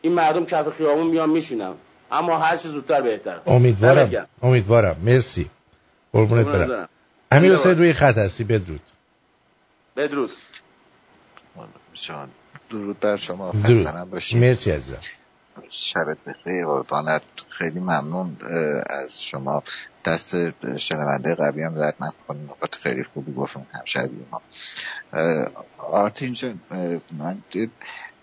[0.00, 1.74] این مردم کف خیابون میان میشینم
[2.12, 3.40] اما هر چه زودتر بهتر.
[3.46, 4.26] امیدوارم.
[4.42, 4.96] امیدوارم.
[5.02, 5.50] مرسی.
[6.12, 6.88] قربونت برم.
[7.32, 8.44] امیر حسین روی خط هستی.
[8.44, 8.80] بدرود.
[9.96, 10.30] بدرود.
[11.94, 12.28] جان
[12.70, 13.52] درود بر شما.
[13.52, 13.80] درود.
[13.80, 14.98] خستنم باشین مرسی عزیزم.
[15.68, 18.36] شبت بخیر قربانت خیلی ممنون
[18.86, 19.62] از شما.
[20.04, 20.36] دست
[20.76, 24.42] شنونده قبلی هم رد نکنیم نقاط خیلی خوبی گفتم همشبی ما.
[25.78, 26.60] آرتین جان
[27.18, 27.42] من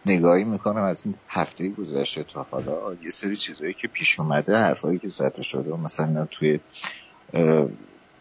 [0.05, 2.93] نگاهی می‌کنم از این هفته گذشته تا حالا.
[3.03, 6.59] یه سری چیزایی که پیش اومده حرفایی که زده شده مثلا توی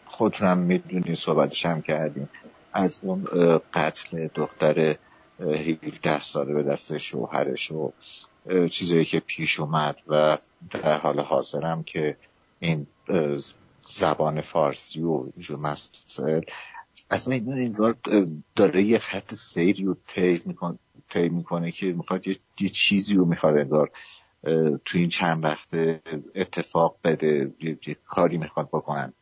[0.06, 2.28] خودتونم می‌دونی صحبتش هم کردیم
[2.72, 3.24] از اون
[3.74, 4.96] قتل دختر
[5.40, 7.92] اه، 17 ساله به دست شوهرش و
[8.70, 10.38] چیزایی که پیش اومد و
[10.70, 12.16] در حال حاضرم که
[12.60, 12.86] این
[13.80, 16.40] زبان فارسی و اینجور مسائل
[17.10, 17.76] اصلا این
[18.56, 20.78] داره یه خط سیری رو طی می‌کنه
[21.08, 23.90] طی می‌کنه که می‌خواد یه, یه چیزی رو می‌خواد انگار
[24.84, 25.74] تو این چند وقت
[26.34, 29.12] اتفاق بده یه, کاری می‌خواد بکنن.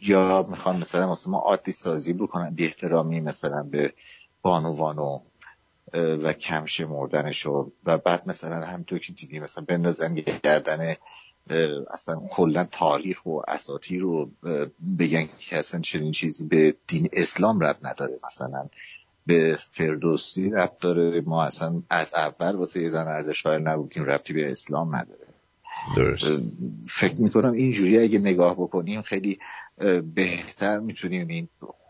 [0.00, 3.92] یا می‌خوان مثلا واسه ما عادی سازی بکنن بی احترامی مثلا به
[4.42, 5.22] بانوانو اه،
[5.94, 10.94] و کم شمردنشو و بعد مثلا همینطور که دیدیم مثلا بندازن یه گردن
[11.90, 14.30] اصلا کلا تاریخ و اساطیر رو
[14.98, 18.18] بگن که اصلا چنین چیزی به دین اسلام رب نداره.
[18.26, 18.62] مثلا
[19.26, 21.20] به فردوسی رب داره.
[21.20, 25.26] ما اصلا از اول واسه یه زن ارزش قائل نبودیم ربطی به اسلام نداره.
[25.96, 26.24] درست.
[26.86, 29.38] فکر می‌کنم اینجوری اگه نگاه بکنیم خیلی
[30.14, 31.48] بهتر می‌تونیم این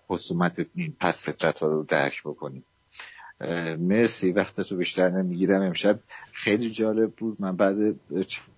[0.09, 2.65] خصومت این پس فطرت ها رو درک بکنیم.
[3.79, 5.63] مرسی وقت تو بیشتر نمی‌گیرم.
[5.63, 6.01] امشب
[6.33, 7.43] خیلی جالب بود.
[7.43, 7.77] من بعد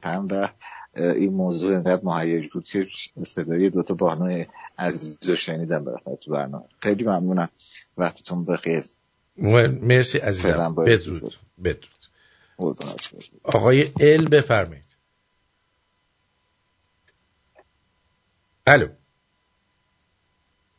[0.03, 0.55] چند وقت
[0.97, 2.87] این موضوع انقدر مهیج بود که
[3.23, 4.45] صدای دوتا بانو
[4.79, 6.65] عزیز رو شنیدم بالاخره تو برنامه.
[6.79, 7.49] خیلی ممنونم.
[7.97, 8.85] وقتتون بخیر.
[9.37, 10.75] مرسی عزیزم.
[10.75, 11.35] بدرود.
[11.65, 11.91] بدرود.
[13.45, 14.85] آقای ال بفرمایید.
[18.67, 18.89] الو.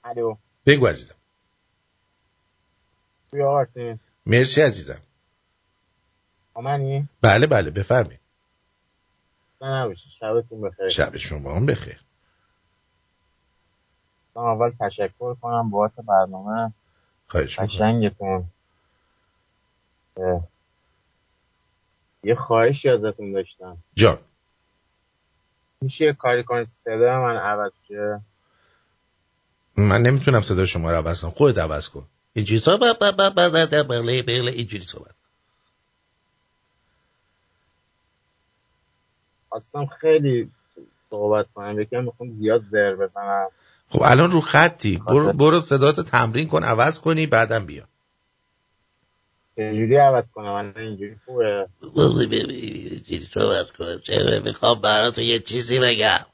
[0.03, 0.36] الو.
[0.65, 1.15] بگو عزیزم.
[3.36, 5.02] توی آرتین مرسی عزیزم.
[6.53, 8.20] آمنی؟ بله بله بفرمایید.
[9.62, 10.88] نه شبتون بخیر.
[10.88, 12.02] شب شما هم بخیر.
[14.36, 16.74] من اول تشکر کنم بابت برنامه.
[17.28, 18.45] خواهش قشنگتون.
[22.24, 23.78] یه خواهشی ازتون داشتم.
[23.95, 24.20] جان.
[25.82, 28.22] میشه یه کاری کنید؟ صدا من عوض شه.
[29.78, 31.32] من نمی‌تونم صدا شما رو عوض کنم.
[31.32, 32.07] خودت عوض کن.
[32.36, 33.02] اینجوری صحبت
[34.48, 35.16] اینجوری صحبت
[39.49, 40.52] خواستم خیلی
[41.10, 41.80] صحبت کنم.
[41.82, 43.48] یکم می‌خوام زیاد زر بزنم.
[43.90, 44.98] خب الان رو خطی.
[44.98, 47.88] برو, برو صداتو تمرین کن عوض کنی بعدم بیا.
[49.56, 50.53] چجوری عوض کنم.
[50.53, 51.68] من اینجوری خوبه.
[51.95, 53.98] اینجوری صحبت کن.
[53.98, 56.26] چرا می‌خوام براتون یه چیزی بگم.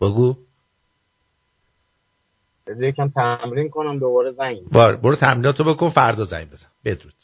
[0.00, 0.36] بگو.
[2.80, 6.68] یکم تمرین کنم دوباره زنگ بار بله، برو تمریناتو بکن فردا زنگ بزن.
[6.84, 7.14] بدرود.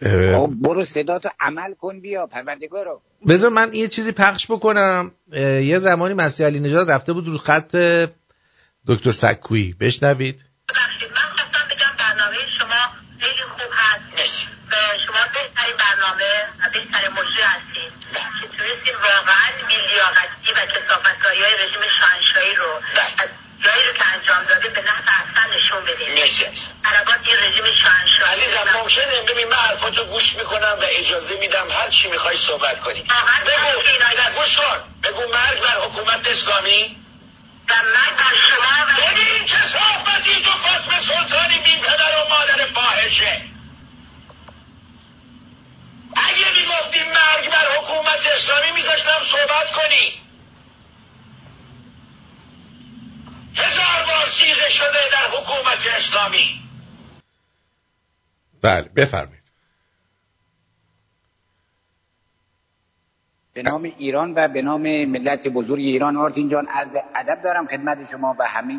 [0.00, 3.02] خب، برو صداتو عمل کن بیا پروردگارو.
[3.28, 5.12] بذار من یه چیزی پخش بکنم.
[5.32, 7.76] یه زمانی مسیح علی نژاد رفته بود رو خط
[8.86, 10.44] دکتر سکویی بشنوید.
[10.68, 12.80] ببخشید من خواستم بگم برنامه شما
[13.20, 14.48] خیلی خوب هست
[15.06, 16.30] شما بهترین برنامه
[16.72, 17.92] بهترین موضوع هستید
[18.40, 23.22] که تونستید واقعا بیلیاقتی و کسافتایی رژیم شانشایی رو بله.
[23.22, 26.08] از جایی رو که انجام داده به نحو احسن نشون بدیم.
[26.08, 26.70] مرسی عزیزم.
[26.84, 31.88] عربات این رژیم شاهنشاهی عزیزم ممکنه ببین من حرفاتو گوش می‌کنم و اجازه میدم هر
[31.88, 33.02] چی می‌خوای صحبت کنی.
[33.46, 33.82] بگو
[34.16, 34.78] نه گوش کن.
[35.02, 36.96] بگو مرگ بر حکومت اسلامی.
[37.68, 42.66] و مرگ بر شما و ببین چه صحبتی تو فاطمه سلطانی بی پدر و مادر
[42.74, 43.42] فاحشه.
[46.16, 50.23] اگه می‌گفتی مرگ بر حکومت اسلامی میذاشتم صحبت کنی.
[53.54, 56.60] هزار بار سیغه شده در حکومت اسلامی.
[58.62, 59.44] بله بفرمایید.
[63.54, 68.10] به نام ایران و به نام ملت بزرگ ایران آرتین جان از ادب دارم خدمت
[68.10, 68.74] شما و همه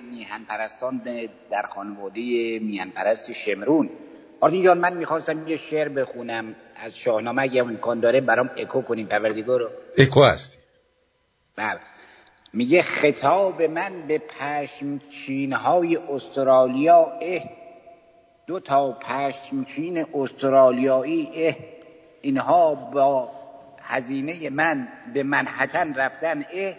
[0.00, 1.02] میهن پرستان
[1.50, 2.20] در خانواده
[2.58, 3.90] میهن پرست شمرون.
[4.40, 6.54] آرتین جان من می‌خواستم یه شعر بخونم.
[6.76, 10.58] از شاهنامه اگه امکان داره برام اکو کنیم پروردگار رو اکو هستی.
[11.56, 11.80] بله.
[12.52, 17.42] میگه خطاب من به پشمچین های استرالیا اه.
[18.46, 21.54] دو تا پشمچین استرالیایی اه.
[22.20, 23.28] اینها با
[23.82, 26.74] هزینه من به منحتن رفتن اه.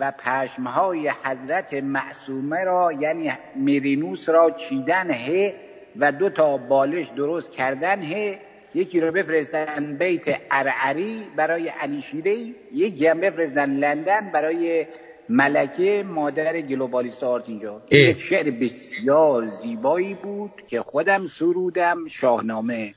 [0.00, 5.52] و پشمهای حضرت معصومه را یعنی میرینوس را چیدن he
[5.96, 8.38] و دو تا بالش درست کردن he
[8.74, 14.86] یکی رو بفرستن بیت ارعری برای علی شیری یکی هم بفرستن لندن برای
[15.28, 17.82] ملکه مادر گلوبالیست آرت اینجا.
[17.90, 22.94] یک شعر بسیار زیبایی بود که خودم سرودم شاهنامه.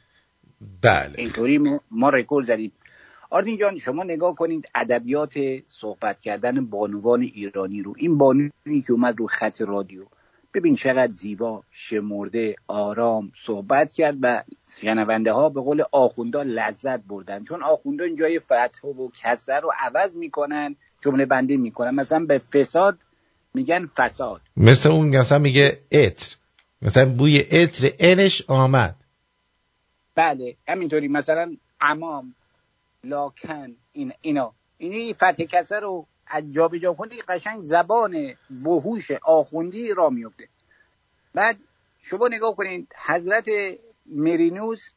[0.82, 1.14] بله.
[1.18, 2.72] اینطوری ما- رکورد زدیم.
[3.30, 5.34] آرتین جان شما نگاه کنید ادبیات
[5.70, 7.94] صحبت کردن بانوان ایرانی رو.
[7.98, 10.06] این بانوی که اومد رو خط رادیو.
[10.54, 14.44] ببین چقدر زیبا شمرده آرام صحبت کرد و
[14.82, 17.44] شنونده ها به قول آخوندا لذت بردن.
[17.44, 22.38] چون آخوندا این جای فتح و کسره رو عوض می‌کنن جمله بندی می‌کنن مثلا به
[22.38, 22.98] فساد
[23.54, 24.42] میگن فساد.
[24.58, 26.36] مثل اون مثلا میگه اتر
[26.82, 28.96] مثلا بوی اتر انش آمد.
[30.16, 31.08] بله همینطوری.
[31.08, 32.36] مثلا امام
[33.04, 34.54] لاکن این اینا.
[34.78, 40.48] این فتح کسر رو از جابجا کنی قشنگ زبان وحوش آخوندی را میفته
[41.34, 41.58] بعد
[42.02, 43.50] شما نگاه کنید حضرت
[44.06, 44.90] مرینوس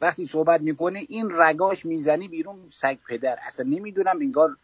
[0.00, 3.38] وقتی صحبت می‌کنه این رگاش می‌زنی بیرون سگ پدر.
[3.46, 4.56] اصلا نمی‌دونم انگار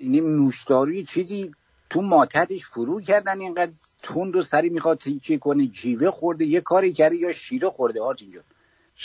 [0.00, 1.54] این نوشداری چیزی
[1.90, 3.72] تو ماتدش فرو کردن اینقدر
[4.02, 8.22] تند و سری می‌خواد چی کنه جیوه خورده یه کاری کرده یا شیره خورده آرت
[8.22, 8.40] اینجا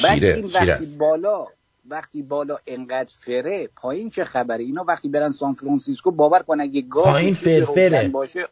[0.03, 0.85] بعد این وقتی.
[0.85, 1.47] بالا
[1.89, 6.81] وقتی بالا انقدر فره پایین چه خبره اینا وقتی برن سان فرانسیسکو باور کن اگه
[6.81, 8.07] گاز پایین فرفره.
[8.07, 8.47] باشه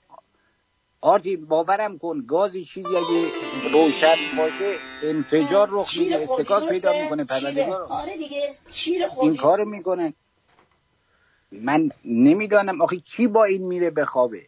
[1.01, 3.27] آرتی باورم کن گازی چیزی اگه
[3.71, 7.23] روشن باشه انفجار رخ میده استکاک پیدا؟ می‌کنه.
[7.23, 7.85] پروردگار رو.
[7.85, 10.13] آره دیگه شیر این کارو می‌کنن
[11.61, 14.47] من نمی‌دانم آخه کی با این میره بخوابه.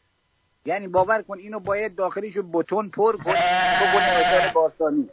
[0.65, 3.33] یعنی باور کن اینو باید داخلشو بتون پر کن
[3.81, 5.09] بکنه باستانی.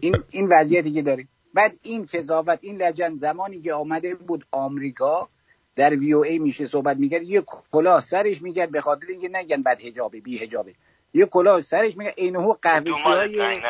[0.00, 1.28] این این وضعیتی که داریم.
[1.54, 5.28] بعد این کذاوت این لجن زمانی که آمده بود آمریکا
[5.76, 9.62] در وی او ای میشه صحبت می‌کرد یه کلاه سرش می‌کرد به خاطر اینکه نگن
[9.62, 10.74] بعد حجابه بی حجابه
[11.16, 13.60] یه کلاه سرش میگه اینهو قهوه‌چی های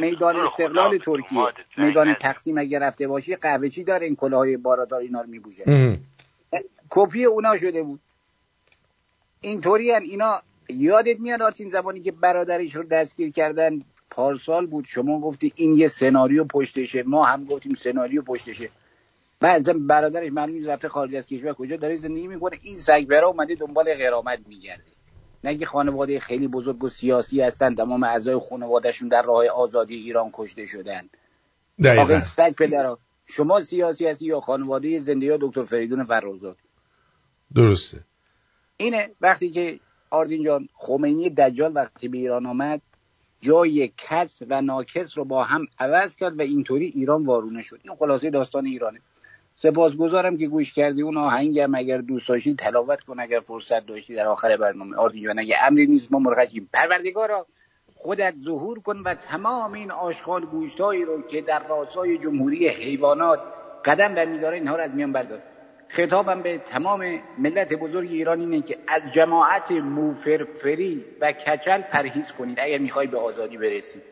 [0.00, 1.46] میدان استقلال ترکیه.
[1.76, 5.64] میدان تقسیم اگه رفته باشی قهوه‌چی داره این کلاهای بارادار اینا رو میبوشه
[6.90, 8.00] کپی اونا شده بود.
[9.40, 14.84] اینطوری هن اینا یادت میاد آرتین زمانی که برادرش رو دستگیر کردن؟ پارسال بود.
[14.84, 17.02] شما گفتی این یه سناریو پشتشه.
[17.02, 18.68] ما هم گفتیم سناریو پشتشه.
[19.40, 21.76] بعضا برادرش معلوم نیست رفته خارج از کشور کجا.
[21.76, 22.58] داره زندگی می‌کنه.
[22.62, 24.95] این سگبرا اومده دنبال غرامت میگرده.
[25.44, 30.66] نگه خانواده خیلی بزرگ و سیاسی هستن تمام اعضای خانوادهشون در راه آزادی ایران کشته
[30.66, 31.08] شدن.
[31.84, 32.02] دقیقاً.
[32.02, 36.56] آقای سگ پدرا شما سیاسی هستی یا خانواده زنده یا دکتر فریدون فرخزاد
[37.54, 38.04] درسته.
[38.76, 39.80] اینه وقتی که
[40.10, 42.82] آردین جان خمینی دجال وقتی به ایران آمد
[43.40, 47.80] جای کس و ناکس رو با هم عوض کرد و اینطوری ایران وارونه شد.
[47.82, 49.00] این خلاصه داستان ایرانه.
[49.58, 51.02] سپاسگزارم که گوش کردی.
[51.02, 54.96] اون آهنگم اگر دوست داشتی تلاوت کن اگر فرصت داشتی در آخر برنامه.
[54.96, 57.46] آردین جان اگه امری نیست ما مرخصیم پروردگارا
[57.94, 63.40] خودت ظهور کن و تمام این آشغال گوشتایی رو که در راستای جمهوری حیوانات
[63.84, 65.42] قدم برمیداره اینها رو از میان بردار.
[65.88, 72.60] خطابم به تمام ملت بزرگ ایران اینه که از جماعت موفرفری و کچل پرهیز کنید.
[72.60, 74.02] اگر می‌خوای به آزادی برسید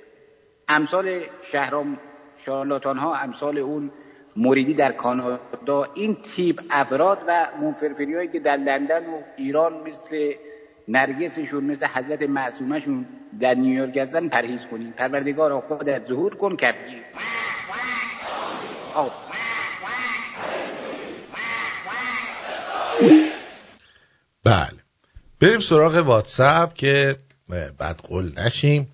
[0.68, 1.98] امثال شهرام
[2.36, 3.90] شارلاتان ها امثال اون
[4.36, 10.32] موریدی در کانادا این تیپ افراد و موفرفری هایی که در لندن و ایران مثل
[10.88, 13.06] نرگسشون مثل حضرت معصومشون
[13.40, 17.02] در نیویورک هستن پرهیز کنید پروردگار خودت ظهور کن کفگیر
[18.94, 19.34] آه.
[25.40, 27.16] بریم سراغ واتساپ که
[27.78, 28.93] بعد قول نشیم.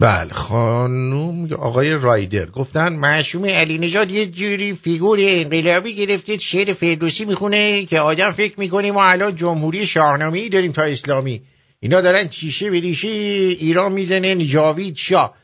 [0.00, 7.24] بله خانوم آقای رایدر گفتن معشوم علی نژاد یه جوری فیگور انقلابی گرفته شعر فردوسی
[7.24, 11.42] می‌خونه که آدم فکر می‌کنیم ما الان جمهوری شاهنامه داریم تا اسلامی.
[11.80, 15.34] اینا دارن چیشه به ریشه ایران می‌زنن جاوید شاه.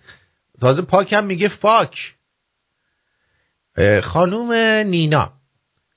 [0.61, 2.15] تازه پاکم میگه فاک.
[4.03, 4.53] خانوم
[4.87, 5.33] نینا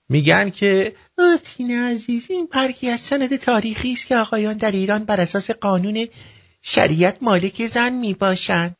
[0.09, 5.19] میگن که آتین عزیز این برگی از سند تاریخی است که آقایان در ایران بر
[5.19, 6.07] اساس قانون
[6.69, 8.75] شریعت مالک زن می باشند.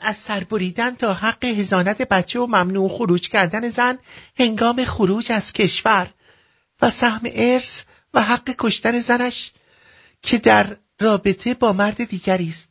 [0.00, 3.98] از سر بریدن تا حق هزانت بچه و ممنوع خروج کردن زن
[4.38, 6.10] هنگام خروج از کشور
[6.82, 7.82] و سهم ارث
[8.14, 9.52] و حق کشتن زنش
[10.22, 12.68] که در رابطه با مرد دیگری است.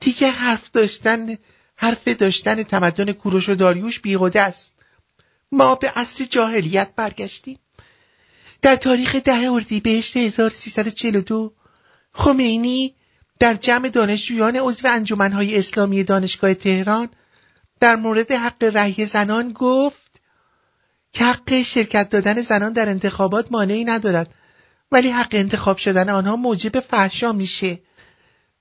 [0.00, 1.38] دیگه حرف داشتن
[1.76, 4.74] حرف داشتن تمدن کوروش و داریوش بیهوده است.
[5.52, 7.58] ما به اصل جاهلیت برگشتیم.
[8.62, 11.54] در تاریخ ده اردیبهشت 1342
[12.12, 12.94] خمینی
[13.42, 17.08] در جمع دانشجویان عضو انجمنهای اسلامی دانشگاه تهران
[17.80, 20.20] در مورد حق رأی زنان گفت
[21.12, 24.34] که حق شرکت دادن زنان در انتخابات مانعی ندارد
[24.92, 27.78] ولی حق انتخاب شدن آنها موجب فحشا میشه.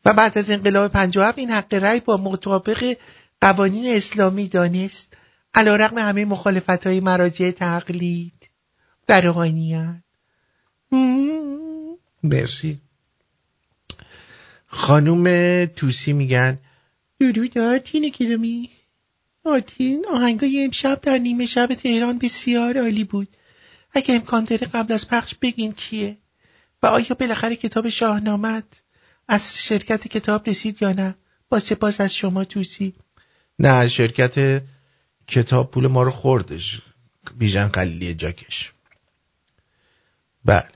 [0.06, 2.98] و بعد از انقلاب 57 این حق رأی با مطابق
[3.42, 5.14] قوانین اسلامی دانست
[5.54, 8.50] علا رقم همه مخالفت های مراجع تقلید.
[9.08, 9.96] در روحانیت
[12.24, 12.82] مرسی.
[14.74, 16.60] خانوم توسی میگن
[17.20, 18.70] درود آرتین کلومی
[19.44, 23.28] آرتین آهنگای امشب در نیمه شب تهران بسیار عالی بود.
[23.94, 26.18] اگه امکان داره قبل از پخش بگین کیه.
[26.84, 28.82] و آیا بالاخره کتاب شاهنامت
[29.28, 31.16] از شرکت کتاب رسید یا نه؟
[31.50, 32.94] با سپاس از شما توسی.
[33.60, 34.64] نه شرکت
[35.28, 36.82] کتاب پول ما رو خوردش.
[37.38, 38.72] بیژن خلیلی جاکش.
[40.46, 40.68] بله.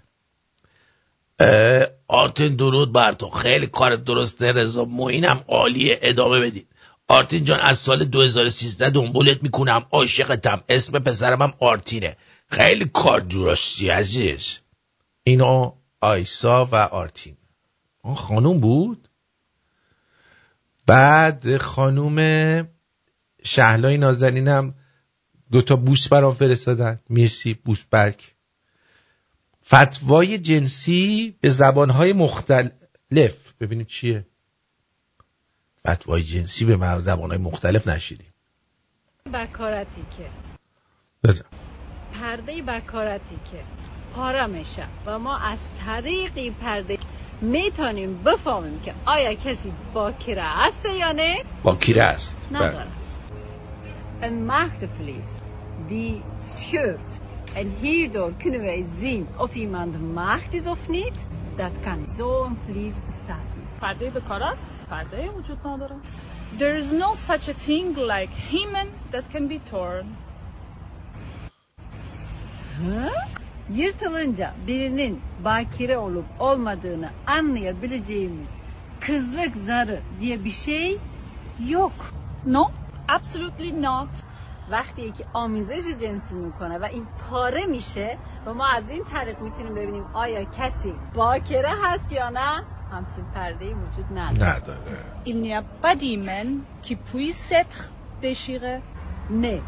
[2.07, 3.29] آرتین درود بر تو.
[3.29, 5.99] خیلی کار درسته رضا موینم عالیه.
[6.01, 6.67] ادامه بدید
[7.07, 9.85] آرتین جان از سال 2013 دنبالت می‌کنم.
[9.91, 10.63] عاشقتم.
[10.69, 12.17] اسم پسرم هم آرتینه.
[12.47, 14.57] خیلی کار درستی عزیز.
[15.23, 17.37] اینا آیسا و آرتین.
[18.03, 19.09] آن خانوم بود؟
[20.85, 22.17] بعد خانوم
[23.43, 24.75] شهلای نازنینم
[25.51, 26.99] دوتا بوس برام فرستادن.
[27.09, 28.34] مرسی بوس برگ.
[29.67, 33.35] فتوای جنسی به زبانهای مختلف.
[33.59, 34.25] ببینیم چیه؟
[35.87, 38.33] فتوای جنسی به زبانهای مختلف نشیدیم.
[39.33, 40.29] بکارتی که
[41.23, 41.45] بزن.
[42.13, 43.63] پرده بکارتی که
[44.15, 46.97] پاره میشه و ما از طریق پرده
[47.41, 52.37] می‌تونیم بفهمیم که آیا کسی باکره است یا نه؟ با کیره است.
[52.51, 52.87] نداره.
[54.21, 55.31] Een maagdevlees
[55.89, 56.21] die
[56.53, 57.09] scheurt
[57.55, 61.27] En hierdoor kunnen wij zien of iemand de maagd is of niet.
[61.55, 62.15] Dat kan niet.
[62.15, 63.79] Zo'n vlies bestaat niet.
[63.79, 64.55] Perde bekarar,
[64.87, 65.95] perde vücut nadara.
[66.57, 70.05] There is no such a thing like hymen that can be torn.
[72.81, 73.09] Huh?
[73.69, 78.53] Yırtılınca birinin bakire olup olmadığını anlayabileceğimiz
[78.99, 80.97] kızlık zarı diye bir şey
[81.69, 82.13] yok.
[82.45, 82.71] No,
[83.07, 84.09] absolutely not.
[84.71, 89.73] وقتی که آمیزش جنسی می‌کنه و این پاره میشه و ما از این طریق می‌تونیم
[89.73, 92.63] ببینیم آیا کسی باکره هست یا نه.
[92.91, 94.55] همچین پرده وجود نداره.
[94.55, 94.79] نداره.
[95.25, 96.47] Il n'y a pas d'hymen
[96.85, 97.79] qui puisse être
[98.21, 98.81] déchiré.
[99.29, 99.61] نه.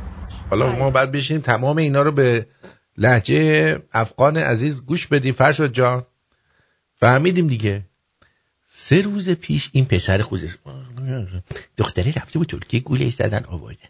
[0.50, 2.48] حالا ما باید بشینیم تمام اینا رو به
[2.98, 5.34] لحجه افغان عزیز گوش بدیم.
[5.34, 6.04] فرشاد جان
[7.00, 7.82] فهمیدیم دیگه.
[8.68, 10.42] سه روز پیش این پسر خود
[11.78, 13.90] دختره رفته بود ترکیه گوله زدن آوردن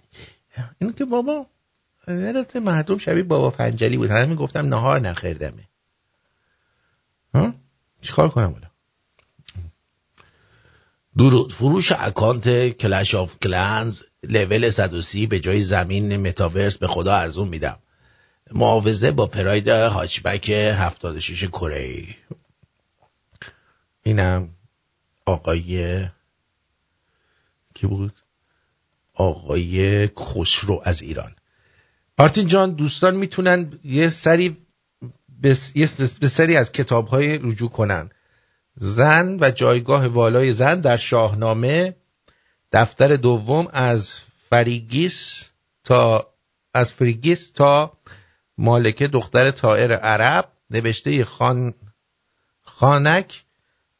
[0.79, 1.47] این که بابا
[2.07, 4.09] البته مردم شبیه بابا فنجلی بود.
[4.09, 5.63] همه می‌گفتم نهار نخوردمه
[7.33, 7.53] ها؟
[8.01, 8.67] چیکار کنم حالا
[11.17, 11.53] درود.
[11.53, 17.77] فروش account Clash of Clans level 130 به جای زمین متاورس به خدا ارزون میدم.
[18.51, 21.79] معاوضه با پراید هاچبک 76 کره.
[21.79, 22.15] ای
[24.03, 24.49] اینم
[25.25, 26.07] آقای
[27.73, 28.26] کی بود؟
[29.17, 31.35] آقای خسرو از ایران.
[32.17, 34.57] آرتین جان دوستان می‌تونن یه سری
[35.41, 35.89] به یه
[36.19, 38.09] به سری از کتاب های رجوع کنن.
[38.75, 41.95] زن و جایگاه والای زن در شاهنامه
[42.71, 44.19] دفتر دوم از
[44.49, 45.49] فریگیس
[45.83, 46.33] تا
[46.73, 47.97] از فریگیس تا
[48.57, 51.73] مالکه دختر طائر عرب نوشته خان
[52.61, 53.43] خانک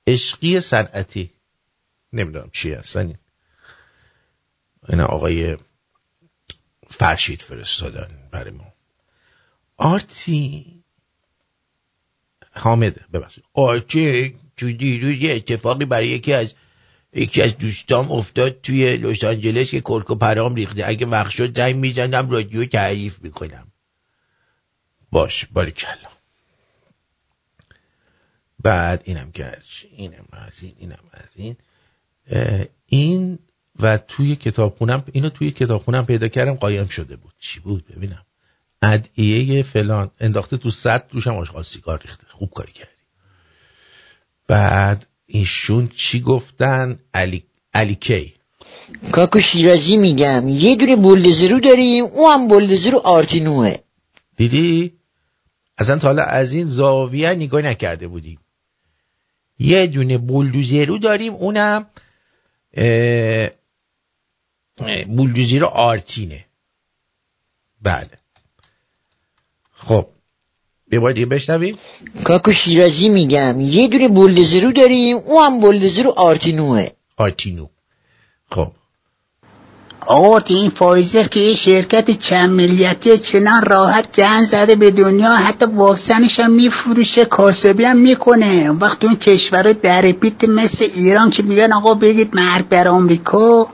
[0.08, 1.32] عشقی صنعتی.
[2.14, 3.14] نمی‌دونم چی هستن
[4.90, 5.58] این آقای
[6.90, 8.74] فرشید فرستادن برای ما.
[9.78, 10.66] آرتی
[12.52, 13.44] حامده ببخشید.
[13.54, 16.54] آرتین تو دیروز یه اتفاقی برای یکی از
[17.14, 20.88] یکی از دوستام افتاد توی لس آنجلس که کرک و پرام ریخته.
[20.88, 23.68] اگه وقت شد زنگ می‌زنم رادیو تعریف می‌کنم.
[25.12, 26.10] باش باریکلا
[28.60, 31.58] بعد اینم گرچ اینم از این اینم از این.
[32.86, 33.40] این
[33.80, 37.34] و توی کتابخونم اینو توی کتابخونم پیدا کردم قایم شده بود.
[37.40, 38.26] چی بود؟ ببینم.
[38.82, 40.12] ادعیه فلان.
[40.20, 42.28] انداخته تو صد توشم آشغال سیگار ریخته.
[42.30, 42.92] خوب کاری کردی.
[44.48, 47.44] بعد ایشون چی گفتن؟ علی
[47.74, 48.34] علی کی؟
[49.12, 53.76] کاکو شیرازی میگم یه دونه بلدزرو داریم او هم بلدزرو آرتینوه.
[54.38, 54.94] دیدی؟
[55.78, 58.40] اصلا تا حالا از این زاویه نگاه نکرده بودیم
[59.60, 61.86] یه دونه بولدوزرو داریم اونم
[65.08, 66.46] بولدوزرو آرتینه.
[67.82, 68.10] بله.
[69.74, 70.08] خب.
[70.92, 71.78] یه بار دیگه بشنویم.
[72.24, 73.60] کاکو شیرازی میگم.
[73.60, 75.18] یه دونه بلدزرو داریم.
[75.18, 76.88] او هم بلدزرو آرتینوه.
[77.18, 77.68] آرتینو.
[78.52, 78.72] خب.
[80.10, 85.66] آقا این فایزر که یه شرکت چند ملیتی چنان راحت گن زده به دنیا حتی
[85.66, 88.46] واکسنش هم میفروشه کاسبی هم می‌کنه.
[88.46, 93.68] اون وقت اون کشور در پیت مثل ایران که میگن آقا بگید مرگ بر آمریکا.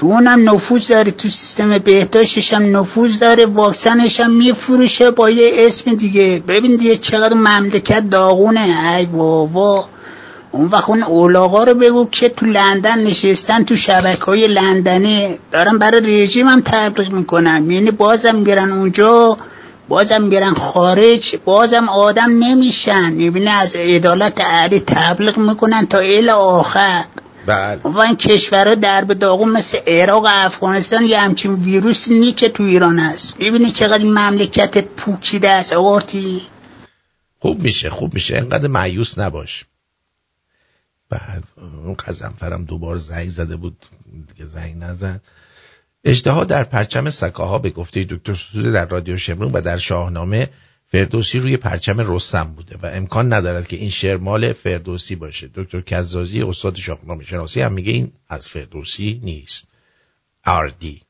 [0.00, 5.52] تو اونم نفوذ داره تو سیستم بهداشتش هم نفوذ داره واکسنش هم میفروشه با یه
[5.66, 6.42] اسم دیگه.
[6.48, 9.88] ببین دیگه چقدر مملکت داغونه ای بابا.
[10.52, 15.38] اون وقت اون اولاغا رو بگو که تو لندن نشستن تو شبکه های لندنی.
[15.52, 17.70] دارن برای رژیم هم تبلیغ می‌کنن.
[17.70, 19.38] یعنی بازم میرن اونجا
[19.88, 23.10] بازم میرن خارج بازم آدم نمیشن.
[23.12, 27.04] می‌بینه از عدالت علی تبلیغ می‌کنن تا اله آخر.
[27.46, 27.80] بله.
[27.82, 32.48] و این کشورها در به داغون مثل عراق و افغانستان یه همچین ویروس نی که
[32.48, 33.40] تو ایران هست.
[33.40, 36.42] می‌بینی چقدر این مملکتت پوکیده است آقارتی
[37.38, 38.36] خوب میشه خوب میشه.
[38.36, 39.64] انقدر معیوس نباش.
[41.10, 41.44] بعد
[41.84, 43.76] اون قزنفرم دوبار زنگ زده بود.
[44.28, 45.20] دیگه زنگ نزد.
[46.04, 50.48] اجتها در پرچم سکاها به گفته دکتر ستوده در رادیو شمرون و در شاهنامه
[50.92, 55.50] فردوسی روی پرچم رستم بوده و امکان ندارد که این شعر مال فردوسی باشه.
[55.54, 59.68] دکتر کزازی استاد شاهنامه شناسی هم میگه این از فردوسی نیست.
[60.44, 61.02] اردی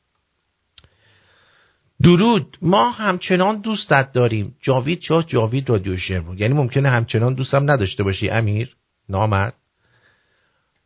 [2.03, 2.59] درود.
[2.63, 4.57] ما همچنان دوستت داریم.
[4.61, 8.77] جاوید شاه جاوید رادیو شمرون یعنی ممکنه همچنان دوستم نداشته باشی امیر؟
[9.09, 9.57] نامرد.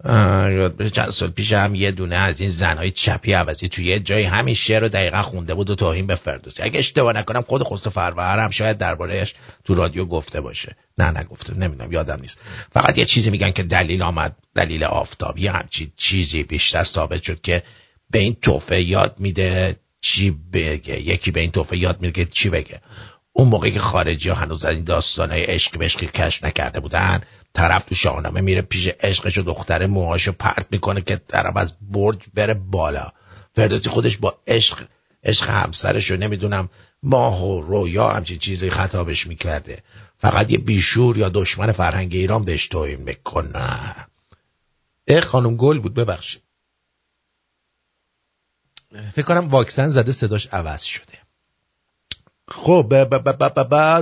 [0.04, 4.00] یاد بشه چند سال پیش هم یه دونه از این زنهای چپی عوضی توی یه
[4.00, 6.62] جایی همین شعر رو دقیقا خونده بود و توهین به فردوسی.
[6.62, 10.76] اگه اشتباه نکنم خود خسرو فرور هم شاید دربارهش تو رادیو گفته باشه.
[10.98, 11.58] نه نگفته.
[11.58, 12.38] نمی‌دونم یادم نیست.
[12.72, 15.38] فقط یه چیزی میگن که دلیل آمد دلیل آفتاب.
[15.38, 17.62] یه همچین چیزی بیشتر ثابت شد که
[18.10, 21.00] به این توفه یاد میده چی بگه.
[21.00, 22.80] یکی به این توفه یاد میده که چی بگه.
[23.36, 27.20] اون موقعی که خارجی ها هنوز از این داستانهای عشق بشقی کشف نکرده بودن
[27.54, 32.18] طرف تو شاهنامه میره پیش عشقش و دختر موهاشو پرت می‌کنه که طرف از برج
[32.34, 33.12] بره بالا.
[33.56, 34.86] فردوسی خودش با عشق
[35.24, 36.68] عشق همسرش رو نمی‌دونم
[37.02, 39.82] ماه و رویا همچین چیزی خطابش می‌کرده.
[40.18, 43.94] فقط یه بیشور یا دشمن فرهنگ ایران بهش توهین می‌کنه.
[45.08, 46.42] اه خانم گل بود ببخشید.
[49.12, 51.23] فکر کنم واکسن زده صداش عوض شده.
[52.48, 53.08] خب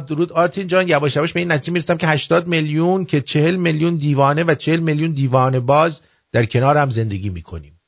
[0.08, 0.32] درود.
[0.32, 4.44] آرتین جان یواش یواش به این نتیجه می‌رسم که 80 میلیون که 40 میلیون دیوانه
[4.44, 6.00] و 40 میلیون دیوانه باز
[6.32, 7.80] در کنار هم زندگی می‌کنیم.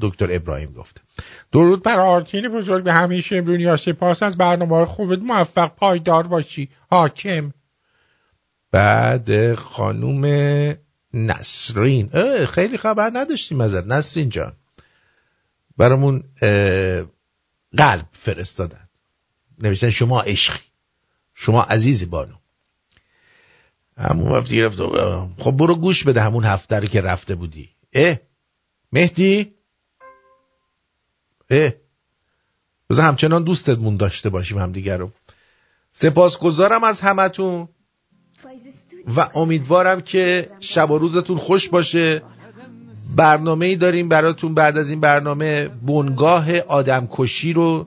[0.00, 1.00] دکتر ابراهیم گفته
[1.52, 2.84] درود بر آرتین بزرگ.
[2.84, 5.18] به همیشه دنیا سپاس از برنامه خوبت.
[5.22, 6.68] موفق پایدار باشی.
[6.90, 7.52] حاکم.
[8.70, 10.24] بعد خانوم
[11.14, 12.10] نسرین.
[12.46, 13.86] خیلی خبر نداشتیم ازت.
[13.86, 14.52] نسرین جان.
[15.76, 16.22] برامون
[17.78, 18.88] قلب فرستادن.
[19.62, 20.60] نوشتن شما عشقی.
[21.34, 22.34] شما عزیزی بانو.
[23.96, 24.78] همون هفته رفت
[25.38, 27.70] خب برو گوش بده همون هفته رو که رفته بودی.
[27.92, 28.16] اه؟
[28.92, 29.52] مهدی؟
[31.50, 31.72] اه؟
[32.90, 35.10] بذار همچنان دوستتمون داشته باشیم همدیگه رو.
[35.92, 37.68] سپاسگزارم از همتون.
[39.16, 42.22] و امیدوارم که شب و روزتون خوش باشه.
[43.16, 45.68] برنامه ای داریم براتون بعد از این برنامه.
[45.68, 47.86] بنگاه آدمکشی رو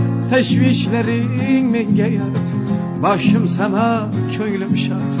[0.31, 2.47] Teşvişlerin menge yat
[3.03, 5.13] Başım sana köylüm şat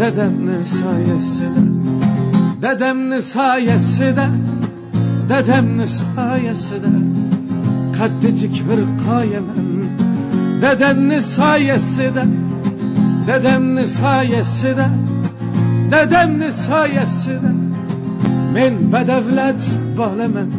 [0.00, 1.62] Dedemnin sayesi de
[2.62, 4.26] Dedemnin sayesi de
[5.28, 6.90] Dedemnin sayesi de
[7.98, 9.90] Kaddecik bir kayemem
[10.62, 12.24] Dedemnin sayesi de
[13.26, 14.86] Dedemnin sayesi de
[15.90, 17.52] Dedemnin sayesi de
[18.54, 20.50] Men bedevlet bağlamam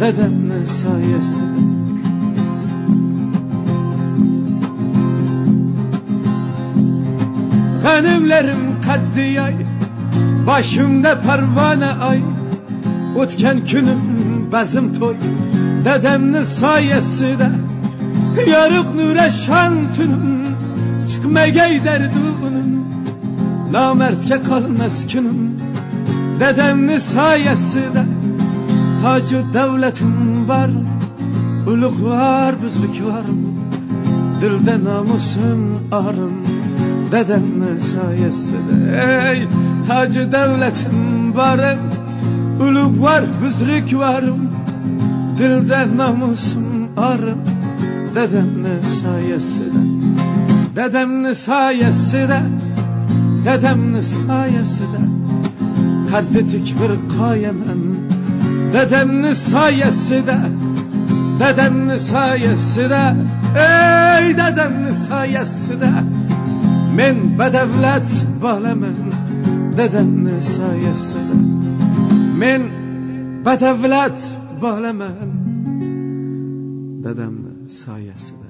[0.00, 1.77] Dedemnin sayesi de
[7.88, 9.54] Hanımlarım kaddi yay
[10.46, 12.20] Başımda pervane ay.
[13.16, 14.00] Utken günüm
[14.52, 15.14] bezim toy
[15.84, 17.50] Dedemnin sayesi de.
[18.50, 20.56] Yarık nüre şan tünüm
[21.08, 22.84] Çıkmegey derdunum.
[23.72, 25.60] Lamertke kal meskunum
[26.40, 28.04] Dedemnin sayesi de.
[29.02, 30.70] Tacı devletim var
[31.66, 33.58] Uluk var büzlük varım.
[34.40, 36.48] Dilde namusum arım
[37.12, 39.48] Dedemni sayesinde Ey
[39.88, 41.78] tacı devletim varım
[42.60, 44.50] Uluk var, büzlük varım
[45.38, 47.38] Dilde namusum arım.
[48.14, 49.78] Dedemni sayesinde
[50.76, 52.40] Dedemni sayesinde
[53.44, 55.00] Dedemni sayesinde
[56.10, 57.96] Kaddetik bir kayemem
[58.72, 60.38] Dedemni sayesinde
[61.40, 63.14] Dedemni sayesinde
[63.56, 65.90] Ey dedemni sayesinde
[66.98, 69.12] Men bedevlet balemem
[69.76, 71.36] Dedemni sayesinde
[72.38, 72.62] Men
[73.44, 75.32] bedevlet balemem
[77.04, 78.47] Dedemni sayesinde